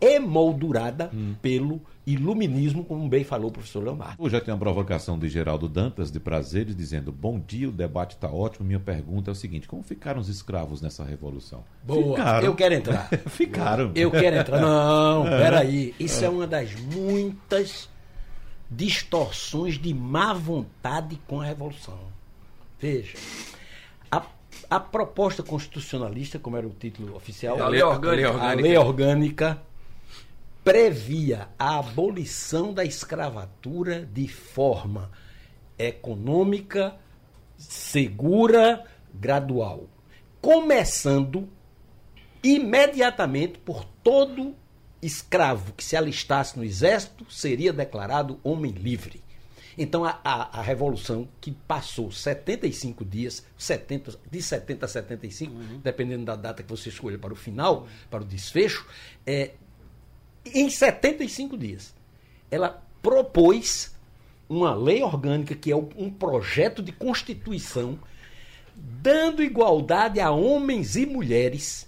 emoldurada 0.00 1.10
hum. 1.12 1.34
pelo 1.42 1.80
iluminismo, 2.06 2.84
como 2.84 3.08
bem 3.08 3.24
falou 3.24 3.48
o 3.48 3.52
professor 3.52 3.82
Leonardo. 3.82 4.16
Hoje 4.18 4.32
já 4.32 4.40
tem 4.40 4.52
uma 4.52 4.58
provocação 4.58 5.18
de 5.18 5.28
Geraldo 5.28 5.68
Dantas, 5.68 6.10
de 6.10 6.18
Prazeres, 6.18 6.74
dizendo: 6.74 7.12
Bom 7.12 7.38
dia, 7.38 7.68
o 7.68 7.72
debate 7.72 8.16
está 8.16 8.28
ótimo. 8.28 8.66
Minha 8.66 8.80
pergunta 8.80 9.30
é 9.30 9.32
o 9.32 9.34
seguinte: 9.34 9.68
como 9.68 9.82
ficaram 9.82 10.20
os 10.20 10.28
escravos 10.28 10.80
nessa 10.82 11.04
revolução? 11.04 11.64
Boa, 11.82 12.16
ficaram. 12.16 12.46
eu 12.46 12.54
quero 12.54 12.74
entrar. 12.74 13.08
ficaram. 13.28 13.92
Eu 13.94 14.10
quero 14.10 14.36
entrar. 14.36 14.60
Não, 14.62 15.24
peraí. 15.24 15.94
Isso 15.98 16.24
é 16.24 16.28
uma 16.28 16.46
das 16.46 16.74
muitas 16.74 17.88
distorções 18.70 19.78
de 19.78 19.92
má 19.92 20.32
vontade 20.32 21.20
com 21.26 21.40
a 21.40 21.44
Revolução. 21.44 21.98
Veja, 22.80 23.16
a, 24.10 24.22
a 24.68 24.80
proposta 24.80 25.42
constitucionalista, 25.42 26.38
como 26.38 26.56
era 26.56 26.66
o 26.66 26.70
título 26.70 27.14
oficial, 27.14 27.62
A 27.62 27.68
lei 27.68 27.82
orgânica. 27.82 28.30
a 28.30 28.52
lei 28.54 28.76
orgânica 28.76 29.62
previa 30.64 31.48
a 31.58 31.78
abolição 31.78 32.72
da 32.72 32.84
escravatura 32.84 34.06
de 34.06 34.28
forma 34.28 35.10
econômica, 35.78 36.96
segura, 37.56 38.84
gradual, 39.12 39.88
começando 40.40 41.48
imediatamente 42.42 43.58
por 43.58 43.84
todo 44.02 44.54
escravo 45.00 45.72
que 45.72 45.84
se 45.84 45.96
alistasse 45.96 46.56
no 46.56 46.64
exército 46.64 47.26
seria 47.30 47.72
declarado 47.72 48.38
homem 48.44 48.70
livre. 48.70 49.22
Então 49.76 50.04
a, 50.04 50.20
a, 50.22 50.60
a 50.60 50.62
revolução 50.62 51.28
que 51.40 51.50
passou 51.50 52.12
75 52.12 53.04
dias, 53.04 53.44
70, 53.56 54.18
de 54.30 54.42
70 54.42 54.84
a 54.84 54.88
75, 54.88 55.54
dependendo 55.82 56.24
da 56.26 56.36
data 56.36 56.62
que 56.62 56.68
você 56.68 56.88
escolha 56.88 57.18
para 57.18 57.32
o 57.32 57.36
final, 57.36 57.88
para 58.10 58.22
o 58.22 58.24
desfecho, 58.24 58.86
é, 59.26 59.52
em 60.44 60.68
75 60.68 61.56
dias, 61.56 61.94
ela 62.50 62.82
propôs 63.00 63.94
uma 64.48 64.74
lei 64.74 65.02
orgânica 65.02 65.54
que 65.54 65.70
é 65.70 65.76
um 65.76 66.10
projeto 66.10 66.82
de 66.82 66.92
constituição 66.92 67.98
dando 68.74 69.42
igualdade 69.42 70.20
a 70.20 70.30
homens 70.30 70.96
e 70.96 71.06
mulheres, 71.06 71.86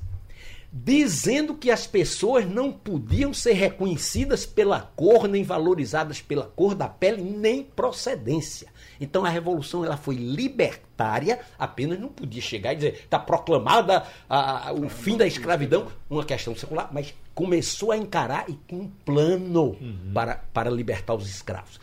dizendo 0.77 1.55
que 1.55 1.71
as 1.71 1.87
pessoas 1.87 2.45
não 2.45 2.73
podiam 2.73 3.33
ser 3.33 3.53
reconhecidas 3.53 4.45
pela 4.45 4.81
cor, 4.81 5.29
nem 5.29 5.45
valorizadas 5.45 6.21
pela 6.21 6.47
cor 6.47 6.75
da 6.75 6.89
pele, 6.89 7.23
nem 7.23 7.63
procedência. 7.63 8.67
Então 9.01 9.25
a 9.25 9.29
revolução 9.29 9.85
ela 9.85 9.97
foi 9.97 10.17
libertária, 10.17 11.39
apenas 11.57 12.01
não 12.01 12.09
podia 12.09 12.43
chegar 12.43 12.73
e 12.73 12.77
dizer 12.77 12.95
está 13.05 13.21
proclamada 13.21 14.05
a- 14.29 14.71
a- 14.71 14.73
o 14.73 14.89
fim 14.89 15.17
da 15.17 15.25
escravidão, 15.29 15.87
uma 16.11 16.25
questão 16.25 16.57
secular, 16.57 16.89
mas 16.93 17.15
começou 17.37 17.93
a 17.93 17.97
encarar 17.97 18.51
e 18.51 18.55
com 18.69 18.77
um 18.81 18.89
plano 19.05 19.77
para, 20.13 20.43
para 20.53 20.71
libertar 20.71 21.15
os 21.15 21.29
escravos. 21.29 21.79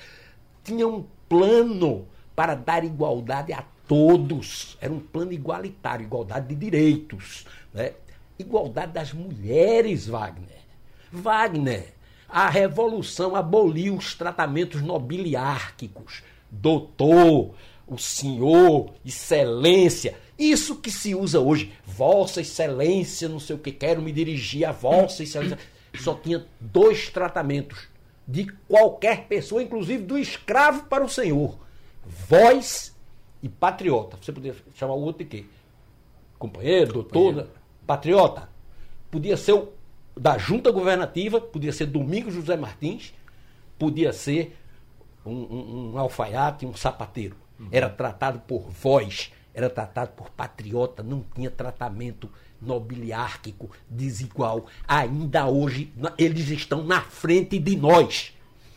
Tinha 0.66 0.86
um 0.86 1.06
plano 1.30 2.06
para 2.36 2.56
dar 2.56 2.84
igualdade 2.84 3.54
a 3.54 3.64
todos. 3.88 4.78
Era 4.82 4.92
um 4.92 5.00
plano 5.00 5.32
igualitário, 5.32 6.04
igualdade 6.04 6.50
de 6.50 6.56
direitos. 6.56 7.46
Né? 7.74 7.94
Igualdade 8.42 8.92
das 8.92 9.14
mulheres, 9.14 10.08
Wagner. 10.08 10.62
Wagner, 11.12 11.94
a 12.28 12.50
revolução 12.50 13.36
aboliu 13.36 13.96
os 13.96 14.16
tratamentos 14.16 14.82
nobiliárquicos. 14.82 16.24
Doutor, 16.50 17.54
o 17.88 17.98
senhor, 17.98 18.94
excelência. 19.06 20.16
Isso 20.40 20.78
que 20.78 20.90
se 20.90 21.14
usa 21.14 21.40
hoje. 21.40 21.74
Vossa 21.86 22.42
excelência, 22.42 23.28
não 23.28 23.40
sei 23.40 23.56
o 23.56 23.60
que, 23.60 23.72
quero 23.72 24.02
me 24.02 24.12
dirigir 24.12 24.66
a 24.66 24.72
vossa 24.72 25.24
excelência. 25.24 25.60
Só 26.00 26.14
tinha 26.14 26.46
dois 26.60 27.10
tratamentos 27.10 27.88
de 28.28 28.46
qualquer 28.68 29.28
pessoa, 29.28 29.62
inclusive 29.62 30.04
do 30.04 30.18
escravo 30.18 30.86
para 30.86 31.04
o 31.04 31.10
senhor. 31.10 31.58
Voz 32.06 32.96
e 33.44 33.50
patriota. 33.50 34.18
Você 34.22 34.32
poderia 34.32 34.58
chamar 34.74 34.94
o 34.94 35.02
outro 35.02 35.24
de 35.24 35.30
quê? 35.30 35.46
Companheiro, 36.40 36.94
doutor, 36.94 37.36
né? 37.36 37.46
Patriota. 37.92 38.48
Podia 39.10 39.36
ser 39.36 39.52
o 39.52 39.74
da 40.16 40.38
junta 40.38 40.72
governativa, 40.72 41.42
podia 41.42 41.74
ser 41.74 41.88
Domingos 41.88 42.34
José 42.34 42.56
Martins, 42.56 43.14
podia 43.78 44.14
ser 44.14 44.58
um, 45.26 45.32
um, 45.32 45.92
um 45.94 45.98
alfaiate, 45.98 46.66
um 46.66 46.74
sapateiro. 46.74 47.36
Era 47.72 47.90
tratado 47.90 48.40
por 48.40 48.70
voz, 48.70 49.32
era 49.54 49.70
tratado 49.70 50.12
por 50.12 50.30
patriota, 50.30 51.04
não 51.04 51.24
tinha 51.36 51.52
tratamento 51.52 52.30
nobiliárquico 52.62 53.70
desigual. 53.90 54.66
Ainda 54.88 55.48
hoje, 55.48 55.94
eles 56.18 56.50
estão 56.50 56.84
na 56.84 57.02
frente 57.02 57.60
de 57.60 57.76
nós. 57.76 58.34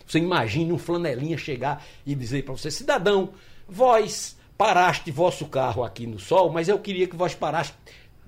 Você 0.07 0.18
imagine 0.18 0.72
um 0.72 0.79
flanelinha 0.79 1.38
chegar 1.38 1.85
e 2.05 2.14
dizer 2.14 2.44
para 2.44 2.57
você, 2.57 2.70
cidadão, 2.70 3.31
vós 3.68 4.37
paraste 4.59 5.11
vosso 5.11 5.46
carro 5.46 5.83
aqui 5.83 6.07
no 6.07 6.18
sol, 6.18 6.50
mas 6.50 6.68
eu 6.68 6.79
queria 6.79 7.09
que 7.09 7.16
vós 7.16 7.35
paraste 7.35 7.74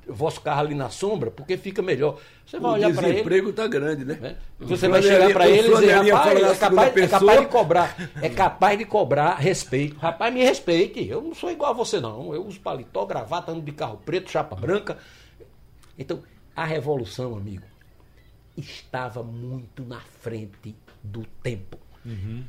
vosso 0.08 0.40
carro 0.40 0.60
ali 0.60 0.74
na 0.74 0.88
sombra, 0.88 1.30
porque 1.30 1.56
fica 1.56 1.82
melhor. 1.82 2.18
Você 2.46 2.58
vai 2.58 2.70
O 2.70 2.74
olhar 2.74 2.94
para 2.94 3.02
ele. 3.04 3.12
desemprego 3.14 3.50
está 3.50 3.66
grande, 3.66 4.04
né? 4.04 4.14
né? 4.20 4.36
O 4.60 4.66
Você 4.66 4.88
vai 4.88 5.02
chegar 5.02 5.32
para 5.32 5.44
o 5.44 5.48
ele 5.48 5.68
e 5.68 5.74
dizer, 5.74 5.92
rapaz, 6.12 6.42
é 6.42 6.54
capaz, 6.54 6.96
é 6.96 7.08
capaz 7.08 7.40
de 7.40 7.46
cobrar, 7.46 8.10
é 8.22 8.28
capaz 8.28 8.78
de 8.78 8.84
cobrar 8.84 9.34
respeito. 9.34 9.96
Rapaz, 9.98 10.32
me 10.32 10.42
respeite. 10.44 11.06
Eu 11.08 11.20
não 11.22 11.34
sou 11.34 11.50
igual 11.50 11.70
a 11.70 11.74
você, 11.74 12.00
não. 12.00 12.32
Eu 12.32 12.46
uso 12.46 12.60
paletó, 12.60 13.04
gravata, 13.04 13.50
ando 13.50 13.62
de 13.62 13.72
carro 13.72 14.00
preto, 14.04 14.30
chapa 14.30 14.54
branca. 14.54 14.96
Então, 15.98 16.22
a 16.54 16.64
revolução, 16.64 17.36
amigo, 17.36 17.64
estava 18.56 19.22
muito 19.22 19.84
na 19.84 20.00
frente 20.20 20.74
do 21.02 21.24
tempo. 21.42 21.78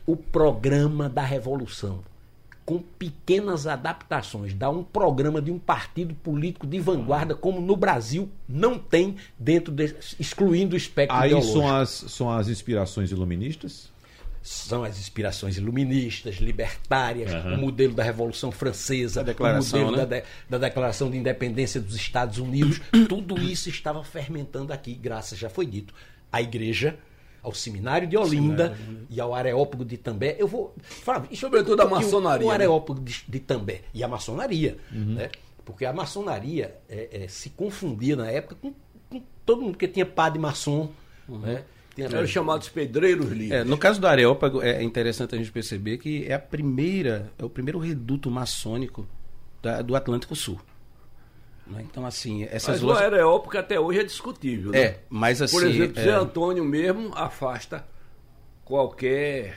O 0.06 0.15
programa 0.15 1.10
da 1.10 1.24
revolução, 1.24 2.04
com 2.67 2.80
pequenas 2.80 3.65
adaptações, 3.65 4.53
dá 4.53 4.69
um 4.69 4.84
programa 4.84 5.41
de 5.41 5.49
um 5.49 5.58
partido 5.58 6.13
político 6.13 6.67
de 6.67 6.77
vanguarda, 6.82 7.34
como 7.34 7.62
no 7.62 7.77
Brasil 7.77 8.30
não 8.47 8.77
tem 8.77 9.15
dentro 9.39 9.73
de, 9.73 9.95
excluindo 10.19 10.73
o 10.73 10.77
espectro 10.77 11.15
Aí 11.15 11.27
ideológico. 11.32 11.53
são 11.60 11.75
as, 11.75 11.89
são 11.89 12.30
as 12.30 12.49
inspirações 12.49 13.10
iluministas? 13.12 13.89
são 14.43 14.82
as 14.86 14.97
inspirações 14.97 15.58
iluministas, 15.58 16.36
libertárias, 16.36 17.32
o 17.45 17.58
modelo 17.58 17.93
da 17.93 18.01
Revolução 18.03 18.49
Francesa, 18.49 19.21
o 19.21 19.25
modelo 19.58 19.91
né? 19.91 20.06
da, 20.06 20.19
de- 20.19 20.23
da 20.49 20.58
Declaração 20.58 21.10
de 21.12 21.17
Independência 21.17 21.82
dos 21.82 21.95
Estados 21.97 22.38
Unidos. 22.38 22.80
Tudo 23.10 23.41
isso 23.41 23.67
estava 23.69 24.01
fermentando 24.06 24.71
aqui, 24.71 24.93
graças, 24.93 25.38
já 25.38 25.49
foi 25.49 25.65
dito, 25.65 25.93
à 26.32 26.41
igreja, 26.41 26.97
ao 27.47 27.53
Seminário 27.53 28.07
de 28.07 28.17
Olinda 28.17 28.77
e 29.10 29.19
ao 29.21 29.33
Areópago 29.33 29.86
de 29.86 29.97
També. 29.97 30.36
Eu 30.38 30.47
vou 30.47 30.75
E 31.31 31.38
sobretudo 31.38 31.81
a 31.81 31.86
e 31.86 31.88
o- 31.88 31.89
maçonaria, 31.91 32.45
O 32.45 32.49
né? 32.49 32.53
Areópago 32.55 32.99
de, 32.99 33.23
de 33.27 33.39
També 33.39 33.81
e 33.93 34.03
a 34.03 34.07
maçonaria, 34.07 34.77
né? 34.91 35.29
Porque 35.65 35.86
a 35.86 35.93
maçonaria 35.93 36.75
é, 36.89 37.23
é, 37.23 37.27
se 37.27 37.49
confundia 37.51 38.15
na 38.15 38.29
época 38.29 38.55
com, 38.62 38.73
com 39.10 39.21
todo 39.45 39.62
mundo 39.62 39.77
que 39.77 39.88
tinha 39.88 40.05
padre 40.05 40.39
maçom, 40.39 40.89
né? 41.27 41.63
Tinha- 41.95 42.07
Eram 42.07 42.27
chamados 42.27 42.69
pedreiros 42.69 43.29
livres. 43.31 43.51
É, 43.51 43.63
no 43.63 43.77
caso 43.77 43.99
do 43.99 44.07
Areópago, 44.07 44.62
é 44.62 44.83
interessante 44.83 45.33
a 45.33 45.38
gente 45.38 45.51
perceber 45.51 45.97
que 45.97 46.25
é 46.27 46.33
a 46.33 46.39
primeira, 46.39 47.31
é 47.39 47.43
o 47.45 47.49
primeiro 47.49 47.79
reduto 47.79 48.29
maçônico 48.29 49.07
da- 49.63 49.81
do 49.81 49.95
Atlântico 49.95 50.36
Sul. 50.36 50.60
Né? 51.69 51.86
Então, 51.89 52.06
assim, 52.06 52.43
essas 52.45 52.75
Mas 52.75 52.84
o 52.84 52.86
duas. 52.88 53.01
areópago 53.01 53.58
até 53.58 53.80
hoje 53.80 53.99
é 53.99 54.03
discutível. 54.03 54.71
né? 54.71 54.80
É, 54.80 54.99
mas 55.10 55.41
assim. 55.41 55.58
Por 55.60 55.67
exemplo, 55.67 55.99
é, 55.99 56.03
Zé 56.03 56.12
Antônio 56.12 56.63
mesmo 56.63 57.12
afasta 57.15 57.86
qualquer 58.63 59.56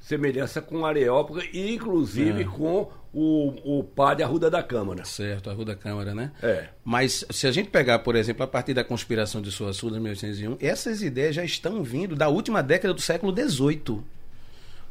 semelhança 0.00 0.60
com 0.60 0.80
o 0.80 0.86
areópago 0.86 1.40
e 1.52 1.74
inclusive 1.74 2.42
É. 2.42 2.44
com 2.44 2.90
o, 3.12 3.78
o 3.78 3.84
padre 3.84 4.22
Arruda 4.24 4.50
da 4.50 4.62
Câmara. 4.62 5.04
Certo, 5.04 5.48
a 5.48 5.52
Rua 5.54 5.64
da 5.66 5.74
Câmara, 5.76 6.14
né? 6.14 6.32
É. 6.42 6.66
Mas 6.84 7.24
se 7.30 7.46
a 7.46 7.52
gente 7.52 7.70
pegar, 7.70 8.00
por 8.00 8.16
exemplo, 8.16 8.42
a 8.42 8.46
partir 8.46 8.74
da 8.74 8.82
conspiração 8.84 9.40
de 9.40 9.50
Suaçu 9.52 9.90
de 9.90 10.00
1801, 10.00 10.56
essas 10.60 11.00
ideias 11.00 11.34
já 11.36 11.44
estão 11.44 11.82
vindo 11.82 12.14
da 12.16 12.28
última 12.28 12.62
década 12.62 12.92
do 12.92 13.00
século 13.00 13.32
XVIII. 13.32 14.00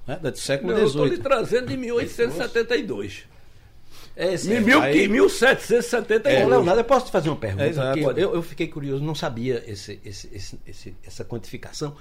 Né? 0.07 0.19
Do 0.21 0.37
século 0.37 0.71
Eu 0.71 0.85
estou 0.85 1.03
lhe 1.05 1.11
XVIII. 1.11 1.23
trazendo 1.23 1.67
de 1.67 1.77
1872. 1.77 3.25
É, 4.15 4.35
Em 4.35 4.61
mil, 4.61 4.81
aí- 4.81 5.07
1772. 5.07 6.45
Ô, 6.45 6.49
Leonardo, 6.49 6.79
eu 6.81 6.85
posso 6.85 7.07
te 7.07 7.11
fazer 7.11 7.29
uma 7.29 7.35
pergunta? 7.35 7.63
É, 7.63 7.69
exato. 7.69 7.99
Eu, 7.99 8.35
eu 8.35 8.43
fiquei 8.43 8.67
curioso, 8.67 9.03
não 9.03 9.15
sabia 9.15 9.63
esse, 9.65 9.99
esse- 10.05 10.59
esse- 10.67 10.95
essa 11.03 11.25
quantificação. 11.25 11.95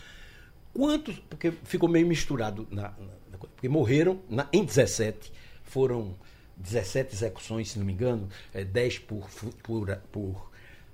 Quantos. 0.74 1.18
Porque 1.30 1.52
ficou 1.64 1.88
meio 1.88 2.06
misturado. 2.06 2.66
Na, 2.70 2.82
na- 3.30 3.38
porque 3.38 3.68
morreram 3.68 4.20
na- 4.28 4.46
em 4.52 4.64
17, 4.64 5.32
foram 5.64 6.14
17 6.56 7.14
execuções, 7.14 7.70
se 7.70 7.78
não 7.78 7.86
me 7.86 7.92
engano, 7.92 8.28
é, 8.52 8.62
10 8.64 8.98
por, 8.98 9.28
por, 9.62 9.86
por 10.12 10.50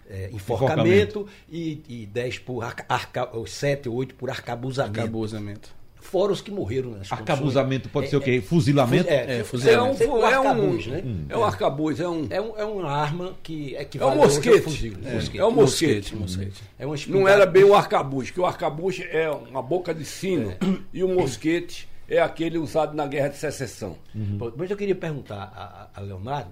é, 0.08 0.30
enforcamento, 0.32 1.28
E, 1.50 1.82
e 1.88 2.06
10 2.06 2.38
por. 2.38 2.62
Arca, 2.62 2.84
arca, 2.88 3.28
ou 3.36 3.46
7 3.46 3.88
ou 3.88 3.94
8 3.96 4.14
por 4.14 4.30
arcabusamento. 4.30 5.00
Acabusamento. 5.00 5.77
Fora 6.10 6.32
os 6.32 6.40
que 6.40 6.50
morreram 6.50 6.92
nas 6.92 7.12
Arcabusamento 7.12 7.88
pode 7.90 8.06
condições. 8.10 8.24
ser 8.24 8.38
o 8.38 8.40
quê? 8.40 8.46
Fuzilamento? 8.46 9.10
É, 9.10 9.36
É, 9.36 9.38
É 9.40 9.44
fuzilamento. 9.44 9.92
um, 9.92 9.96
Sempre 9.98 10.14
o 10.14 10.24
é 10.24 10.40
um, 10.40 10.48
arcabuz, 10.48 10.86
né? 10.86 11.02
é 11.28 11.36
um 11.36 11.44
arcabuz, 11.44 12.00
é 12.00 12.08
um. 12.08 12.26
É, 12.30 12.40
um- 12.40 12.56
é 12.58 12.64
uma 12.64 12.90
arma 12.90 13.34
que 13.42 13.76
É 13.76 13.82
equivale 13.82 14.10
um 14.18 14.22
hoje 14.22 14.22
ao 14.22 14.34
mosquete. 14.44 14.62
fuzil. 14.62 14.94
É, 15.04 15.14
Mosquete. 15.14 15.38
é 15.38 15.44
um 15.44 15.50
mosquete. 15.50 16.16
mosquete. 16.16 16.62
É 16.78 16.86
uma 16.86 16.96
Não 17.08 17.28
era 17.28 17.44
bem 17.44 17.62
o 17.64 17.74
arcabuz, 17.74 18.30
que 18.30 18.40
o 18.40 18.46
arcabuz 18.46 19.00
é 19.10 19.30
uma 19.30 19.60
boca 19.60 19.92
de 19.94 20.04
sino 20.06 20.54
e 20.94 21.04
o 21.04 21.08
mosquete 21.08 21.86
é 22.08 22.18
aquele 22.20 22.56
usado 22.56 22.96
na 22.96 23.06
Guerra 23.06 23.28
de 23.28 23.36
Secessão. 23.36 23.98
Bom, 24.14 24.50
Mas 24.56 24.70
eu 24.70 24.76
queria 24.78 24.94
perguntar 24.94 25.52
a, 25.54 25.62
a- 25.62 25.88
a 25.94 26.00
Leonardo 26.00 26.50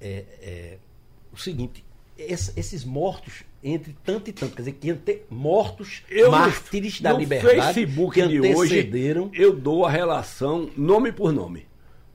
é, 0.00 0.24
é, 0.40 0.76
o 1.32 1.36
seguinte: 1.36 1.84
esse- 2.16 2.52
esses 2.56 2.84
mortos 2.84 3.42
entre 3.62 3.96
tanto 4.04 4.28
e 4.28 4.32
tanto, 4.32 4.54
quer 4.56 4.62
dizer, 4.62 4.72
que 4.72 4.88
iam 4.88 4.96
ter 4.96 5.26
mortos 5.30 6.02
Eu 6.10 6.26
no- 6.26 6.38
mártires 6.38 7.00
da 7.00 7.12
no 7.12 7.18
liberdade 7.20 7.74
Facebook 7.74 8.20
que 8.20 8.26
de 8.28 8.40
hoje, 8.40 8.90
eu 9.34 9.54
dou 9.54 9.86
a 9.86 9.90
relação 9.90 10.68
nome 10.76 11.12
por 11.12 11.32
nome. 11.32 11.66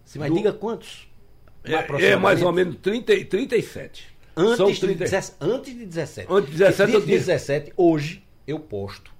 Sim, 0.03 0.19
mas 0.19 0.29
do- 0.29 0.36
diga 0.38 0.51
quantos? 0.51 1.07
É, 1.63 2.12
é 2.12 2.15
mais 2.15 2.41
ou 2.41 2.51
menos 2.51 2.75
30, 2.81 3.13
e 3.13 3.25
37. 3.25 4.07
Antes, 4.36 4.57
São 4.57 4.71
de 4.71 4.79
30 4.79 5.03
17, 5.05 5.36
antes 5.41 5.73
de 5.75 5.86
17. 5.86 6.27
Antes 6.31 6.51
de 6.51 6.57
17 6.57 6.93
eu 6.93 6.99
de 6.99 7.05
tinha. 7.07 7.17
17, 7.17 7.73
hoje, 7.75 8.23
eu 8.45 8.60
posto 8.60 9.12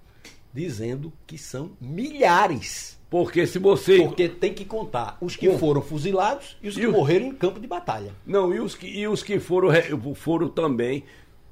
dizendo 0.54 1.12
que 1.26 1.38
são 1.38 1.72
milhares. 1.82 2.98
Porque 3.10 3.48
se 3.48 3.58
você. 3.58 4.00
Porque 4.00 4.28
tem 4.28 4.54
que 4.54 4.66
contar 4.66 5.18
os 5.22 5.36
que 5.36 5.48
Com- 5.48 5.58
foram 5.58 5.82
fuzilados 5.82 6.58
e 6.62 6.68
os 6.68 6.76
que 6.76 6.82
E 6.82 6.88
o- 6.88 6.92
morreram 6.92 7.28
em 7.28 7.32
campo 7.34 7.60
de 7.60 7.66
batalha. 7.68 8.12
Não, 8.26 8.54
e 8.54 8.60
os 8.60 8.76
que, 8.76 8.86
e 8.88 9.08
os 9.08 9.24
que 9.24 9.40
foram, 9.40 9.70
foram 10.14 10.50
também 10.50 11.04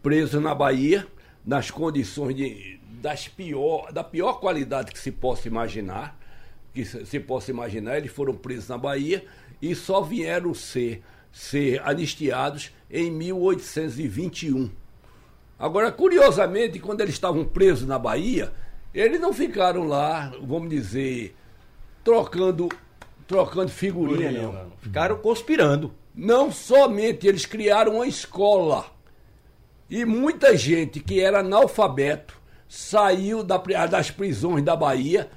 presos 0.05 0.39
na 0.39 0.53
Bahia, 0.53 1.07
nas 1.43 1.71
condições 1.71 2.35
de, 2.35 2.79
das 3.01 3.27
pior, 3.27 3.91
da 3.91 4.03
pior 4.03 4.33
qualidade 4.33 4.91
que 4.91 4.99
se 4.99 5.11
possa 5.11 5.47
imaginar, 5.47 6.15
que 6.71 6.85
se, 6.85 7.03
se 7.07 7.19
possa 7.19 7.49
imaginar, 7.49 7.97
eles 7.97 8.11
foram 8.11 8.35
presos 8.35 8.69
na 8.69 8.77
Bahia 8.77 9.25
e 9.59 9.73
só 9.73 10.01
vieram 10.01 10.53
ser, 10.53 11.01
ser 11.31 11.81
anistiados 11.81 12.71
em 12.87 13.09
1821. 13.09 14.69
Agora, 15.57 15.91
curiosamente, 15.91 16.77
quando 16.77 17.01
eles 17.01 17.15
estavam 17.15 17.43
presos 17.43 17.87
na 17.87 17.97
Bahia, 17.97 18.53
eles 18.93 19.19
não 19.19 19.33
ficaram 19.33 19.87
lá, 19.87 20.31
vamos 20.39 20.69
dizer, 20.69 21.35
trocando, 22.03 22.69
trocando 23.25 23.71
figurinha, 23.71 24.31
não. 24.31 24.71
Ficaram 24.77 25.17
conspirando. 25.17 25.91
Não 26.13 26.51
somente 26.51 27.25
eles 27.25 27.47
criaram 27.47 27.95
uma 27.95 28.05
escola. 28.05 28.93
E 29.89 30.03
muita 30.05 30.55
gente 30.57 30.99
que 30.99 31.19
era 31.19 31.39
analfabeto 31.39 32.35
saiu 32.67 33.43
da 33.43 33.57
das 33.87 34.09
prisões 34.11 34.63
da 34.63 34.75
Bahia 34.75 35.29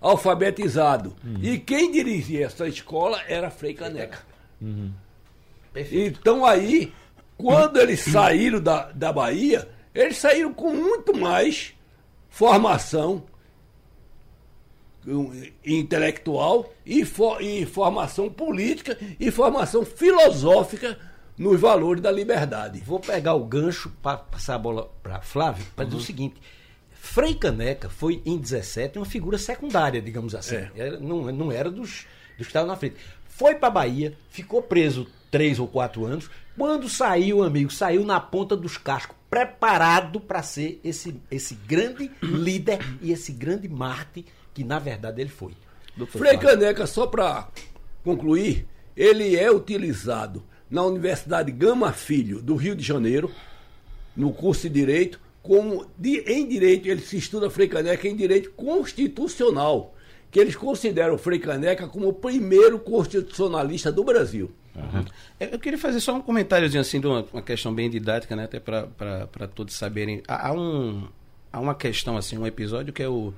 alfabetizado. 0.00 1.16
E 1.42 1.58
quem 1.58 1.90
dirigia 1.90 2.46
essa 2.46 2.68
escola 2.68 3.20
era 3.28 3.50
Frei 3.50 3.74
Caneca. 3.74 4.18
Então 5.74 6.44
aí, 6.46 6.92
quando 7.36 7.78
eles 7.78 8.00
saíram 8.00 8.60
da, 8.60 8.90
da 8.92 9.12
Bahia, 9.12 9.68
eles 9.94 10.16
saíram 10.18 10.52
com 10.54 10.70
muito 10.72 11.16
mais 11.16 11.74
formação 12.28 13.24
intelectual 15.64 16.72
e, 16.84 17.04
fo- 17.04 17.38
e 17.40 17.64
formação 17.64 18.28
política 18.28 18.98
e 19.20 19.30
formação 19.30 19.84
filosófica 19.84 20.98
nos 21.36 21.60
valores 21.60 22.02
da 22.02 22.10
liberdade. 22.10 22.80
Vou 22.80 22.98
pegar 23.00 23.34
o 23.34 23.44
gancho 23.44 23.90
para 24.02 24.16
passar 24.16 24.54
a 24.54 24.58
bola 24.58 24.90
para 25.02 25.20
Flávio 25.20 25.64
para 25.74 25.84
dizer 25.84 25.96
o 25.96 26.00
seguinte. 26.00 26.36
Frei 26.92 27.34
Caneca 27.34 27.88
foi, 27.88 28.20
em 28.26 28.36
17, 28.36 28.98
uma 28.98 29.04
figura 29.06 29.38
secundária, 29.38 30.00
digamos 30.02 30.34
assim. 30.34 30.56
É. 30.56 30.70
Era- 30.74 30.98
não, 30.98 31.30
não 31.32 31.52
era 31.52 31.70
dos, 31.70 32.06
dos 32.36 32.46
que 32.46 32.50
estavam 32.50 32.68
na 32.68 32.76
frente. 32.76 32.96
Foi 33.28 33.54
para 33.54 33.70
Bahia, 33.70 34.16
ficou 34.30 34.62
preso 34.62 35.06
três 35.30 35.58
ou 35.58 35.68
quatro 35.68 36.04
anos. 36.04 36.28
Quando 36.56 36.88
saiu, 36.88 37.42
amigo, 37.44 37.70
saiu 37.70 38.04
na 38.04 38.18
ponta 38.18 38.56
dos 38.56 38.76
cascos, 38.78 39.14
preparado 39.28 40.18
para 40.20 40.42
ser 40.42 40.80
esse, 40.82 41.20
esse 41.30 41.54
grande 41.54 42.10
líder 42.22 42.78
e 43.02 43.12
esse 43.12 43.30
grande 43.30 43.68
Marte 43.68 44.24
que, 44.54 44.64
na 44.64 44.78
verdade, 44.78 45.20
ele 45.20 45.30
foi. 45.30 45.52
Frei. 46.08 46.38
Caneca, 46.38 46.86
só 46.86 47.06
para 47.06 47.48
concluir, 48.02 48.66
ele 48.96 49.36
é 49.36 49.50
utilizado 49.50 50.42
na 50.70 50.82
Universidade 50.84 51.50
Gama 51.52 51.92
Filho 51.92 52.42
do 52.42 52.54
Rio 52.56 52.74
de 52.74 52.82
Janeiro, 52.84 53.30
no 54.16 54.32
curso 54.32 54.62
de 54.68 54.74
Direito, 54.74 55.20
como 55.42 55.86
de- 55.96 56.20
em 56.26 56.46
Direito, 56.46 56.88
ele 56.88 57.00
se 57.00 57.16
estuda 57.16 57.48
Frei 57.50 57.68
Caneca 57.68 58.08
em 58.08 58.16
Direito 58.16 58.50
Constitucional, 58.52 59.94
que 60.30 60.40
eles 60.40 60.56
consideram 60.56 61.16
Frei 61.16 61.38
Caneca 61.38 61.86
como 61.86 62.08
o 62.08 62.12
primeiro 62.12 62.78
constitucionalista 62.78 63.92
do 63.92 64.02
Brasil. 64.04 64.50
Eu 65.40 65.48
eu 65.52 65.58
queria 65.58 65.78
fazer 65.78 66.00
só 66.00 66.14
um 66.14 66.20
comentáriozinho 66.20 66.80
assim 66.80 67.00
de 67.00 67.06
uma, 67.06 67.24
uma 67.32 67.40
questão 67.42 67.72
bem 67.74 67.88
didática, 67.88 68.34
né? 68.36 68.44
Até 68.44 68.60
para 68.60 69.46
todos 69.54 69.74
saberem. 69.74 70.22
Há, 70.28 70.48
há 70.48 70.52
um, 70.52 71.08
há 71.52 71.60
uma 71.60 71.74
questão, 71.74 72.16
assim, 72.16 72.36
um 72.36 72.46
episódio 72.46 72.92
que 72.92 73.02
é 73.02 73.08
o, 73.08 73.32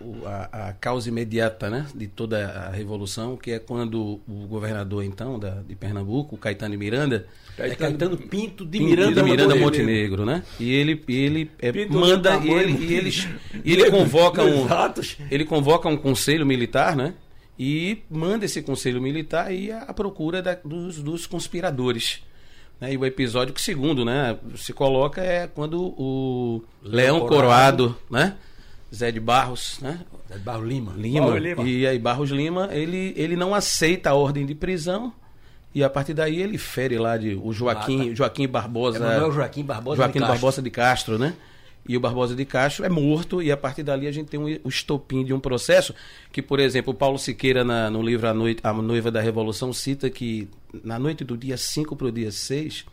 o- 0.00 0.26
a, 0.26 0.68
a 0.68 0.72
causa 0.72 1.08
imediata 1.08 1.68
né? 1.70 1.86
de 1.94 2.06
toda 2.06 2.46
a 2.48 2.70
revolução, 2.70 3.36
que 3.36 3.50
é 3.52 3.58
quando 3.58 4.20
o 4.28 4.46
governador, 4.48 5.04
então, 5.04 5.38
da, 5.38 5.62
de 5.62 5.74
Pernambuco, 5.74 6.34
o 6.34 6.38
Caetano 6.38 6.76
Miranda, 6.76 7.26
É 7.58 7.74
Caetano 7.74 8.16
Pinto 8.16 8.64
de 8.66 8.78
Pinto 8.78 8.90
Miranda, 8.90 9.22
de 9.22 9.30
Miranda 9.30 9.56
Montenegro. 9.56 10.24
Né? 10.26 10.42
E 10.60 10.72
ele, 10.72 11.02
e 11.08 11.14
ele 11.16 11.50
é, 11.58 11.72
manda 11.88 12.38
do 12.38 12.46
e 12.46 12.50
ele, 12.52 12.84
e 12.84 12.94
eles, 12.94 13.28
e 13.64 13.72
ele 13.72 13.90
convoca 13.90 14.42
um 14.44 14.66
ele 15.30 15.44
convoca 15.44 15.88
um 15.88 15.96
conselho 15.96 16.44
militar, 16.46 16.94
né? 16.96 17.14
E 17.58 18.02
manda 18.10 18.44
esse 18.44 18.60
conselho 18.60 19.00
militar 19.00 19.50
ir 19.50 19.72
à 19.72 19.92
procura 19.94 20.42
da- 20.42 20.58
dos, 20.62 21.02
dos 21.02 21.26
conspiradores. 21.26 22.20
Né? 22.78 22.92
E 22.92 22.96
o 22.98 23.06
episódio 23.06 23.54
que, 23.54 23.62
segundo, 23.62 24.04
né, 24.04 24.36
se 24.56 24.74
coloca 24.74 25.22
é 25.22 25.46
quando 25.46 25.80
o 25.82 26.62
Leão 26.82 27.20
Coroado, 27.20 27.96
né? 28.10 28.34
Zé 28.96 29.10
de 29.12 29.20
Barros, 29.20 29.78
né? 29.80 30.00
de 30.32 30.38
Barro 30.40 30.64
Lima. 30.64 30.92
Lima, 30.96 31.26
Barros 31.26 31.42
Lima. 31.42 31.62
e 31.64 31.86
aí 31.86 31.98
Barros 31.98 32.30
Lima, 32.30 32.68
ele, 32.72 33.12
ele 33.16 33.36
não 33.36 33.54
aceita 33.54 34.10
a 34.10 34.14
ordem 34.14 34.44
de 34.46 34.54
prisão 34.54 35.12
e 35.74 35.84
a 35.84 35.90
partir 35.90 36.14
daí 36.14 36.40
ele 36.40 36.56
fere 36.58 36.98
lá 36.98 37.16
de 37.16 37.34
o 37.34 37.52
Joaquim, 37.52 38.14
Joaquim 38.14 38.48
Barbosa, 38.48 38.98
Emanuel 38.98 39.32
Joaquim 39.32 39.62
Barbosa 39.64 39.96
Joaquim 39.98 40.12
de 40.14 40.18
Castro. 40.20 40.34
Barbosa 40.34 40.62
de 40.62 40.70
Castro, 40.70 41.18
né? 41.18 41.34
E 41.88 41.96
o 41.96 42.00
Barbosa 42.00 42.34
de 42.34 42.44
Castro 42.44 42.84
é 42.84 42.88
morto 42.88 43.40
e 43.40 43.52
a 43.52 43.56
partir 43.56 43.84
dali 43.84 44.08
a 44.08 44.12
gente 44.12 44.26
tem 44.28 44.40
um, 44.40 44.58
o 44.64 44.68
estopim 44.68 45.24
de 45.24 45.32
um 45.32 45.38
processo 45.38 45.94
que, 46.32 46.42
por 46.42 46.58
exemplo, 46.58 46.92
o 46.92 46.96
Paulo 46.96 47.16
Siqueira 47.18 47.62
na- 47.62 47.88
no 47.88 48.02
livro 48.02 48.26
a, 48.28 48.34
Noite, 48.34 48.60
a 48.64 48.72
Noiva 48.72 49.08
da 49.10 49.20
Revolução 49.20 49.72
cita 49.72 50.10
que 50.10 50.48
na 50.82 50.98
noite 50.98 51.22
do 51.22 51.36
dia 51.36 51.56
5 51.56 51.94
para 51.94 52.08
o 52.08 52.10
dia 52.12 52.32
6, 52.32 52.84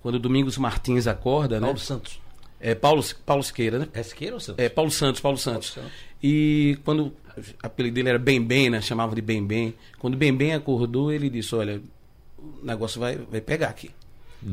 quando 0.00 0.18
Domingos 0.20 0.56
Martins 0.58 1.08
acorda, 1.08 1.56
né? 1.58 1.66
Paulo 1.66 1.78
Santos. 1.80 2.20
É 2.60 2.74
Paulo, 2.74 3.04
Paulo 3.24 3.42
Siqueira, 3.42 3.78
né? 3.78 3.88
É 3.92 4.02
Siqueira 4.02 4.34
ou 4.34 4.40
Santos? 4.40 4.64
É, 4.64 4.68
Paulo 4.68 4.90
Santos, 4.90 5.20
Paulo 5.20 5.38
Santos. 5.38 5.72
Santos. 5.72 5.90
E 6.22 6.78
quando 6.84 7.06
o 7.06 7.12
apelido 7.62 7.94
dele 7.94 8.08
era 8.08 8.18
Bem 8.18 8.42
Bem, 8.42 8.70
né? 8.70 8.80
Chamava 8.80 9.14
de 9.14 9.20
Bem 9.20 9.44
Bem. 9.44 9.74
Quando 9.98 10.16
Bem 10.16 10.34
Bem 10.34 10.54
acordou, 10.54 11.12
ele 11.12 11.28
disse, 11.28 11.54
olha, 11.54 11.80
o 12.38 12.64
negócio 12.64 12.98
vai, 12.98 13.16
vai 13.16 13.40
pegar 13.40 13.68
aqui. 13.68 13.90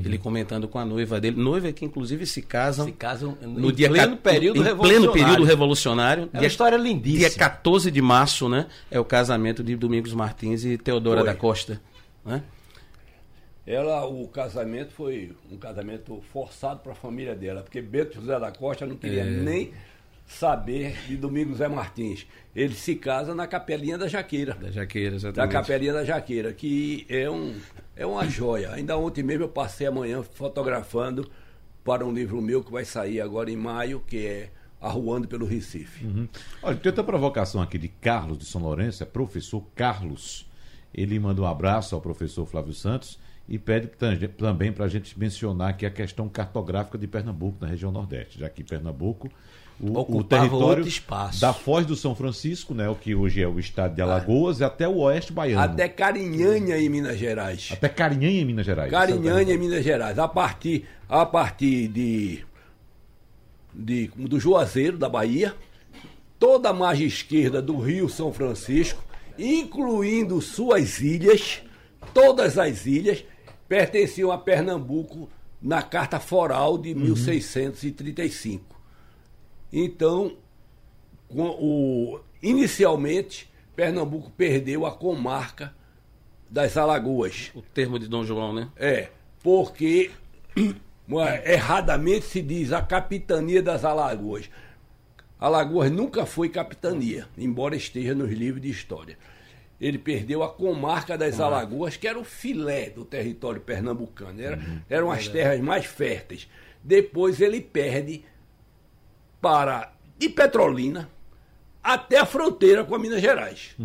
Ele 0.04 0.18
comentando 0.18 0.68
com 0.68 0.80
a 0.80 0.86
noiva 0.86 1.20
dele, 1.20 1.40
noiva 1.40 1.72
que 1.72 1.86
inclusive 1.86 2.26
se 2.26 2.42
casam 2.42 2.86
Se 2.86 2.94
casam 2.94 3.38
no 3.42 3.72
dia 3.72 3.90
pleno 3.90 4.18
período 4.18 4.60
em 4.60 4.64
revolucionário. 4.64 5.12
pleno 5.12 5.14
período 5.14 5.44
revolucionário. 5.44 6.30
É 6.34 6.38
uma 6.40 6.48
história 6.48 6.78
lindíssima. 6.78 7.30
Dia 7.30 7.38
14 7.38 7.92
de 7.92 8.02
março, 8.02 8.50
né? 8.50 8.66
É 8.90 9.00
o 9.00 9.06
casamento 9.06 9.64
de 9.64 9.76
Domingos 9.76 10.14
Martins 10.14 10.66
e 10.66 10.78
Teodora 10.78 11.20
Foi. 11.20 11.30
da 11.30 11.36
Costa, 11.36 11.82
né? 12.26 12.42
Ela, 13.66 14.06
o 14.06 14.28
casamento 14.28 14.92
foi 14.92 15.32
um 15.50 15.58
casamento 15.58 16.22
forçado 16.34 16.82
para 16.82 16.92
a 16.92 16.96
família 16.96 17.34
dela, 17.34 17.62
porque 17.62 17.82
Bento 17.82 18.16
José 18.16 18.38
da 18.38 18.52
Costa 18.52 18.86
não 18.86 18.98
queria 18.98 19.24
nem 19.24 19.72
saber 20.26 20.98
de 21.08 21.16
Domingos 21.16 21.58
Zé 21.58 21.68
Martins. 21.70 22.28
Ele 22.54 22.74
se 22.74 22.96
casa 22.96 23.34
na 23.34 23.48
Capelinha 23.48 23.98
da 23.98 24.08
Jaqueira. 24.08 24.54
Da 24.56 24.70
Jaqueira, 24.70 25.12
Da 25.12 25.16
exatamente. 25.16 25.52
Capelinha 25.52 25.94
da 25.94 26.04
Jaqueira, 26.04 26.52
que 26.52 27.06
é, 27.10 27.30
um, 27.30 27.56
é 27.96 28.06
uma 28.06 28.28
joia. 28.28 28.72
Ainda 28.72 28.98
ontem 28.98 29.24
mesmo 29.24 29.46
eu 29.46 29.50
passei 29.50 29.88
a 29.88 29.92
manhã 29.92 30.22
fotografando 30.22 31.30
para 31.86 32.06
um 32.06 32.12
livro 32.12 32.42
meu 32.42 32.64
que 32.64 32.72
vai 32.72 32.84
sair 32.84 33.22
agora 33.22 33.50
em 33.50 33.58
maio, 33.58 34.02
que 34.06 34.26
é 34.26 34.50
Arruando 34.82 35.30
pelo 35.30 35.46
Recife. 35.46 36.06
Olha, 36.62 36.76
tem 36.76 36.90
outra 36.90 37.06
provocação 37.06 37.62
aqui 37.62 37.78
de 37.78 37.88
Carlos 37.88 38.38
de 38.38 38.44
São 38.44 38.62
Lourenço, 38.62 39.02
é 39.02 39.06
professor 39.06 39.64
Carlos. 39.74 40.46
Ele 40.94 41.18
manda 41.18 41.42
um 41.42 41.46
abraço 41.46 41.96
ao 41.96 42.02
professor 42.02 42.46
Flávio 42.46 42.74
Santos 42.74 43.18
e 43.54 43.60
pede 43.60 43.88
também 44.30 44.74
para 44.74 44.86
a 44.86 44.88
gente 44.88 45.18
mencionar 45.18 45.70
aqui 45.70 45.86
a 45.86 45.92
questão 45.92 46.28
cartográfica 46.28 46.98
de 46.98 47.06
Pernambuco, 47.06 47.60
na 47.62 47.68
região 47.68 47.92
Nordeste, 47.92 48.40
já 48.40 48.50
que 48.50 48.64
Pernambuco, 48.64 49.30
o, 49.80 50.18
o 50.18 50.24
território 50.24 50.84
da 51.40 51.54
Foz 51.54 51.86
do 51.86 51.96
São 51.96 52.16
Francisco, 52.16 52.74
né, 52.74 52.90
o 52.90 52.96
que 52.96 53.14
hoje 53.14 53.44
é 53.44 53.48
o 53.48 53.60
estado 53.60 53.94
de 53.94 54.02
Alagoas, 54.02 54.60
e 54.60 54.64
até 54.64 54.88
o 54.88 54.98
oeste 55.02 55.32
baiano. 55.32 55.62
Até 55.62 55.88
Carinhanha, 55.88 56.80
em 56.80 56.90
Minas 56.90 57.20
Gerais. 57.20 57.70
Até 57.72 57.90
Carinhanha, 57.90 58.42
em 58.42 58.46
Minas 58.46 58.66
Gerais. 58.66 58.90
Carinhanha, 58.90 59.54
em 59.54 59.58
Minas 59.60 59.84
Gerais. 59.84 60.18
A 60.18 60.28
partir, 60.28 60.88
a 61.08 61.24
partir 61.24 61.90
de, 61.90 62.44
de 63.72 64.10
do 64.16 64.40
Juazeiro, 64.40 64.98
da 64.98 65.08
Bahia, 65.08 65.54
toda 66.40 66.70
a 66.70 66.74
margem 66.74 67.06
esquerda 67.06 67.62
do 67.62 67.78
Rio 67.78 68.10
São 68.10 68.34
Francisco, 68.34 69.04
incluindo 69.38 70.42
suas 70.42 71.00
ilhas, 71.02 71.62
todas 72.16 72.58
as 72.58 72.88
ilhas, 72.88 73.24
pertenciam 73.74 74.32
a 74.32 74.38
Pernambuco 74.38 75.28
na 75.60 75.82
Carta 75.82 76.20
Foral 76.20 76.78
de 76.78 76.94
1635. 76.94 78.80
Então, 79.72 80.38
com 81.28 81.48
o, 81.60 82.20
inicialmente, 82.40 83.52
Pernambuco 83.76 84.30
perdeu 84.30 84.86
a 84.86 84.92
comarca 84.92 85.74
das 86.48 86.78
Alagoas. 86.78 87.50
O 87.56 87.64
termo 87.64 87.98
de 87.98 88.08
Dom 88.08 88.24
João, 88.24 88.54
né? 88.54 88.70
É, 88.76 89.10
porque 89.42 90.12
erradamente 91.44 92.26
se 92.26 92.44
diz 92.44 92.72
a 92.72 92.84
capitania 92.84 93.64
das 93.64 93.84
Alagoas. 93.84 94.52
Alagoas 95.40 95.90
nunca 95.90 96.28
foi 96.28 96.48
capitania, 96.48 97.28
embora 97.36 97.76
esteja 97.76 98.14
nos 98.14 98.30
livros 98.30 98.62
de 98.62 98.70
história. 98.70 99.18
Ele 99.86 99.98
perdeu 99.98 100.42
a 100.44 100.50
comarca 100.50 101.18
das 101.18 101.40
Alagoas, 101.40 101.98
que 101.98 102.08
era 102.08 102.18
o 102.18 102.24
filé 102.24 102.90
do 102.90 103.04
território 103.04 103.60
pernambucano. 103.60 104.42
Era, 104.42 104.56
Uhum. 104.58 104.80
Eram 104.90 105.12
as 105.12 105.28
terras 105.28 105.60
mais 105.60 105.86
férteis. 105.86 106.48
Depois 106.84 107.42
ele 107.42 107.60
perde 107.60 108.24
para 109.42 109.94
de 110.18 110.30
Petrolina 110.30 111.10
até 111.84 112.18
a 112.18 112.26
fronteira 112.26 112.84
com 112.86 112.96
a 112.96 113.00
Minas 113.00 113.22
Gerais. 113.22 113.76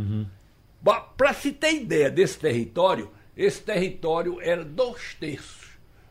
Para 1.17 1.33
se 1.35 1.51
ter 1.53 1.73
ideia 1.75 2.09
desse 2.11 2.39
território, 2.39 3.11
esse 3.37 3.61
território 3.61 4.41
era 4.41 4.65
dois 4.65 5.15
terços 5.19 5.69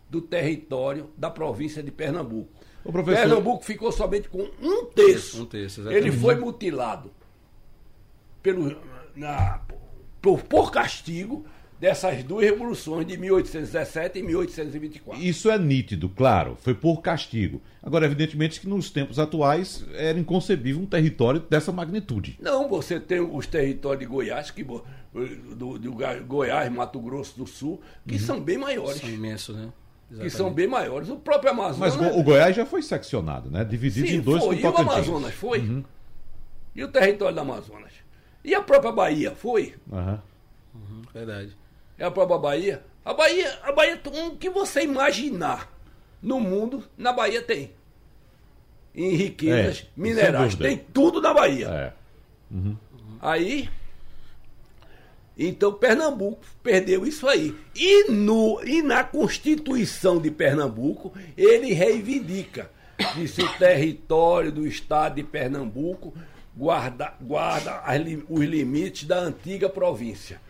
do 0.10 0.22
território 0.22 1.10
da 1.18 1.30
província 1.30 1.82
de 1.82 1.92
Pernambuco. 1.92 2.52
Ô, 2.84 2.92
professor- 2.92 3.22
Pernambuco 3.22 3.64
ficou 3.66 3.92
somente 3.92 4.28
com 4.30 4.50
um 4.62 4.86
terço. 4.86 5.44
Um 5.44 5.46
terço. 5.46 5.90
Ele 5.90 6.12
foi 6.12 6.36
mutilado 6.36 7.12
pelo, 8.44 8.78
na, 9.16 9.62
por, 10.22 10.44
por 10.44 10.72
castigo 10.72 11.46
dessas 11.80 12.24
duas 12.24 12.44
revoluções 12.44 13.06
de 13.06 13.18
1817 13.18 14.20
e 14.20 14.24
1824. 14.24 15.24
Isso 15.24 15.50
é 15.50 15.58
nítido, 15.58 16.10
claro, 16.10 16.58
foi 16.60 16.74
por 16.74 17.02
castigo. 17.02 17.62
Agora, 17.82 18.06
evidentemente 18.06 18.60
que 18.60 18.68
nos 18.68 18.90
tempos 18.90 19.20
atuais 19.20 19.86
era 19.94 20.18
inconcebível 20.20 20.82
um 20.82 20.86
território 20.86 21.40
dessa 21.40 21.72
magnitude. 21.72 22.38
Não, 22.42 22.68
você 22.68 23.00
tem 23.00 23.20
os 23.20 23.46
territórios 23.46 24.00
de 24.00 24.06
Goiás, 24.08 24.52
que, 24.52 24.64
do, 24.64 25.78
do 25.78 25.96
Goiás, 26.26 26.72
Mato 26.72 27.00
Grosso 27.00 27.38
do 27.38 27.48
Sul, 27.48 27.80
que 28.08 28.18
são 28.18 28.42
bem 28.42 28.58
maiores. 28.58 29.00
São 29.00 29.10
imensos, 29.10 29.56
né? 29.56 29.70
Que 30.10 30.30
são 30.30 30.52
bem 30.52 30.68
maiores. 30.68 31.10
O 31.10 31.18
próprio 31.18 31.52
Amazonas. 31.52 31.96
Mas 31.98 32.16
o 32.16 32.24
Goiás 32.24 32.56
já 32.56 32.66
foi 32.66 32.82
seccionado, 32.82 33.52
né? 33.52 33.64
Dividido 33.64 34.08
Sim, 34.08 34.16
em 34.16 34.22
dois 34.22 34.44
foi. 34.44 34.60
E 34.60 34.64
o. 34.64 34.78
Amazonas 34.78 35.34
foi? 35.34 35.84
E 36.74 36.84
o 36.84 36.88
território 36.88 37.36
do 37.36 37.42
Amazonas? 37.42 37.92
E 38.48 38.56
a 38.56 38.62
própria 38.62 38.94
Bahia 38.94 39.36
foi? 39.36 39.76
Aham. 39.92 40.22
Verdade. 41.14 41.58
É 42.00 42.06
a 42.06 42.12
própria 42.12 42.38
Bahia? 42.38 42.82
A 43.04 43.14
Bahia, 43.14 43.60
a 43.62 43.74
Bahia, 43.74 44.00
um 44.14 44.38
que 44.38 44.50
você 44.50 44.84
imaginar 44.84 45.70
no 46.22 46.40
mundo, 46.40 46.82
na 46.98 47.12
Bahia 47.12 47.42
tem. 47.42 47.72
Em 48.96 49.16
riquezas 49.16 49.60
É, 49.60 49.74
sem 49.74 49.90
minerais. 49.98 50.56
Tem 50.56 50.78
tudo 50.78 51.20
na 51.20 51.34
Bahia. 51.34 51.68
É. 51.68 51.94
Aí. 53.22 53.70
Então 55.38 55.74
Pernambuco 55.74 56.40
perdeu 56.64 57.06
isso 57.06 57.28
aí. 57.28 57.54
E, 57.76 58.10
no, 58.10 58.62
e 58.64 58.82
na 58.82 59.04
Constituição 59.04 60.22
de 60.22 60.32
Pernambuco, 60.32 61.14
ele 61.36 61.74
reivindica 61.74 62.72
que 63.14 63.28
se 63.28 63.44
o 63.44 63.54
território 63.58 64.54
do 64.54 64.66
estado 64.66 65.16
de 65.16 65.24
Pernambuco 65.24 66.14
guarda, 66.58 67.14
guarda 67.22 67.82
as 67.86 68.02
os 68.30 68.42
limites 68.44 69.04
da 69.06 69.20
antiga 69.20 69.70
província. 69.70 70.42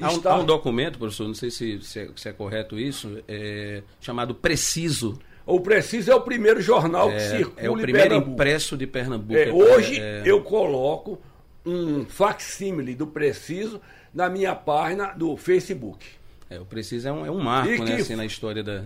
Há 0.00 0.10
um, 0.12 0.16
Está- 0.16 0.32
há 0.32 0.38
um 0.40 0.44
documento, 0.44 0.98
professor, 0.98 1.26
não 1.26 1.34
sei 1.34 1.50
se, 1.50 1.80
se 1.82 2.00
é, 2.00 2.08
se 2.16 2.28
é 2.28 2.32
correto 2.32 2.78
isso, 2.78 3.18
é, 3.28 3.82
chamado 4.00 4.34
Preciso. 4.34 5.18
O 5.46 5.60
Preciso 5.60 6.10
é 6.10 6.14
o 6.14 6.20
primeiro 6.20 6.60
jornal 6.60 7.08
que 7.10 7.16
É, 7.16 7.30
circula 7.36 7.54
é 7.66 7.70
o 7.70 7.74
primeiro 7.76 8.08
Pernambuco. 8.08 8.32
impresso 8.32 8.76
de 8.76 8.86
Pernambuco. 8.86 9.38
É, 9.38 9.52
hoje 9.52 10.00
É, 10.00 10.22
eu 10.24 10.42
coloco 10.42 11.20
um 11.64 12.04
facsímile 12.04 12.94
do 12.94 13.06
Preciso 13.06 13.80
na 14.12 14.28
minha 14.28 14.54
página 14.54 15.12
do 15.12 15.36
Facebook. 15.36 16.04
é, 16.50 16.58
o 16.58 16.64
Preciso 16.64 17.08
é 17.08 17.12
um, 17.12 17.26
é 17.26 17.30
um 17.30 17.38
marco 17.40 17.84
né, 17.84 17.96
que- 17.96 18.02
assim, 18.02 18.16
na 18.16 18.24
história 18.26 18.62
da. 18.64 18.84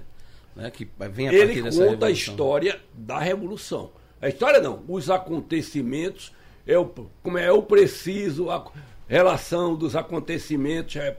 Né, 0.55 0.71
que 0.71 0.87
vem 1.13 1.29
a 1.29 1.31
partir 1.31 1.37
Ele 1.45 1.63
dessa 1.63 1.79
conta 1.79 2.07
a 2.07 2.09
revolução. 2.09 2.11
história 2.11 2.81
da 2.93 3.19
Revolução. 3.19 3.91
A 4.21 4.29
história 4.29 4.61
não, 4.61 4.83
os 4.89 5.09
acontecimentos, 5.09 6.33
o, 6.77 6.85
como 7.23 7.39
é 7.39 7.51
o 7.51 7.63
preciso, 7.63 8.51
a 8.51 8.71
relação 9.09 9.75
dos 9.75 9.97
acontecimentos 9.97 10.97
é, 10.97 11.17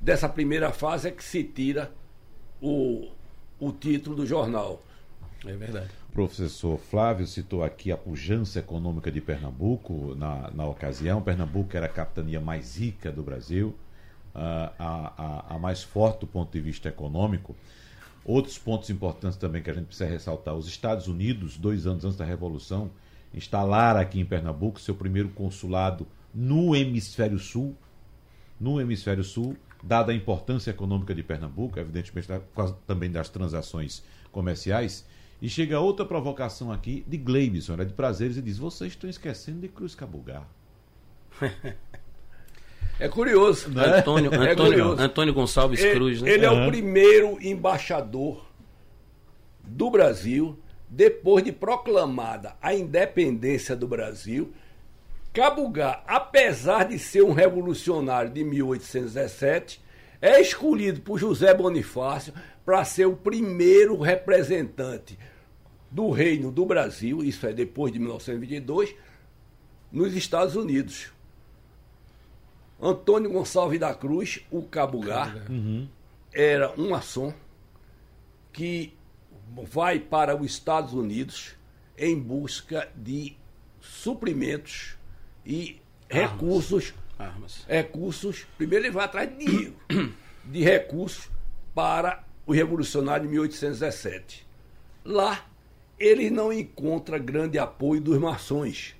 dessa 0.00 0.28
primeira 0.28 0.72
fase 0.72 1.08
é 1.08 1.10
que 1.10 1.24
se 1.24 1.44
tira 1.44 1.90
o, 2.60 3.08
o 3.58 3.72
título 3.72 4.16
do 4.16 4.26
jornal. 4.26 4.82
É 5.46 5.54
verdade. 5.54 5.88
O 6.10 6.12
professor 6.12 6.78
Flávio 6.78 7.26
citou 7.26 7.64
aqui 7.64 7.90
a 7.90 7.96
pujança 7.96 8.58
econômica 8.58 9.10
de 9.10 9.20
Pernambuco 9.20 10.14
na, 10.14 10.50
na 10.50 10.66
ocasião. 10.66 11.22
Pernambuco 11.22 11.74
era 11.76 11.86
a 11.86 11.88
capitania 11.88 12.40
mais 12.40 12.76
rica 12.76 13.10
do 13.10 13.22
Brasil, 13.22 13.74
ah, 14.34 14.72
a, 14.78 15.12
a, 15.16 15.56
a 15.56 15.58
mais 15.58 15.82
forte 15.82 16.20
do 16.20 16.26
ponto 16.26 16.52
de 16.52 16.60
vista 16.60 16.88
econômico. 16.88 17.56
Outros 18.24 18.56
pontos 18.58 18.90
importantes 18.90 19.38
também 19.38 19.62
que 19.62 19.70
a 19.70 19.74
gente 19.74 19.86
precisa 19.86 20.08
ressaltar: 20.08 20.54
os 20.54 20.68
Estados 20.68 21.08
Unidos, 21.08 21.56
dois 21.56 21.86
anos 21.86 22.04
antes 22.04 22.18
da 22.18 22.24
Revolução, 22.24 22.90
instalaram 23.34 24.00
aqui 24.00 24.20
em 24.20 24.24
Pernambuco 24.24 24.80
seu 24.80 24.94
primeiro 24.94 25.28
consulado 25.30 26.06
no 26.34 26.74
Hemisfério 26.76 27.38
Sul. 27.38 27.76
No 28.60 28.80
Hemisfério 28.80 29.24
Sul, 29.24 29.56
dada 29.82 30.12
a 30.12 30.14
importância 30.14 30.70
econômica 30.70 31.14
de 31.14 31.22
Pernambuco, 31.22 31.78
evidentemente 31.80 32.28
da- 32.28 32.38
por 32.40 32.54
causa 32.54 32.76
também 32.86 33.10
das 33.10 33.28
transações 33.28 34.02
comerciais. 34.30 35.04
E 35.40 35.48
chega 35.48 35.80
outra 35.80 36.04
provocação 36.06 36.70
aqui 36.70 37.04
de 37.08 37.16
Gleibson, 37.16 37.74
né, 37.74 37.84
de 37.84 37.92
prazeres, 37.92 38.36
e 38.36 38.42
diz: 38.42 38.58
vocês 38.58 38.92
estão 38.92 39.10
esquecendo 39.10 39.60
de 39.60 39.68
Cruz 39.68 39.94
Cabugá. 39.94 40.44
É 43.00 43.08
curioso. 43.08 43.70
né? 43.70 43.98
Antônio, 43.98 44.32
É 44.32 44.52
Antônio, 44.52 44.56
curioso. 44.72 45.02
Antônio 45.02 45.34
Gonçalves 45.34 45.80
Ele, 45.80 45.94
Cruz, 45.94 46.22
né? 46.22 46.30
ele 46.30 46.44
é 46.44 46.48
Aham. 46.48 46.66
o 46.66 46.70
primeiro 46.70 47.38
embaixador 47.44 48.46
do 49.64 49.90
Brasil, 49.90 50.56
depois 50.94 51.42
de 51.42 51.50
proclamada 51.50 52.54
a 52.60 52.74
independência 52.74 53.74
do 53.74 53.88
Brasil. 53.88 54.52
Cabugá, 55.32 56.04
apesar 56.06 56.84
de 56.84 56.98
ser 56.98 57.22
um 57.22 57.32
revolucionário 57.32 58.30
de 58.30 58.44
1817, 58.44 59.80
é 60.20 60.38
escolhido 60.38 61.00
por 61.00 61.18
José 61.18 61.54
Bonifácio 61.54 62.34
para 62.62 62.84
ser 62.84 63.06
o 63.06 63.16
primeiro 63.16 63.98
representante 63.98 65.18
do 65.90 66.10
Reino 66.10 66.52
do 66.52 66.66
Brasil, 66.66 67.24
isso 67.24 67.46
é 67.46 67.54
depois 67.54 67.90
de 67.90 67.98
1922, 67.98 68.94
nos 69.90 70.14
Estados 70.14 70.56
Unidos. 70.56 71.10
Antônio 72.80 73.30
Gonçalves 73.30 73.80
da 73.80 73.94
Cruz, 73.94 74.40
o 74.50 74.62
Cabugá, 74.62 75.34
era 76.32 76.72
um 76.78 76.90
maçom 76.90 77.32
que 78.52 78.92
vai 79.64 79.98
para 79.98 80.36
os 80.36 80.52
Estados 80.52 80.92
Unidos 80.92 81.54
em 81.96 82.18
busca 82.18 82.90
de 82.96 83.36
suprimentos 83.80 84.96
e 85.44 85.80
recursos. 86.08 86.94
Armas. 87.18 87.64
Recursos. 87.68 88.46
Primeiro 88.56 88.86
ele 88.86 88.92
vai 88.92 89.04
atrás 89.04 89.28
de 89.28 89.44
dinheiro, 89.44 89.76
de 90.44 90.62
recursos 90.62 91.28
para 91.74 92.24
o 92.46 92.52
revolucionário 92.52 93.26
de 93.26 93.32
1817. 93.32 94.46
Lá 95.04 95.46
ele 95.98 96.30
não 96.30 96.52
encontra 96.52 97.18
grande 97.18 97.58
apoio 97.58 98.00
dos 98.00 98.18
maçons, 98.18 98.96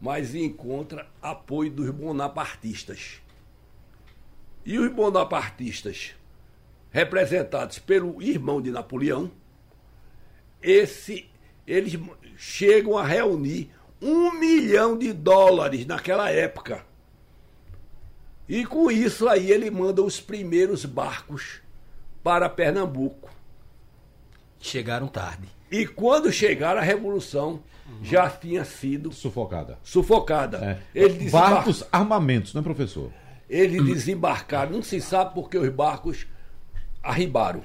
mas 0.00 0.34
encontra 0.34 1.06
apoio 1.20 1.70
dos 1.70 1.90
bonapartistas. 1.90 3.20
E 4.64 4.78
os 4.78 4.90
bonapartistas, 4.92 6.14
representados 6.90 7.78
pelo 7.78 8.22
irmão 8.22 8.60
de 8.60 8.70
Napoleão, 8.70 9.30
esse, 10.62 11.28
eles 11.66 11.98
chegam 12.36 12.96
a 12.98 13.04
reunir 13.06 13.70
um 14.00 14.32
milhão 14.32 14.96
de 14.96 15.12
dólares 15.12 15.86
naquela 15.86 16.30
época. 16.30 16.84
E 18.48 18.64
com 18.64 18.90
isso 18.90 19.28
aí 19.28 19.50
ele 19.50 19.70
manda 19.70 20.02
os 20.02 20.20
primeiros 20.20 20.84
barcos 20.84 21.60
para 22.22 22.48
Pernambuco. 22.48 23.30
Chegaram 24.60 25.06
tarde. 25.06 25.48
E 25.70 25.86
quando 25.86 26.32
chegaram 26.32 26.80
a 26.80 26.84
revolução, 26.84 27.62
já 28.02 28.28
tinha 28.30 28.64
sido 28.64 29.12
Sufocada. 29.12 29.78
sufocada. 29.82 30.80
É. 30.94 31.08
Desembar- 31.08 31.50
Barcos, 31.54 31.84
armamentos, 31.92 32.54
não 32.54 32.60
é, 32.60 32.64
professor? 32.64 33.12
eles 33.48 33.82
desembarcaram, 33.84 34.72
não 34.72 34.82
se 34.82 35.00
sabe 35.00 35.34
porque 35.34 35.56
os 35.58 35.68
barcos 35.70 36.26
arribaram. 37.02 37.62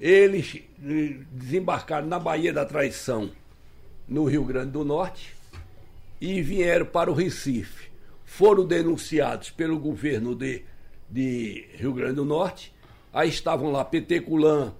Eles 0.00 0.62
eh, 0.84 1.16
desembarcaram 1.30 2.06
na 2.06 2.18
Baía 2.18 2.52
da 2.52 2.64
Traição, 2.64 3.30
no 4.06 4.24
Rio 4.24 4.44
Grande 4.44 4.72
do 4.72 4.84
Norte, 4.84 5.34
e 6.20 6.42
vieram 6.42 6.86
para 6.86 7.10
o 7.10 7.14
Recife. 7.14 7.88
Foram 8.24 8.66
denunciados 8.66 9.50
pelo 9.50 9.78
governo 9.78 10.34
de, 10.34 10.62
de 11.08 11.66
Rio 11.74 11.92
Grande 11.92 12.16
do 12.16 12.24
Norte. 12.24 12.72
Aí 13.12 13.28
estavam 13.28 13.70
lá 13.72 13.84
Peteculan, 13.84 14.74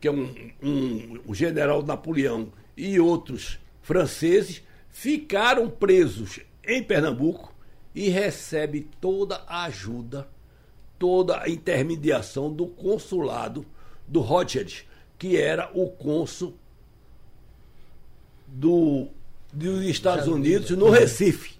que 0.00 0.08
é 0.08 0.10
um, 0.10 0.34
um, 0.62 1.20
um 1.28 1.34
general 1.34 1.82
Napoleão, 1.82 2.50
e 2.76 2.98
outros 2.98 3.58
franceses, 3.82 4.62
ficaram 4.90 5.68
presos 5.68 6.40
em 6.64 6.82
Pernambuco 6.82 7.54
e 7.94 8.08
recebe 8.08 8.88
toda 9.00 9.42
a 9.46 9.64
ajuda, 9.64 10.28
toda 10.98 11.42
a 11.42 11.48
intermediação 11.48 12.52
do 12.52 12.66
consulado 12.66 13.66
do 14.12 14.20
Rothschild, 14.20 14.86
que 15.18 15.38
era 15.38 15.70
o 15.72 15.88
cônsul 15.88 16.54
do, 18.46 19.08
dos 19.50 19.82
Estados 19.86 20.28
Unidos 20.28 20.70
no 20.70 20.90
Recife. 20.90 21.56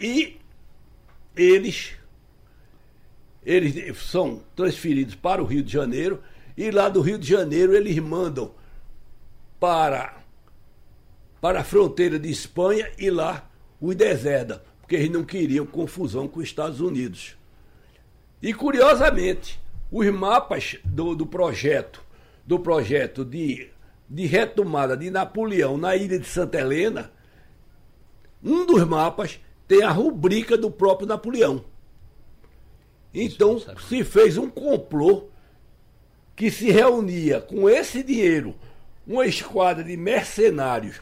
E 0.00 0.36
eles, 1.36 1.92
eles 3.46 3.96
são 3.98 4.42
transferidos 4.56 5.14
para 5.14 5.40
o 5.40 5.46
Rio 5.46 5.62
de 5.62 5.72
Janeiro 5.72 6.20
e 6.56 6.72
lá 6.72 6.88
do 6.88 7.00
Rio 7.00 7.18
de 7.18 7.28
Janeiro 7.28 7.76
eles 7.76 7.96
mandam 8.00 8.52
para, 9.60 10.20
para 11.40 11.60
a 11.60 11.64
fronteira 11.64 12.18
de 12.18 12.28
Espanha 12.28 12.90
e 12.98 13.08
lá 13.08 13.48
os 13.80 13.94
deserdam, 13.94 14.60
porque 14.80 14.96
eles 14.96 15.10
não 15.10 15.22
queriam 15.22 15.64
confusão 15.64 16.26
com 16.26 16.40
os 16.40 16.46
Estados 16.46 16.80
Unidos. 16.80 17.36
E 18.42 18.52
curiosamente, 18.52 19.60
os 19.90 20.06
mapas 20.10 20.76
do, 20.84 21.14
do 21.14 21.26
projeto, 21.26 22.04
do 22.46 22.58
projeto 22.58 23.24
de, 23.24 23.70
de 24.08 24.26
retomada 24.26 24.96
de 24.96 25.10
Napoleão 25.10 25.76
na 25.76 25.96
ilha 25.96 26.18
de 26.18 26.26
Santa 26.26 26.58
Helena, 26.58 27.10
um 28.42 28.66
dos 28.66 28.84
mapas 28.84 29.40
tem 29.66 29.82
a 29.82 29.90
rubrica 29.90 30.56
do 30.56 30.70
próprio 30.70 31.08
Napoleão. 31.08 31.64
Então 33.12 33.58
se 33.88 34.04
fez 34.04 34.36
um 34.36 34.48
complô 34.48 35.28
que 36.36 36.50
se 36.50 36.70
reunia 36.70 37.40
com 37.40 37.68
esse 37.68 38.02
dinheiro 38.02 38.54
uma 39.06 39.26
esquadra 39.26 39.82
de 39.82 39.96
mercenários 39.96 41.00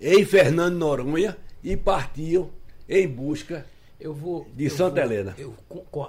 em 0.00 0.24
Fernando 0.24 0.76
Noronha 0.76 1.36
e 1.62 1.76
partiam 1.76 2.50
em 2.88 3.06
busca 3.06 3.66
Eu 4.04 4.12
vou. 4.12 4.46
De 4.54 4.64
eu 4.64 4.70
Santa 4.70 5.00
vou- 5.02 5.12
Helena. 5.12 5.34
Eu, 5.38 5.56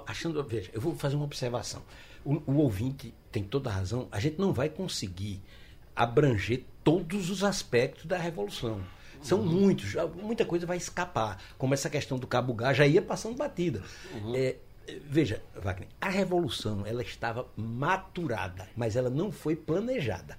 achando, 0.06 0.44
veja, 0.44 0.70
eu 0.74 0.80
vou 0.82 0.94
fazer 0.94 1.16
uma 1.16 1.24
observação. 1.24 1.82
O, 2.22 2.34
o 2.46 2.56
ouvinte 2.58 3.14
tem 3.32 3.42
toda 3.42 3.70
a 3.70 3.72
razão. 3.72 4.06
A 4.12 4.20
gente 4.20 4.38
não 4.38 4.52
vai 4.52 4.68
conseguir 4.68 5.42
abranger 5.94 6.62
todos 6.84 7.30
os 7.30 7.42
aspectos 7.42 8.04
da 8.04 8.18
revolução. 8.18 8.82
São 9.22 9.42
muitos, 9.42 9.88
já- 9.88 10.06
muita 10.06 10.44
coisa 10.44 10.66
vai 10.66 10.76
escapar. 10.76 11.42
Como 11.56 11.72
essa 11.72 11.88
questão 11.88 12.18
do 12.18 12.26
Cabo 12.26 12.52
Gás 12.52 12.76
já 12.76 12.86
ia 12.86 13.00
passando 13.00 13.34
batida. 13.34 13.82
É, 14.34 14.56
é, 14.86 14.98
veja, 15.08 15.42
Wagner, 15.62 15.88
a 15.98 16.10
revolução 16.10 16.84
ela 16.86 17.00
estava 17.02 17.48
maturada, 17.56 18.68
mas 18.76 18.94
ela 18.94 19.08
não 19.08 19.32
foi 19.32 19.56
planejada. 19.56 20.36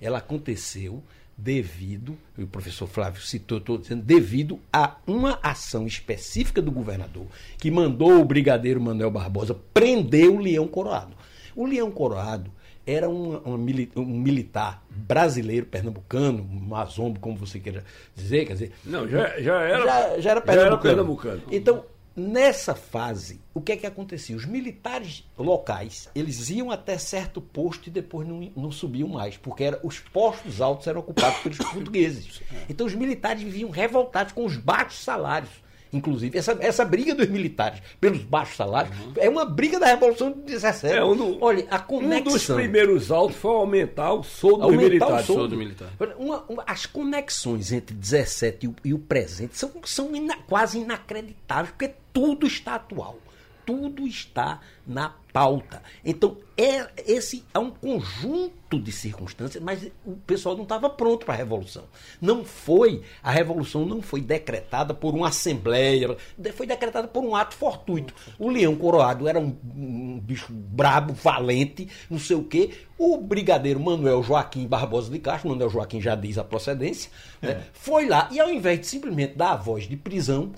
Ela 0.00 0.18
aconteceu 0.18 1.04
devido, 1.36 2.16
o 2.38 2.46
professor 2.46 2.86
Flávio 2.86 3.20
citou, 3.22 3.58
estou 3.58 3.78
dizendo, 3.78 4.02
devido 4.02 4.60
a 4.72 4.96
uma 5.06 5.38
ação 5.42 5.86
específica 5.86 6.62
do 6.62 6.70
governador 6.70 7.26
que 7.58 7.70
mandou 7.70 8.20
o 8.20 8.24
brigadeiro 8.24 8.80
Manuel 8.80 9.10
Barbosa 9.10 9.54
prender 9.72 10.28
o 10.30 10.38
Leão 10.38 10.66
Coroado. 10.68 11.14
O 11.56 11.66
Leão 11.66 11.90
Coroado 11.90 12.50
era 12.86 13.08
um, 13.08 13.36
um 13.46 13.54
um 13.96 14.04
militar 14.04 14.84
brasileiro, 14.90 15.64
pernambucano, 15.66 16.44
mazombo, 16.44 17.18
como 17.18 17.36
você 17.36 17.58
queira 17.58 17.82
dizer, 18.14 18.44
quer 18.46 18.52
dizer, 18.52 18.72
Não, 18.84 19.08
já, 19.08 19.40
já 19.40 19.60
era. 19.62 19.84
já, 19.84 20.20
já 20.20 20.30
era 20.32 20.40
pernambucano. 20.40 20.80
pernambucano. 20.82 21.42
Então, 21.50 21.84
nessa 22.16 22.74
fase, 22.74 23.40
o 23.52 23.60
que 23.60 23.72
é 23.72 23.76
que 23.76 23.86
acontecia? 23.86 24.36
Os 24.36 24.44
militares 24.44 25.28
locais, 25.36 26.08
eles 26.14 26.50
iam 26.50 26.70
até 26.70 26.96
certo 26.98 27.40
posto 27.40 27.88
e 27.88 27.90
depois 27.90 28.26
não, 28.26 28.52
não 28.56 28.70
subiam 28.70 29.08
mais, 29.08 29.36
porque 29.36 29.64
era, 29.64 29.80
os 29.82 29.98
postos 29.98 30.60
altos 30.60 30.86
eram 30.86 31.00
ocupados 31.00 31.40
pelos 31.40 31.58
portugueses. 31.70 32.42
Então, 32.68 32.86
os 32.86 32.94
militares 32.94 33.42
viviam 33.42 33.70
revoltados 33.70 34.32
com 34.32 34.44
os 34.44 34.56
baixos 34.56 35.02
salários. 35.02 35.63
Inclusive, 35.94 36.36
essa, 36.36 36.56
essa 36.60 36.84
briga 36.84 37.14
dos 37.14 37.28
militares 37.28 37.80
pelos 38.00 38.18
baixos 38.22 38.56
salários 38.56 38.94
é 39.16 39.28
uma 39.28 39.44
briga 39.44 39.78
da 39.78 39.86
Revolução 39.86 40.32
de 40.32 40.40
17. 40.40 40.92
É, 40.94 41.04
um 41.04 41.16
do- 41.16 41.38
Olha, 41.42 41.66
a 41.70 41.76
Um 41.76 41.80
conexão... 41.82 42.32
dos 42.32 42.46
primeiros 42.46 43.10
autos 43.10 43.36
foi 43.36 43.52
aumentar 43.54 44.12
o 44.12 44.22
soldo 44.22 44.56
dos 44.56 44.64
Aumentar 44.64 44.82
militares. 44.88 45.22
o 45.22 45.26
soldo. 45.26 45.40
Soldo 45.40 45.56
militar. 45.56 45.88
Uma- 46.18 46.44
uma- 46.48 46.64
as 46.66 46.84
conexões 46.86 47.72
entre 47.72 47.94
17 47.94 48.66
e 48.66 48.68
o, 48.68 48.74
e 48.84 48.94
o 48.94 48.98
presente 48.98 49.56
são, 49.56 49.70
são 49.84 50.14
ina- 50.14 50.36
quase 50.48 50.78
inacreditáveis, 50.78 51.70
porque 51.70 51.94
tudo 52.12 52.46
está 52.46 52.74
atual. 52.74 53.18
Tudo 53.64 54.06
está 54.06 54.60
na 54.86 55.14
pauta. 55.32 55.82
Então, 56.04 56.36
é, 56.56 56.88
esse 57.06 57.44
é 57.52 57.58
um 57.58 57.70
conjunto 57.70 58.78
de 58.78 58.92
circunstâncias, 58.92 59.60
mas 59.62 59.90
o 60.06 60.12
pessoal 60.12 60.54
não 60.54 60.62
estava 60.62 60.88
pronto 60.88 61.26
para 61.26 61.34
a 61.34 61.36
Revolução. 61.36 61.84
Não 62.20 62.44
foi, 62.44 63.02
a 63.22 63.32
Revolução 63.32 63.84
não 63.84 64.00
foi 64.00 64.20
decretada 64.20 64.94
por 64.94 65.12
uma 65.12 65.28
assembleia, 65.28 66.16
foi 66.54 66.66
decretada 66.66 67.08
por 67.08 67.24
um 67.24 67.34
ato 67.34 67.56
fortuito. 67.56 68.14
O 68.38 68.48
Leão 68.48 68.76
Coroado 68.76 69.26
era 69.26 69.40
um, 69.40 69.56
um 69.76 70.20
bicho 70.20 70.52
brabo, 70.52 71.12
valente, 71.14 71.88
não 72.08 72.18
sei 72.18 72.36
o 72.36 72.44
quê. 72.44 72.70
O 72.96 73.18
brigadeiro 73.18 73.80
Manuel 73.80 74.22
Joaquim 74.22 74.68
Barbosa 74.68 75.10
de 75.10 75.18
Castro, 75.18 75.48
Manuel 75.48 75.70
Joaquim 75.70 76.00
já 76.00 76.14
diz 76.14 76.38
a 76.38 76.44
procedência, 76.44 77.10
né, 77.42 77.64
foi 77.72 78.06
lá 78.06 78.28
e 78.30 78.38
ao 78.38 78.48
invés 78.48 78.78
de 78.78 78.86
simplesmente 78.86 79.34
dar 79.34 79.52
a 79.52 79.56
voz 79.56 79.88
de 79.88 79.96
prisão, 79.96 80.52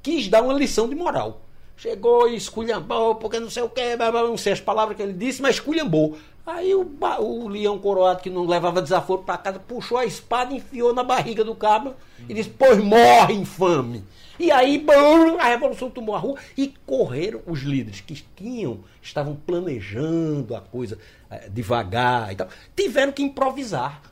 quis 0.00 0.28
dar 0.28 0.42
uma 0.42 0.52
lição 0.52 0.88
de 0.88 0.94
moral. 0.94 1.49
Chegou 1.80 2.28
e 2.28 2.36
esculhambou, 2.36 3.14
porque 3.14 3.40
não 3.40 3.48
sei 3.48 3.62
o 3.62 3.68
que, 3.70 3.96
não 3.96 4.36
sei 4.36 4.52
as 4.52 4.60
palavras 4.60 4.94
que 4.98 5.02
ele 5.02 5.14
disse, 5.14 5.40
mas 5.40 5.54
esculhambou. 5.54 6.18
Aí 6.46 6.74
o, 6.74 6.86
o 7.20 7.48
leão 7.48 7.78
coroado, 7.78 8.20
que 8.20 8.28
não 8.28 8.44
levava 8.44 8.82
desaforo 8.82 9.22
para 9.22 9.38
casa, 9.38 9.58
puxou 9.58 9.96
a 9.96 10.04
espada, 10.04 10.52
enfiou 10.52 10.92
na 10.92 11.02
barriga 11.02 11.42
do 11.42 11.54
cabo 11.54 11.94
e 12.28 12.34
disse: 12.34 12.50
Pois 12.50 12.76
morre, 12.76 13.32
infame. 13.32 14.04
E 14.38 14.50
aí, 14.50 14.76
bam, 14.76 15.38
a 15.38 15.44
revolução 15.44 15.88
tomou 15.88 16.14
a 16.14 16.18
rua 16.18 16.38
e 16.54 16.74
correram 16.84 17.40
os 17.46 17.60
líderes 17.60 18.02
que 18.02 18.22
tinham, 18.36 18.80
estavam 19.00 19.34
planejando 19.34 20.54
a 20.54 20.60
coisa 20.60 20.98
eh, 21.30 21.48
devagar 21.48 22.30
e 22.30 22.36
tal, 22.36 22.48
tiveram 22.76 23.12
que 23.12 23.22
improvisar. 23.22 24.02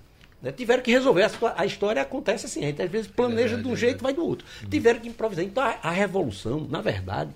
né? 0.40 0.52
Tiveram 0.52 0.82
que 0.82 0.90
resolver. 0.90 1.30
A, 1.54 1.66
história 1.66 2.00
acontece 2.00 2.46
assim, 2.46 2.60
a 2.60 2.68
gente 2.68 2.80
às 2.80 2.90
vezes 2.90 3.08
planeja 3.08 3.58
de 3.58 3.68
um 3.68 3.76
jeito 3.76 4.02
vai 4.02 4.14
do 4.14 4.24
outro. 4.24 4.46
Tiveram 4.70 5.00
que 5.00 5.08
improvisar. 5.08 5.44
Então 5.44 5.62
a, 5.62 5.76
a 5.82 5.90
revolução, 5.90 6.66
na 6.70 6.80
verdade, 6.80 7.30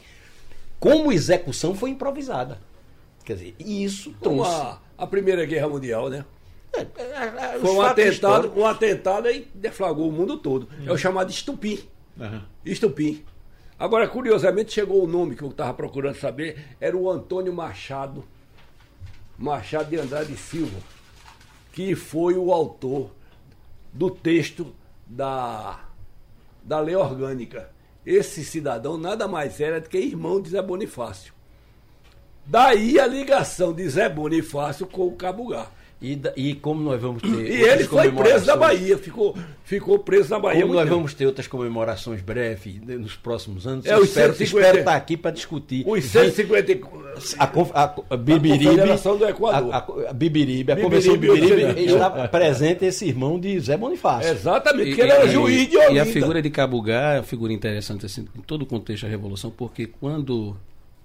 como 0.82 1.12
execução, 1.12 1.74
foi 1.74 1.90
improvisada. 1.90 2.58
Quer 3.24 3.34
dizer, 3.34 3.54
e 3.58 3.84
isso 3.84 4.12
Como 4.20 4.42
trouxe. 4.42 4.50
a, 4.50 4.78
a 4.98 5.06
Primeira 5.06 5.44
Guerra 5.46 5.68
Mundial, 5.68 6.08
né? 6.10 6.24
É, 6.72 6.80
é, 6.80 7.54
é, 7.56 7.58
Foi 7.60 7.70
um 7.70 7.80
atentado, 7.82 8.12
históricos- 8.12 8.58
um 8.58 8.66
atentado 8.66 9.30
e 9.30 9.46
deflagrou 9.54 10.08
o 10.08 10.12
mundo 10.12 10.38
todo. 10.38 10.68
É 10.84 10.90
o 10.90 10.96
chamado 10.98 11.30
estupim. 11.30 11.78
Estupim. 12.64 13.24
Agora, 13.78 14.08
curiosamente, 14.08 14.72
chegou 14.72 15.04
o 15.04 15.06
nome 15.06 15.36
que 15.36 15.42
eu 15.42 15.50
estava 15.50 15.72
procurando 15.74 16.16
saber, 16.16 16.76
era 16.80 16.96
o 16.96 17.10
Antônio 17.10 17.52
Machado, 17.52 18.24
Machado 19.38 19.88
de 19.90 19.98
Andrade 19.98 20.36
Silva, 20.36 20.78
que 21.72 21.94
foi 21.94 22.34
o 22.34 22.52
autor 22.52 23.10
do 23.92 24.10
texto 24.10 24.74
da, 25.06 25.80
da 26.62 26.80
lei 26.80 26.94
orgânica. 26.96 27.70
Esse 28.05 28.44
cidadão 28.44 28.98
nada 28.98 29.28
mais 29.28 29.61
era 29.61 29.80
do 29.80 29.88
que 29.88 29.98
irmão 29.98 30.40
de 30.40 30.50
Zé 30.50 30.62
Bonifácio. 30.62 31.32
Daí 32.44 32.98
a 32.98 33.07
ligação 33.07 33.72
de 33.72 33.88
Zé 33.88 34.09
Bonifácio 34.09 34.86
com 34.86 35.07
o 35.07 35.16
Cabugá. 35.16 35.68
E, 36.03 36.20
e 36.36 36.55
como 36.57 36.82
nós 36.82 37.00
vamos 37.00 37.22
ter. 37.22 37.28
E 37.28 37.62
ele 37.62 37.84
foi 37.84 38.11
preso 38.11 38.44
na 38.46 38.57
Bahia, 38.57 38.98
ficou, 38.98 39.36
ficou 39.64 39.98
preso 40.00 40.30
na 40.30 40.38
Bahia. 40.40 40.62
Como 40.62 40.74
nós 40.74 40.82
tempo. 40.84 40.96
vamos 40.96 41.14
ter 41.14 41.26
outras 41.26 41.46
comemorações 41.46 42.20
breves 42.20 42.80
né, 42.84 42.96
nos 42.96 43.14
próximos 43.14 43.66
anos, 43.66 43.86
É, 43.86 43.94
eu 43.94 44.03
espero, 44.03 44.32
150 44.34 44.44
espero 44.44 44.78
estar 44.80 44.96
aqui 44.96 45.16
para 45.16 45.30
discutir. 45.30 45.84
Os 45.86 46.05
150. 46.05 47.03
A, 47.38 47.44
a, 47.44 47.94
a 48.11 48.16
Bibiribe, 48.16 48.64
Confederação 48.64 49.16
do 49.16 49.26
Equador. 49.28 49.72
A, 49.72 49.76
a- 49.78 50.11
a 50.11 50.12
Bibiribe, 50.12 50.72
a 50.72 50.76
convenção 50.76 51.16
Bibiribe, 51.16 51.46
Bibiribe. 51.57 51.84
está 51.92 52.26
presente 52.28 52.84
esse 52.84 53.07
irmão 53.07 53.38
de 53.38 53.61
Zé 53.61 53.76
Bonifácio. 53.76 54.30
Exatamente, 54.32 54.86
E- 54.88 54.90
porque 54.90 55.03
ele 55.03 55.12
era 55.12 55.24
e- 55.26 55.30
juiz 55.30 55.68
de 55.68 55.76
E 55.76 55.80
a 55.80 55.86
Olinda. 55.86 56.05
figura 56.07 56.42
de 56.42 56.50
Cabugá 56.50 57.12
é 57.12 57.16
uma 57.18 57.22
figura 57.22 57.53
interessante 57.53 58.07
assim, 58.07 58.26
em 58.36 58.40
todo 58.40 58.62
o 58.62 58.66
contexto 58.66 59.03
da 59.05 59.09
Revolução, 59.09 59.50
porque 59.50 59.86
quando 59.86 60.50
o 60.50 60.57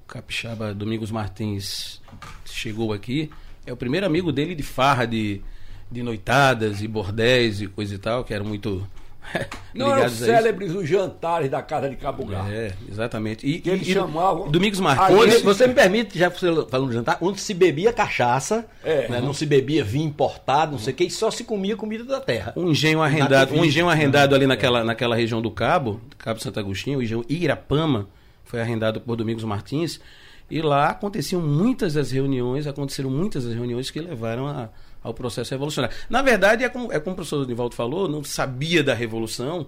capixaba 0.07 0.73
Domingos 0.73 1.11
Martins 1.11 2.01
chegou 2.45 2.93
aqui, 2.93 3.29
é 3.67 3.73
o 3.73 3.77
primeiro 3.77 4.05
amigo 4.07 4.31
dele 4.31 4.55
de 4.55 4.63
farra, 4.63 5.05
de, 5.05 5.41
de 5.91 6.01
noitadas 6.01 6.81
e 6.81 6.87
bordéis 6.87 7.61
e 7.61 7.67
coisa 7.67 7.93
e 7.93 7.97
tal, 7.99 8.23
que 8.23 8.33
eram 8.33 8.45
muito 8.45 8.87
Não 9.75 9.91
eram 9.93 10.05
isso. 10.07 10.23
célebres 10.23 10.73
os 10.73 10.87
jantares 10.87 11.49
da 11.51 11.61
casa 11.61 11.89
de 11.89 11.97
Cabugá. 11.97 12.45
É, 12.49 12.71
exatamente. 12.89 13.45
E, 13.45 13.59
Que 13.59 13.69
eles 13.71 13.85
e- 13.87 13.91
chamavam- 13.93 14.49
Domingos 14.49 14.79
Martins. 14.79 15.41
Você 15.41 15.67
me 15.67 15.73
permite, 15.73 16.17
já 16.17 16.31
falando 16.31 16.87
de 16.87 16.93
jantar, 16.93 17.17
onde 17.19 17.41
se 17.41 17.53
bebia 17.53 17.91
cachaça, 17.91 18.65
É. 18.85 19.09
né, 19.09 19.19
não 19.19 19.33
se 19.33 19.45
bebia 19.45 19.83
vinho 19.83 20.07
importado, 20.07 20.71
não 20.71 20.79
sei 20.79 20.93
o 20.93 20.95
que, 20.95 21.03
e 21.03 21.11
só 21.11 21.29
se 21.29 21.43
comia 21.43 21.75
comida 21.75 22.05
da 22.05 22.21
terra. 22.21 22.53
Um 22.55 22.69
engenho 22.71 23.01
arrendado, 23.01 23.53
um 23.53 23.65
engenho 23.65 23.89
arrendado 23.89 24.33
ali 24.33 24.47
naquela, 24.47 24.81
naquela 24.85 25.13
região 25.15 25.41
do 25.41 25.51
Cabo, 25.51 25.99
Cabo 26.17 26.39
Santo 26.39 26.57
Agostinho, 26.61 26.99
o 26.99 27.03
engenho 27.03 27.25
Irapama, 27.27 28.07
foi 28.45 28.61
arrendado 28.61 29.01
por 29.01 29.17
Domingos 29.17 29.43
Martins, 29.43 29.99
e 30.49 30.61
lá 30.61 30.89
aconteciam 30.89 31.41
muitas 31.41 31.93
das 31.93 32.11
reuniões, 32.11 32.67
aconteceram 32.67 33.09
muitas 33.09 33.43
das 33.43 33.53
reuniões 33.53 33.89
que 33.91 33.99
levaram 33.99 34.47
a- 34.47 34.69
ao 35.03 35.13
processo 35.13 35.51
revolucionário. 35.51 35.95
Na 36.09 36.21
verdade, 36.21 36.63
é 36.63 36.69
como, 36.69 36.91
é 36.91 36.99
como 36.99 37.13
o 37.13 37.15
professor 37.15 37.45
Nivaldo 37.47 37.75
falou, 37.75 38.07
não 38.07 38.23
sabia 38.23 38.83
da 38.83 38.93
revolução, 38.93 39.67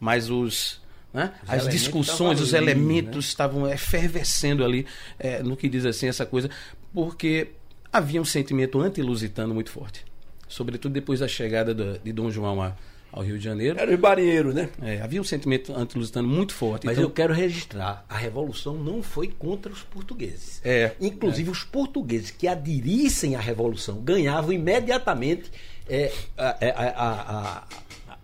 mas 0.00 0.30
os, 0.30 0.80
né, 1.12 1.32
as 1.42 1.48
elementos 1.62 1.80
discussões, 1.80 2.40
os 2.40 2.54
ali, 2.54 2.64
elementos 2.70 3.26
estavam 3.26 3.68
efervescendo 3.68 4.64
ali, 4.64 4.86
é, 5.18 5.42
no 5.42 5.56
que 5.56 5.68
diz 5.68 5.84
assim 5.84 6.06
essa 6.08 6.24
coisa, 6.26 6.48
porque 6.92 7.48
havia 7.92 8.20
um 8.20 8.24
sentimento 8.24 8.80
anti-lusitano 8.80 9.54
muito 9.54 9.70
forte. 9.70 10.04
Sobretudo 10.46 10.92
depois 10.92 11.20
da 11.20 11.28
chegada 11.28 11.74
do- 11.74 11.98
de 11.98 12.12
Dom 12.12 12.30
João 12.30 12.62
a- 12.62 12.74
ao 13.12 13.22
Rio 13.22 13.38
de 13.38 13.44
Janeiro. 13.44 13.78
Era 13.78 13.92
os 13.94 13.98
marinheiros, 14.00 14.54
né? 14.54 14.68
É, 14.82 15.00
havia 15.00 15.20
um 15.20 15.24
sentimento 15.24 15.72
anti-lusitano 15.74 16.28
muito 16.28 16.52
forte. 16.54 16.84
Mas 16.86 16.96
Então, 16.98 17.08
eu 17.08 17.10
quero 17.10 17.32
registrar, 17.32 18.04
a 18.08 18.16
revolução 18.16 18.74
não 18.74 19.02
foi 19.02 19.28
contra 19.28 19.72
os 19.72 19.82
portugueses. 19.82 20.60
É, 20.64 20.92
Inclusive, 21.00 21.50
os 21.50 21.62
portugueses 21.64 22.30
que 22.30 22.46
aderissem 22.46 23.34
à 23.36 23.40
revolução 23.40 23.96
ganhavam 24.00 24.52
imediatamente 24.52 25.50
é, 25.88 26.12
a, 26.36 26.48
a- 26.48 27.04
a- 27.06 27.64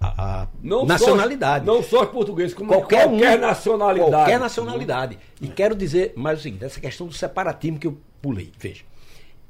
a- 0.01 0.43
a 0.43 0.49
Não 0.63 0.85
nacionalidade. 0.85 1.65
Só, 1.65 1.73
não 1.75 1.83
só 1.83 2.03
os 2.03 2.11
portugueses, 2.11 2.53
como 2.53 2.69
qualquer, 2.71 3.09
qualquer, 3.09 3.39
um, 3.39 3.41
nacionalidade. 3.41 4.11
Qualquer 4.13 4.39
nacionalidade. 4.39 5.19
E 5.41 5.49
quero 5.49 5.75
dizer 5.75 6.13
mais 6.15 6.41
o 6.41 6.43
seguinte: 6.43 6.63
essa 6.65 6.79
questão 6.79 7.07
do 7.07 7.15
separatismo 7.15 7.79
que 7.79 7.87
eu 7.87 7.97
pulei. 8.21 8.53
Veja, 8.59 8.83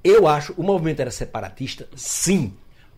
eu 0.05 0.29
acho 0.29 0.55
o 0.57 0.63
movimento 0.63 1.01
era 1.01 1.11
separatista, 1.11 1.89
sim, 1.97 2.53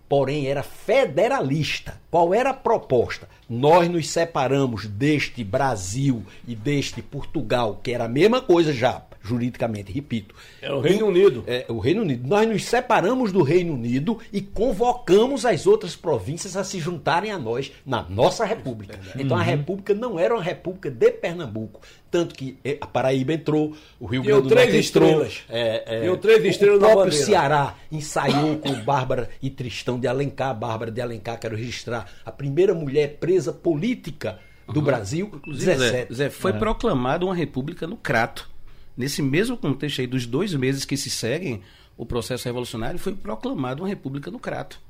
porém 0.09 0.47
era 0.47 0.63
federalista. 0.63 2.01
Qual 2.11 2.33
era 2.33 2.51
a 2.51 2.55
proposta? 2.55 3.29
Nós 3.49 3.89
nos 3.89 4.09
separamos 4.11 4.87
deste 4.87 5.45
Brasil 5.45 6.23
e 6.47 6.55
deste 6.55 7.03
Portugal, 7.03 7.81
que 7.83 7.93
era 7.93 8.05
a 8.05 8.09
mesma 8.09 8.41
coisa 8.41 8.73
já, 8.73 9.03
juridicamente, 9.27 9.93
repito. 9.93 10.35
É 10.63 10.73
o 10.73 10.81
Reino 10.81 11.07
Unido. 11.07 11.45
É, 11.47 11.67
o 11.69 11.79
Reino 11.79 12.03
Unido. 12.03 12.27
Nós 12.29 12.49
nos 12.49 12.65
separamos 12.65 13.33
do 13.33 13.43
Reino 13.43 13.75
Unido 13.75 14.19
e 14.33 14.41
convocamos 14.41 15.45
as 15.45 15.67
outras 15.67 15.97
províncias 15.97 16.57
a 16.57 16.63
se 16.65 16.79
juntarem 16.79 17.31
a 17.31 17.39
nós 17.39 17.73
na 17.85 18.03
nossa 18.09 18.45
república. 18.45 18.99
Então 19.19 19.37
a 19.37 19.43
república 19.43 19.93
não 19.95 20.19
era 20.19 20.35
uma 20.35 20.43
república 20.43 20.91
de 20.91 21.11
Pernambuco. 21.11 21.81
Tanto 22.11 22.35
que 22.35 22.57
eh, 22.65 22.79
a 22.81 22.87
Paraíba 22.87 23.33
entrou, 23.33 23.75
o 23.99 24.07
Rio 24.07 24.23
Grande 24.23 24.49
do 24.49 24.55
Norte 24.55 24.77
entrou. 24.77 24.79
estrelas. 24.81 25.43
É, 25.49 25.97
é, 25.99 26.01
Deu 26.03 26.17
três 26.17 26.43
o- 26.43 26.47
estrelas 26.47 26.79
o 26.79 26.81
na 26.81 26.87
próprio 26.87 27.05
bandeira. 27.11 27.27
Ceará 27.27 27.75
ensaiou 27.91 28.57
com 28.59 28.73
Bárbara 28.85 29.29
e 29.43 29.51
Tristão 29.51 29.99
de 29.99 30.07
Alencar. 30.07 30.55
Bárbara 30.57 30.91
de 30.91 31.01
Alencar, 31.01 31.39
quero 31.39 31.57
registrar, 31.57 32.07
a 32.25 32.31
primeira 32.31 32.75
mulher 32.75 33.17
presa 33.19 33.53
política 33.53 34.39
do 34.73 34.81
Brasil, 34.81 35.31
Inclusive, 35.35 35.65
Zé, 35.77 35.77
17. 36.07 36.15
Zé, 36.15 36.31
foi 36.31 36.53
proclamada 36.53 37.25
uma 37.25 37.35
república 37.35 37.87
no 37.87 37.97
Crato. 37.97 38.49
Nesse 38.97 39.21
mesmo 39.23 39.57
contexto 39.57 40.01
aí 40.01 40.07
dos 40.07 40.27
dois 40.27 40.55
meses 40.55 40.85
que 40.85 40.97
se 40.97 41.11
seguem 41.11 41.61
o 41.97 42.05
processo 42.07 42.45
revolucionário, 42.47 42.99
foi 42.99 43.15
proclamada 43.15 43.83
uma 43.83 43.89
república 43.89 44.31
no 44.31 44.39
Crato. 44.39 44.81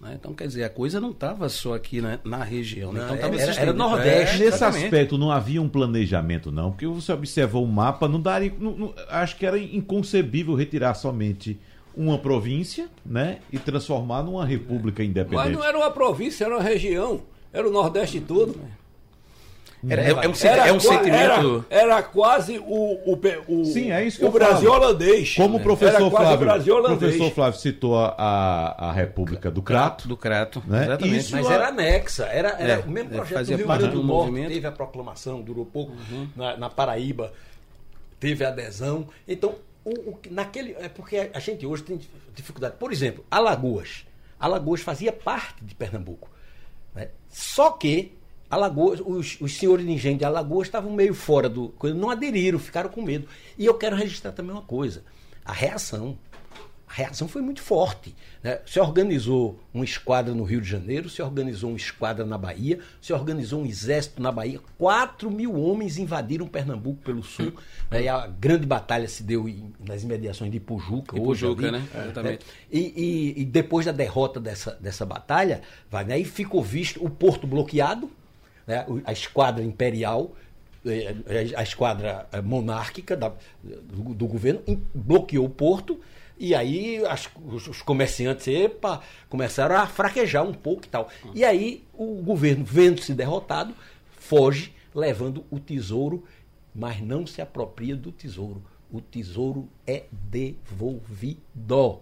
né? 0.00 0.16
Então, 0.18 0.32
quer 0.34 0.46
dizer, 0.48 0.64
a 0.64 0.68
coisa 0.70 1.00
não 1.00 1.10
estava 1.10 1.48
só 1.48 1.74
aqui 1.74 2.00
na, 2.00 2.18
na 2.24 2.42
região. 2.42 2.92
né? 2.92 3.00
Não, 3.00 3.06
então, 3.14 3.18
tava 3.18 3.40
era- 3.40 3.54
era. 3.60 3.72
Nordeste. 3.72 4.36
É, 4.36 4.38
Nesse 4.38 4.42
exatamente. 4.56 4.84
aspecto 4.84 5.16
não 5.18 5.30
havia 5.30 5.62
um 5.62 5.68
planejamento, 5.68 6.50
não, 6.50 6.70
porque 6.72 6.86
você 6.86 7.12
observou 7.12 7.64
o 7.64 7.68
mapa, 7.68 8.08
não 8.08 8.20
daria. 8.20 8.52
não- 8.58 8.76
não- 8.76 8.94
acho 9.08 9.36
que 9.36 9.46
era 9.46 9.58
inconcebível 9.58 10.54
retirar 10.54 10.94
somente 10.94 11.58
uma 11.96 12.18
província, 12.18 12.88
né? 13.04 13.38
E 13.52 13.58
transformar 13.58 14.22
numa 14.22 14.44
república 14.46 15.02
Mas 15.02 15.10
independente. 15.10 15.52
não 15.52 15.64
era 15.64 15.76
uma 15.76 15.90
província, 15.90 16.44
era 16.46 16.54
uma 16.56 16.62
região. 16.62 17.22
Era 17.52 17.68
o 17.68 17.70
Nordeste 17.72 18.18
todo. 18.20 18.58
Era- 19.88 20.02
é, 20.02 20.10
é 20.10 20.28
um, 20.28 20.34
sen- 20.34 20.50
Era 20.50 20.68
é 20.68 20.72
um 20.72 20.78
sentimento. 20.78 21.64
Era, 21.68 21.82
era 21.82 22.02
quase 22.04 22.58
o, 22.58 22.64
o, 23.04 23.18
o, 23.48 23.64
Sim, 23.64 23.90
é 23.90 24.04
isso 24.04 24.18
que 24.18 24.24
o 24.24 24.28
eu 24.28 24.32
Brasil 24.32 24.70
falo. 24.70 24.84
holandês. 24.84 25.34
Como 25.34 25.56
o 25.58 25.60
professor 25.60 25.96
era 26.02 26.10
Flávio, 26.10 26.76
o 26.78 26.82
professor 26.98 27.30
Flávio 27.32 27.58
citou 27.60 27.96
a, 27.98 28.76
a, 28.78 28.92
República 28.92 29.50
do 29.50 29.60
Crato, 29.60 30.06
Do 30.06 30.16
Crato. 30.16 30.62
Né? 30.66 30.84
Exatamente. 30.84 31.16
Isso- 31.18 31.32
Mas 31.36 31.50
era 31.50 31.68
anexa, 31.68 32.24
era, 32.26 32.48
era 32.50 32.72
É, 32.74 32.78
o 32.78 32.88
mesmo 32.88 33.10
é, 33.12 33.16
projeto 33.16 33.38
fazia 33.38 33.56
do 33.56 33.58
Rio 33.58 33.66
Grande 33.66 33.88
do 33.88 34.02
Norte, 34.04 34.26
movimento. 34.30 34.52
teve 34.52 34.66
a 34.68 34.72
proclamação, 34.72 35.40
durou 35.40 35.66
pouco, 35.66 35.92
na, 36.36 36.56
na 36.56 36.70
Paraíba 36.70 37.32
teve 38.20 38.44
a 38.44 38.48
adesão. 38.50 39.08
Então, 39.26 39.56
o, 39.84 40.10
o 40.10 40.16
que- 40.16 40.30
naquele. 40.30 40.76
É 40.78 40.88
porque 40.88 41.28
a 41.34 41.40
gente 41.40 41.66
hoje 41.66 41.82
tem 41.82 42.00
dificuldade. 42.34 42.76
Por 42.78 42.92
exemplo, 42.92 43.24
Alagoas. 43.28 44.04
Alagoas 44.38 44.80
fazia 44.80 45.12
parte 45.12 45.64
de 45.64 45.74
Pernambuco. 45.74 46.30
né? 46.94 47.08
Só 47.28 47.70
que 47.72 48.12
Alagoas, 48.52 49.00
os, 49.00 49.38
os 49.40 49.56
senhores 49.56 49.86
de 49.86 49.90
engenho 49.92 50.18
de 50.18 50.24
Alagoas 50.26 50.68
estavam 50.68 50.92
meio 50.92 51.14
fora 51.14 51.48
do. 51.48 51.74
Não 51.96 52.10
aderiram, 52.10 52.58
ficaram 52.58 52.90
com 52.90 53.00
medo. 53.00 53.26
E 53.58 53.64
eu 53.64 53.74
quero 53.74 53.96
registrar 53.96 54.32
também 54.32 54.52
uma 54.52 54.60
coisa: 54.62 55.02
a 55.44 55.52
reação. 55.52 56.18
A 56.86 56.94
reação 56.94 57.26
foi 57.26 57.40
muito 57.40 57.62
forte. 57.62 58.14
Né? 58.42 58.60
Se 58.66 58.78
organizou 58.78 59.58
uma 59.72 59.82
esquadra 59.82 60.34
no 60.34 60.44
Rio 60.44 60.60
de 60.60 60.68
Janeiro, 60.68 61.08
se 61.08 61.22
organizou 61.22 61.70
uma 61.70 61.76
esquadra 61.78 62.22
na 62.26 62.36
Bahia, 62.36 62.80
se 63.00 63.14
organizou 63.14 63.62
um 63.62 63.64
exército 63.64 64.20
na 64.20 64.30
Bahia. 64.30 64.60
4 64.76 65.30
mil 65.30 65.58
homens 65.58 65.96
invadiram 65.96 66.46
Pernambuco 66.46 67.00
pelo 67.02 67.22
sul. 67.22 67.54
né? 67.90 68.02
E 68.02 68.08
a 68.10 68.26
grande 68.26 68.66
batalha 68.66 69.08
se 69.08 69.22
deu 69.22 69.48
em- 69.48 69.72
nas 69.82 70.02
imediações 70.02 70.50
de 70.50 70.58
Ipujuca. 70.58 71.18
hoje 71.18 71.46
Ipujuca, 71.46 71.68
ali, 71.68 71.78
né? 71.78 71.88
Exatamente. 72.04 72.44
E, 72.70 72.78
e- 72.78 73.40
e 73.40 73.44
depois 73.46 73.86
da 73.86 73.92
derrota 73.92 74.38
dessa, 74.38 74.72
dessa 74.78 75.06
batalha, 75.06 75.62
vai, 75.90 76.04
né? 76.04 76.12
aí 76.16 76.24
ficou 76.26 76.62
visto 76.62 77.02
o 77.02 77.08
porto 77.08 77.46
bloqueado, 77.46 78.10
né? 78.72 78.86
a 79.04 79.12
esquadra 79.12 79.62
imperial, 79.64 80.32
eh, 80.86 81.14
eh, 81.26 81.52
a 81.56 81.62
esquadra 81.62 82.26
eh, 82.32 82.40
monárquica 82.40 83.16
da- 83.16 83.32
do, 83.62 84.14
do 84.14 84.26
governo 84.26 84.62
bloqueou 84.94 85.44
o 85.46 85.50
porto. 85.50 86.00
E 86.38 86.54
aí 86.54 87.04
as- 87.06 87.28
os, 87.46 87.68
os 87.68 87.82
comerciantes 87.82 88.48
epa, 88.48 89.00
começaram 89.28 89.76
a 89.76 89.86
fraquejar 89.86 90.44
um 90.44 90.52
pouco 90.54 90.84
e 90.86 90.88
tal. 90.88 91.08
E 91.34 91.44
aí 91.44 91.84
o 91.92 92.22
governo, 92.22 92.64
vendo-se 92.64 93.14
derrotado, 93.14 93.74
foge 94.18 94.72
levando 94.94 95.44
o 95.50 95.58
tesouro, 95.60 96.24
mas 96.74 97.00
não 97.00 97.26
se 97.26 97.40
apropria 97.40 97.94
do 97.94 98.10
tesouro. 98.10 98.62
O 98.90 99.00
tesouro 99.00 99.68
é 99.86 100.04
devolvido. 100.90 102.00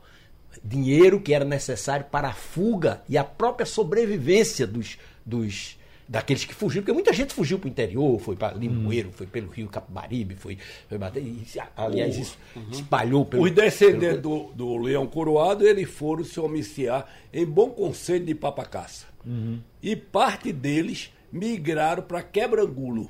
Dinheiro 0.65 1.21
que 1.21 1.33
era 1.33 1.45
necessário 1.45 2.07
para 2.11 2.29
a 2.29 2.33
fuga 2.33 3.03
e 3.09 3.17
a 3.17 3.23
própria 3.23 3.65
sobrevivência 3.67 4.67
dos, 4.67 4.99
dos 5.25 5.79
daqueles 6.11 6.45
que 6.45 6.53
fugiram, 6.53 6.83
porque 6.83 6.93
muita 6.93 7.13
gente 7.13 7.33
fugiu 7.33 7.57
para 7.57 7.69
o 7.69 7.71
interior, 7.71 8.19
foi 8.19 8.35
para 8.35 8.53
Limoeiro, 8.57 9.13
foi 9.13 9.29
pelo 9.29 9.49
Rio 9.49 9.69
Capibaribe, 9.69 10.35
foi, 10.35 10.59
foi 10.89 10.99
bater- 10.99 11.23
e, 11.23 11.45
aliás 11.77 12.17
isso 12.19 12.37
espalhou 12.73 13.25
pelo 13.25 13.45
Os 13.45 13.51
descendentes 13.53 14.21
do, 14.21 14.51
do 14.53 14.77
Leão 14.77 15.07
Coroado, 15.07 15.65
eles 15.65 15.89
foram 15.89 16.25
se 16.25 16.41
homiciar 16.41 17.07
em 17.33 17.47
Bom 17.47 17.71
Conselho 17.71 18.25
de 18.27 18.35
Papacaça. 18.35 19.07
Uhum. 19.25 19.61
E 19.81 19.95
parte 19.95 20.53
deles 20.53 21.13
migraram 21.33 22.03
para 22.03 22.23
Quebrangulo. 22.25 23.09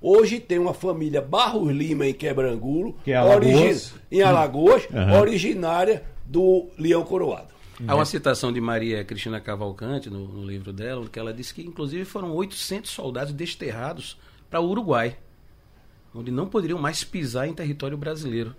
Hoje 0.00 0.40
tem 0.40 0.58
uma 0.58 0.74
família 0.74 1.20
Barros 1.22 1.70
Lima 1.72 2.08
em 2.08 2.12
Quebrangulo, 2.12 2.96
Que 3.04 3.12
é 3.12 3.14
Alagoas. 3.16 3.94
em 4.10 4.20
Alagoas, 4.20 4.82
Uhum. 4.90 5.20
originária 5.20 6.02
do 6.26 6.66
Leão 6.76 7.04
Coroado. 7.04 7.51
Há 7.86 7.94
uma 7.94 8.04
citação 8.04 8.52
de 8.52 8.60
Maria 8.60 9.04
Cristina 9.04 9.40
Cavalcante 9.40 10.08
no, 10.10 10.26
no 10.28 10.46
livro 10.46 10.72
dela, 10.72 11.06
que 11.08 11.18
ela 11.18 11.32
disse 11.32 11.52
que 11.54 11.62
inclusive 11.62 12.04
foram 12.04 12.32
800 12.32 12.90
soldados 12.90 13.32
desterrados 13.32 14.16
para 14.50 14.60
o 14.60 14.68
Uruguai, 14.68 15.16
onde 16.14 16.30
não 16.30 16.46
poderiam 16.48 16.78
mais 16.78 17.02
pisar 17.04 17.48
em 17.48 17.54
território 17.54 17.96
brasileiro. 17.96 18.54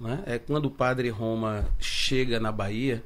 né? 0.00 0.22
É 0.26 0.38
quando 0.38 0.66
o 0.66 0.70
padre 0.70 1.08
Roma 1.08 1.64
chega 1.78 2.38
na 2.40 2.50
Bahia, 2.52 3.02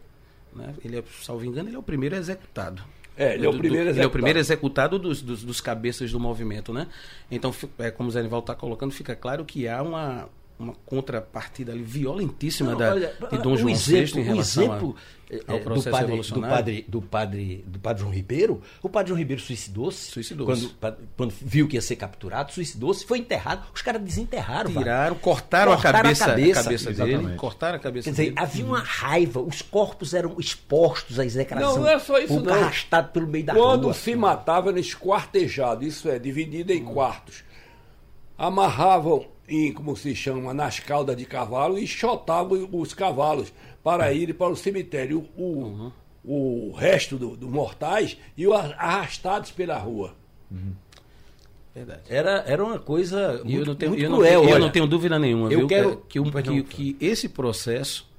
né? 0.54 0.74
ele 0.84 0.98
é, 0.98 1.04
salvo 1.22 1.44
engano, 1.44 1.68
ele 1.68 1.76
é 1.76 1.78
o 1.78 1.82
primeiro 1.82 2.16
executado. 2.16 2.82
É, 3.16 3.34
ele 3.34 3.44
é 3.44 3.48
o 3.48 3.52
Do- 3.52 3.58
do- 3.58 3.60
primeiro 3.60 3.82
Ele 3.84 3.90
é 3.90 3.92
o 3.92 3.94
executado. 3.94 4.10
primeiro 4.12 4.38
executado 4.38 4.98
dos, 4.98 5.20
dos, 5.20 5.44
dos 5.44 5.60
cabeças 5.60 6.10
do 6.10 6.18
movimento, 6.18 6.72
né? 6.72 6.86
Então, 7.30 7.54
é, 7.78 7.90
como 7.90 8.08
o 8.08 8.12
Zé 8.12 8.22
Nivaldo 8.22 8.44
está 8.44 8.54
colocando, 8.54 8.92
fica 8.92 9.14
claro 9.14 9.44
que 9.44 9.68
há 9.68 9.82
uma, 9.82 10.26
uma 10.58 10.72
contrapartida 10.86 11.72
ali 11.72 11.82
violentíssima 11.82 12.70
Não, 12.70 12.78
da, 12.78 12.92
olha, 12.92 13.14
de 13.30 13.38
Dom 13.38 13.52
um 13.52 13.56
João 13.58 13.70
exemplo, 13.70 14.14
VI 14.14 14.18
em 14.18 14.22
um 14.22 14.24
relação 14.26 14.62
a- 14.62 14.66
exemplo, 14.76 14.96
eh, 14.96 15.19
ao 15.46 15.58
do 15.58 15.64
processo 15.64 15.90
padre, 15.90 16.20
do 16.22 16.40
padre 16.40 16.84
do 16.88 17.02
padre 17.02 17.64
do 17.66 17.78
padre 17.78 18.00
João 18.02 18.12
Ribeiro 18.12 18.60
o 18.82 18.88
padre 18.88 19.08
João 19.10 19.18
Ribeiro 19.18 19.40
suicidou-se 19.40 20.10
Suicidou-se. 20.10 20.68
quando, 20.80 20.96
quando 21.16 21.34
viu 21.40 21.68
que 21.68 21.76
ia 21.76 21.80
ser 21.82 21.96
capturado 21.96 22.52
suicidou-se 22.52 23.04
foi 23.06 23.18
enterrado 23.18 23.62
os 23.74 23.82
caras 23.82 24.02
desenterraram. 24.02 24.70
Tiraram, 24.72 25.16
cortaram, 25.16 25.72
Cortaram 25.72 25.72
a 25.72 25.74
a 25.74 26.02
cabeça, 26.02 26.26
cabeça. 26.26 26.60
a 26.60 26.64
cabeça 26.64 26.90
Exatamente. 26.90 27.24
dele, 27.26 27.36
cortaram 27.36 27.76
a 27.76 27.78
cabeça 27.78 28.04
Quer 28.04 28.10
dizer, 28.10 28.22
dele. 28.24 28.34
havia 28.38 28.64
uma 28.64 28.80
raiva, 28.80 29.40
os 29.40 29.62
corpos 29.62 30.14
eram 30.14 30.36
expostos 30.38 31.18
à 31.18 31.24
execração. 31.24 31.74
Não, 31.76 31.82
não 31.82 31.88
é 31.88 31.98
só 31.98 32.18
isso, 32.18 32.28
pública, 32.34 32.54
não. 32.54 32.62
arrastado 32.62 33.08
pelo 33.12 33.26
meio 33.26 33.44
da 33.44 33.54
Quando 33.54 33.84
rua. 33.84 33.94
se 33.94 34.14
matava, 34.16 34.70
era 34.70 34.80
esquartejado, 34.80 35.84
isso 35.84 36.08
é, 36.08 36.18
dividido 36.18 36.72
em 36.72 36.84
quartos. 36.84 37.44
Amarravam 38.36 39.26
em, 39.50 39.72
como 39.72 39.96
se 39.96 40.14
chama, 40.14 40.54
nas 40.54 40.78
caudas 40.80 41.16
de 41.16 41.24
cavalo 41.26 41.76
e 41.78 41.86
chotavam 41.86 42.68
os 42.72 42.94
cavalos 42.94 43.52
para 43.82 44.12
irem 44.12 44.34
para 44.34 44.52
o 44.52 44.56
cemitério. 44.56 45.26
O, 45.36 45.90
o 46.24 46.72
resto 46.76 47.16
dos 47.18 47.36
do 47.36 47.48
mortais 47.48 48.16
iam 48.36 48.52
arrastados 48.54 49.50
pela 49.50 49.76
rua. 49.78 50.14
Verdade. 51.74 52.00
Era, 52.08 52.44
era 52.46 52.64
uma 52.64 52.78
coisa 52.80 53.40
E 53.44 53.52
eu 53.52 53.56
muito, 53.58 53.66
não 53.68 53.74
tenho, 53.76 53.90
muito 53.92 54.04
eu 54.04 54.10
não 54.10 54.18
cruel. 54.18 54.40
tenho, 54.40 54.50
eu 54.50 54.54
olha. 54.54 54.64
não 54.64 54.70
tenho 54.72 54.86
dúvida 54.88 55.18
nenhuma, 55.18 55.52
eu 55.52 55.58
viu? 55.60 55.68
quero- 55.68 55.96
que, 56.08 56.18
o- 56.18 56.30
Pois 56.30 56.44
que, 56.44 56.50
não. 56.50 56.62
que 56.64 56.96
esse 57.00 57.28
processo 57.28 58.09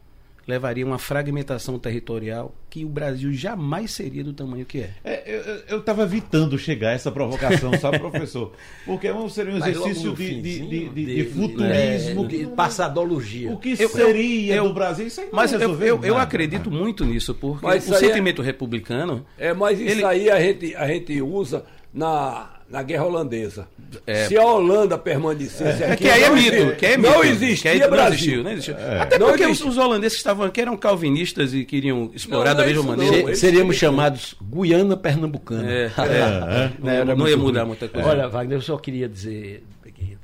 levaria 0.48 0.84
a 0.84 0.88
uma 0.88 0.98
fragmentação 0.98 1.78
territorial 1.78 2.54
que 2.70 2.84
o 2.86 2.89
Brasil 2.89 3.32
jamais 3.34 3.92
seria 3.92 4.24
do 4.24 4.34
tamanho 4.34 4.66
que 4.66 4.80
é. 4.80 4.89
É, 5.04 5.64
eu 5.70 5.80
estava 5.80 6.04
evitando 6.04 6.58
chegar 6.58 6.89
a 6.89 6.94
essa 6.94 7.12
provocação, 7.12 7.78
sabe, 7.78 8.00
professor? 8.00 8.54
Porque 8.86 9.08
é 9.08 9.30
seria 9.30 9.54
um 9.54 9.58
exercício 9.58 10.14
de, 10.14 10.42
de, 10.42 10.60
de, 10.89 11.06
de- 11.06 11.26
futurismo. 11.26 12.26
é, 12.26 12.28
de 12.28 12.46
passadologia. 12.48 13.52
O 13.52 13.58
que 13.58 13.76
Eu- 13.80 13.89
seria 13.89 14.56
eu- 14.56 14.68
do 14.68 14.74
Brasil? 14.74 15.08
Isso 15.08 15.22
aí 15.22 15.28
não 15.28 15.34
Mas 15.36 15.54
eu, 15.54 15.60
eu, 15.82 16.04
eu 16.04 16.18
acredito 16.18 16.72
muito 16.72 17.06
nisso, 17.06 17.36
porque 17.36 17.66
o 17.66 17.70
aí 17.70 17.78
é- 17.78 17.82
sentimento 17.82 18.42
republicano. 18.42 19.26
É, 19.38 19.54
mas 19.54 19.80
isso 19.80 19.89
Ele- 19.92 20.06
aí 20.06 20.30
a 20.30 20.39
gente, 20.39 20.76
a 20.76 20.88
gente 20.88 21.22
usa 21.22 21.66
na, 21.94 22.61
na 22.72 22.82
guerra 22.84 23.03
holandesa. 23.05 23.67
É. 24.07 24.26
Se 24.28 24.38
a 24.38 24.43
Holanda 24.45 24.97
permanecesse 24.97 25.84
É 25.84 25.91
aqui. 25.91 26.03
que 26.05 26.09
aí 26.09 26.24
é 26.24 26.30
não 26.30 26.36
mito, 26.36 26.55
existe- 26.55 26.76
que 26.78 26.86
é 26.86 26.97
mito. 26.97 27.09
Não 27.11 27.22
que 27.22 27.28
existia 27.28 27.74
não 27.80 27.89
Brasil. 27.89 28.13
existiu, 28.13 28.43
não 28.43 28.51
existiu. 28.51 28.76
Até 28.99 29.19
Não 29.19 29.28
porque 29.28 29.43
os, 29.43 29.49
existe. 29.49 29.67
os 29.67 29.78
holandeses 29.78 30.13
que 30.13 30.19
estavam 30.19 30.45
aqui 30.45 30.61
eram 30.61 30.78
calvinistas 30.78 31.53
e 31.53 31.65
queriam 31.65 32.09
explorar 32.13 32.51
Não, 32.51 32.57
da 32.57 32.63
não 32.63 32.69
é 32.69 32.74
mesma 32.74 32.84
maneira. 32.95 33.15
Se- 33.17 33.24
eles 33.24 33.39
Seríamos 33.39 33.76
chamados 33.76 34.36
Guiana 34.41 34.95
Pernambucana. 34.95 35.69
É, 35.69 35.86
é, 35.97 36.72
não, 36.80 36.89
era 36.89 37.15
não 37.15 37.28
ia 37.28 37.36
mudar 37.38 37.59
ruim. 37.61 37.67
muita 37.67 37.88
coisa. 37.89 38.07
Olha, 38.07 38.28
Wagner, 38.30 38.57
eu 38.57 38.61
só 38.61 38.78
queria 38.78 39.09
dizer 39.09 39.63
que 39.80 39.80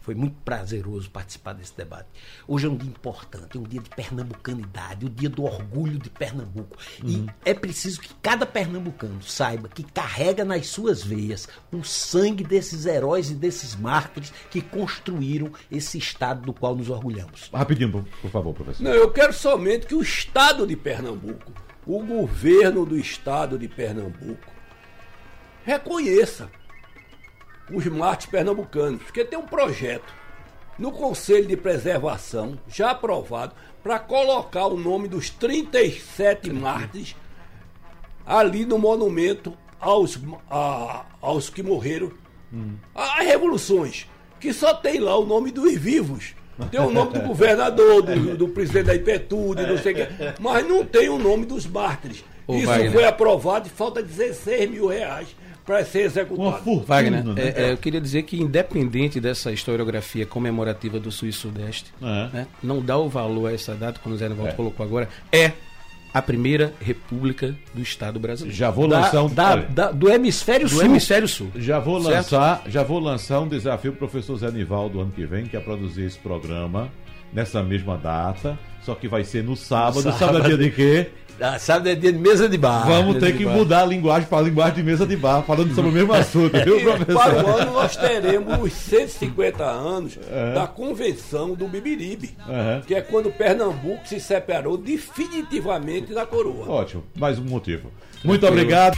foi 0.07 0.15
muito 0.15 0.37
prazeroso 0.45 1.09
participar 1.09 1.51
desse 1.51 1.75
debate. 1.75 2.07
Hoje 2.47 2.65
é 2.65 2.69
um 2.69 2.77
dia 2.77 2.89
importante, 2.89 3.57
é 3.57 3.59
um 3.59 3.63
dia 3.63 3.81
de 3.81 3.89
pernambucanidade, 3.89 5.05
o 5.05 5.09
dia 5.09 5.27
do 5.27 5.43
orgulho 5.43 5.99
de 5.99 6.09
Pernambuco. 6.09 6.77
E 7.03 7.25
é 7.43 7.53
preciso 7.53 7.99
que 7.99 8.13
cada 8.21 8.45
pernambucano 8.45 9.21
saiba 9.21 9.67
que 9.67 9.83
carrega 9.83 10.45
nas 10.45 10.67
suas 10.67 11.03
veias 11.03 11.49
o 11.73 11.83
sangue 11.83 12.41
desses 12.41 12.85
heróis 12.85 13.29
e 13.29 13.33
desses 13.33 13.75
mártires 13.75 14.31
que 14.49 14.61
construíram 14.61 15.51
esse 15.69 15.97
estado 15.97 16.41
do 16.41 16.53
qual 16.53 16.73
nos 16.73 16.89
orgulhamos. 16.89 17.49
Rapidinho, 17.53 17.91
por, 17.91 18.05
por 18.21 18.31
favor, 18.31 18.53
professor. 18.53 18.81
Não, 18.81 18.91
eu 18.93 19.11
quero 19.11 19.33
somente 19.33 19.87
que 19.87 19.95
o 19.95 20.01
Estado 20.01 20.65
de 20.65 20.77
Pernambuco, 20.77 21.51
o 21.85 22.01
governo 22.01 22.85
do 22.85 22.97
Estado 22.97 23.59
de 23.59 23.67
Pernambuco, 23.67 24.53
reconheça 25.65 26.49
os 27.72 27.86
mártires 27.88 28.32
pernambucanos, 28.32 29.01
porque 29.03 29.24
tem 29.26 29.38
um 29.38 29.45
projeto 29.45 30.13
no 30.80 30.91
Conselho 30.91 31.47
de 31.47 31.57
Preservação, 31.57 32.57
já 32.68 32.91
aprovado, 32.91 33.53
para 33.84 33.97
colocar 33.99 34.68
o 34.68 34.78
nome 34.78 35.07
dos 35.07 35.30
37 35.30 36.51
mártires 36.51 37.15
ali 38.26 38.65
no 38.65 38.78
monumento 38.78 39.53
aos, 39.80 40.20
a- 40.49 41.05
aos 41.22 41.49
que 41.49 41.63
morreram. 41.63 42.11
As 42.95 43.26
revoluções, 43.26 44.07
que 44.39 44.53
só 44.53 44.74
tem 44.74 44.99
lá 44.99 45.18
o 45.18 45.26
nome 45.26 45.51
dos 45.51 45.74
vivos. 45.76 46.34
Tem 46.72 46.80
o 46.80 46.89
nome 46.89 47.13
do 47.13 47.22
governador, 47.22 48.01
do, 48.01 48.36
do 48.38 48.47
presidente 48.49 48.86
da 48.86 48.95
Ipetude, 48.95 49.61
não 49.68 49.78
sei 49.78 49.93
o 49.93 49.95
quê, 49.95 50.07
mas 50.39 50.68
não 50.68 50.84
tem 50.84 51.07
o 51.09 51.20
nome 51.20 51.45
dos 51.45 51.68
mártires. 51.68 52.24
Ô, 52.47 52.55
Isso 52.55 52.65
Wagner. 52.65 52.91
foi 52.93 53.03
aprovado 53.05 53.68
e 53.68 53.70
falta 53.70 54.01
16 54.01 54.70
mil 54.70 54.88
reais 54.88 55.36
para 55.68 55.84
ser 55.86 55.99
Uma 55.99 56.05
executado. 56.05 56.51
fortuna, 56.63 56.84
Wagner, 56.88 57.24
né? 57.26 57.34
é, 57.38 57.63
é, 57.65 57.72
eu 57.74 57.78
queria 57.78 57.99
dizer 58.01 58.24
que 58.24 58.41
independente 58.41 59.20
dessa 59.20 59.51
historiografia 59.51 60.26
comemorativa 60.26 60.99
do 60.99 61.11
Sul 61.11 61.28
e 61.28 61.34
Sudeste, 61.34 61.93
É. 62.01 62.30
né, 62.34 62.47
não 62.63 62.82
dá 62.82 62.97
o 62.97 63.09
valor 63.09 63.47
a 63.49 63.53
essa 63.53 63.76
data, 63.76 63.99
como 64.01 64.15
o 64.15 64.18
Zé 64.18 64.30
Nevaldo 64.30 64.55
colocou 64.55 64.86
agora, 64.86 65.09
é 65.32 65.51
a 66.13 66.22
primeira 66.22 66.74
república 66.82 67.53
do 67.76 67.82
Estado 67.82 68.18
brasileiro. 68.20 68.57
Já 68.57 68.72
vou 68.72 68.88
Da- 68.88 69.01
lançar 69.01 69.24
um... 69.24 69.28
da- 69.30 69.55
da- 69.57 69.91
do 69.91 70.09
hemisfério 70.09 70.65
do 70.68 70.74
sul. 70.74 70.84
hemisfério 70.86 71.28
sul. 71.28 71.51
Já 71.55 71.80
vou 71.80 72.01
Certo? 72.01 72.15
lançar, 72.15 72.63
já 72.68 72.82
vou 72.82 72.99
lançar 72.99 73.41
um 73.41 73.47
desafio 73.47 73.91
pro 73.91 74.07
professor 74.07 74.38
Zé 74.38 74.49
Nivaldo 74.49 75.01
ano 75.01 75.11
que 75.11 75.26
vem, 75.26 75.45
que 75.45 75.55
é 75.57 75.59
produzir 75.59 76.05
esse 76.05 76.18
programa 76.18 76.89
nessa 77.34 77.61
mesma 77.61 77.97
data, 77.97 78.57
só 78.84 78.95
que 78.95 79.07
vai 79.07 79.26
ser 79.26 79.43
no 79.43 79.55
sábado. 79.55 80.01
Sábado. 80.01 80.18
Sábado 80.18 80.38
é 80.45 80.47
dia 80.47 80.57
de 80.57 80.72
quê? 80.72 81.09
Ah, 81.39 81.59
sabe, 81.59 81.91
é 81.91 81.95
dia 81.95 82.11
de 82.11 82.17
mesa 82.17 82.49
de 82.49 82.57
bar. 82.57 82.85
Vamos 82.88 83.15
Mesa 83.15 83.27
ter 83.27 83.38
que 83.38 83.45
bar. 83.45 83.53
mudar 83.53 83.81
a 83.83 83.85
linguagem 83.85 84.27
para 84.27 84.39
a 84.39 84.41
linguagem 84.41 84.75
de 84.75 84.83
mesa 84.83 85.05
de 85.05 85.15
bar, 85.15 85.43
falando 85.43 85.73
sobre 85.75 85.91
o 85.91 85.93
mesmo 85.93 86.11
assunto, 86.13 86.51
viu, 86.63 86.79
E 86.79 86.83
para 86.83 86.93
o 87.01 87.05
professor? 87.05 87.61
ano 87.61 87.73
nós 87.73 87.95
teremos 87.95 88.59
os 88.63 88.73
150 88.73 89.63
anos 89.63 90.17
da 90.55 90.65
convenção 90.65 91.53
do 91.53 91.67
Bibiribe, 91.67 92.35
Uhum. 92.47 92.81
que 92.88 92.95
é 92.95 93.01
quando 93.01 93.31
Pernambuco 93.31 94.07
se 94.07 94.19
separou 94.19 94.77
definitivamente 94.77 96.13
da 96.13 96.25
coroa. 96.25 96.69
Ótimo, 96.69 97.03
mais 97.15 97.38
um 97.38 97.43
motivo. 97.43 97.91
Muito 98.23 98.47
obrigado. 98.47 98.97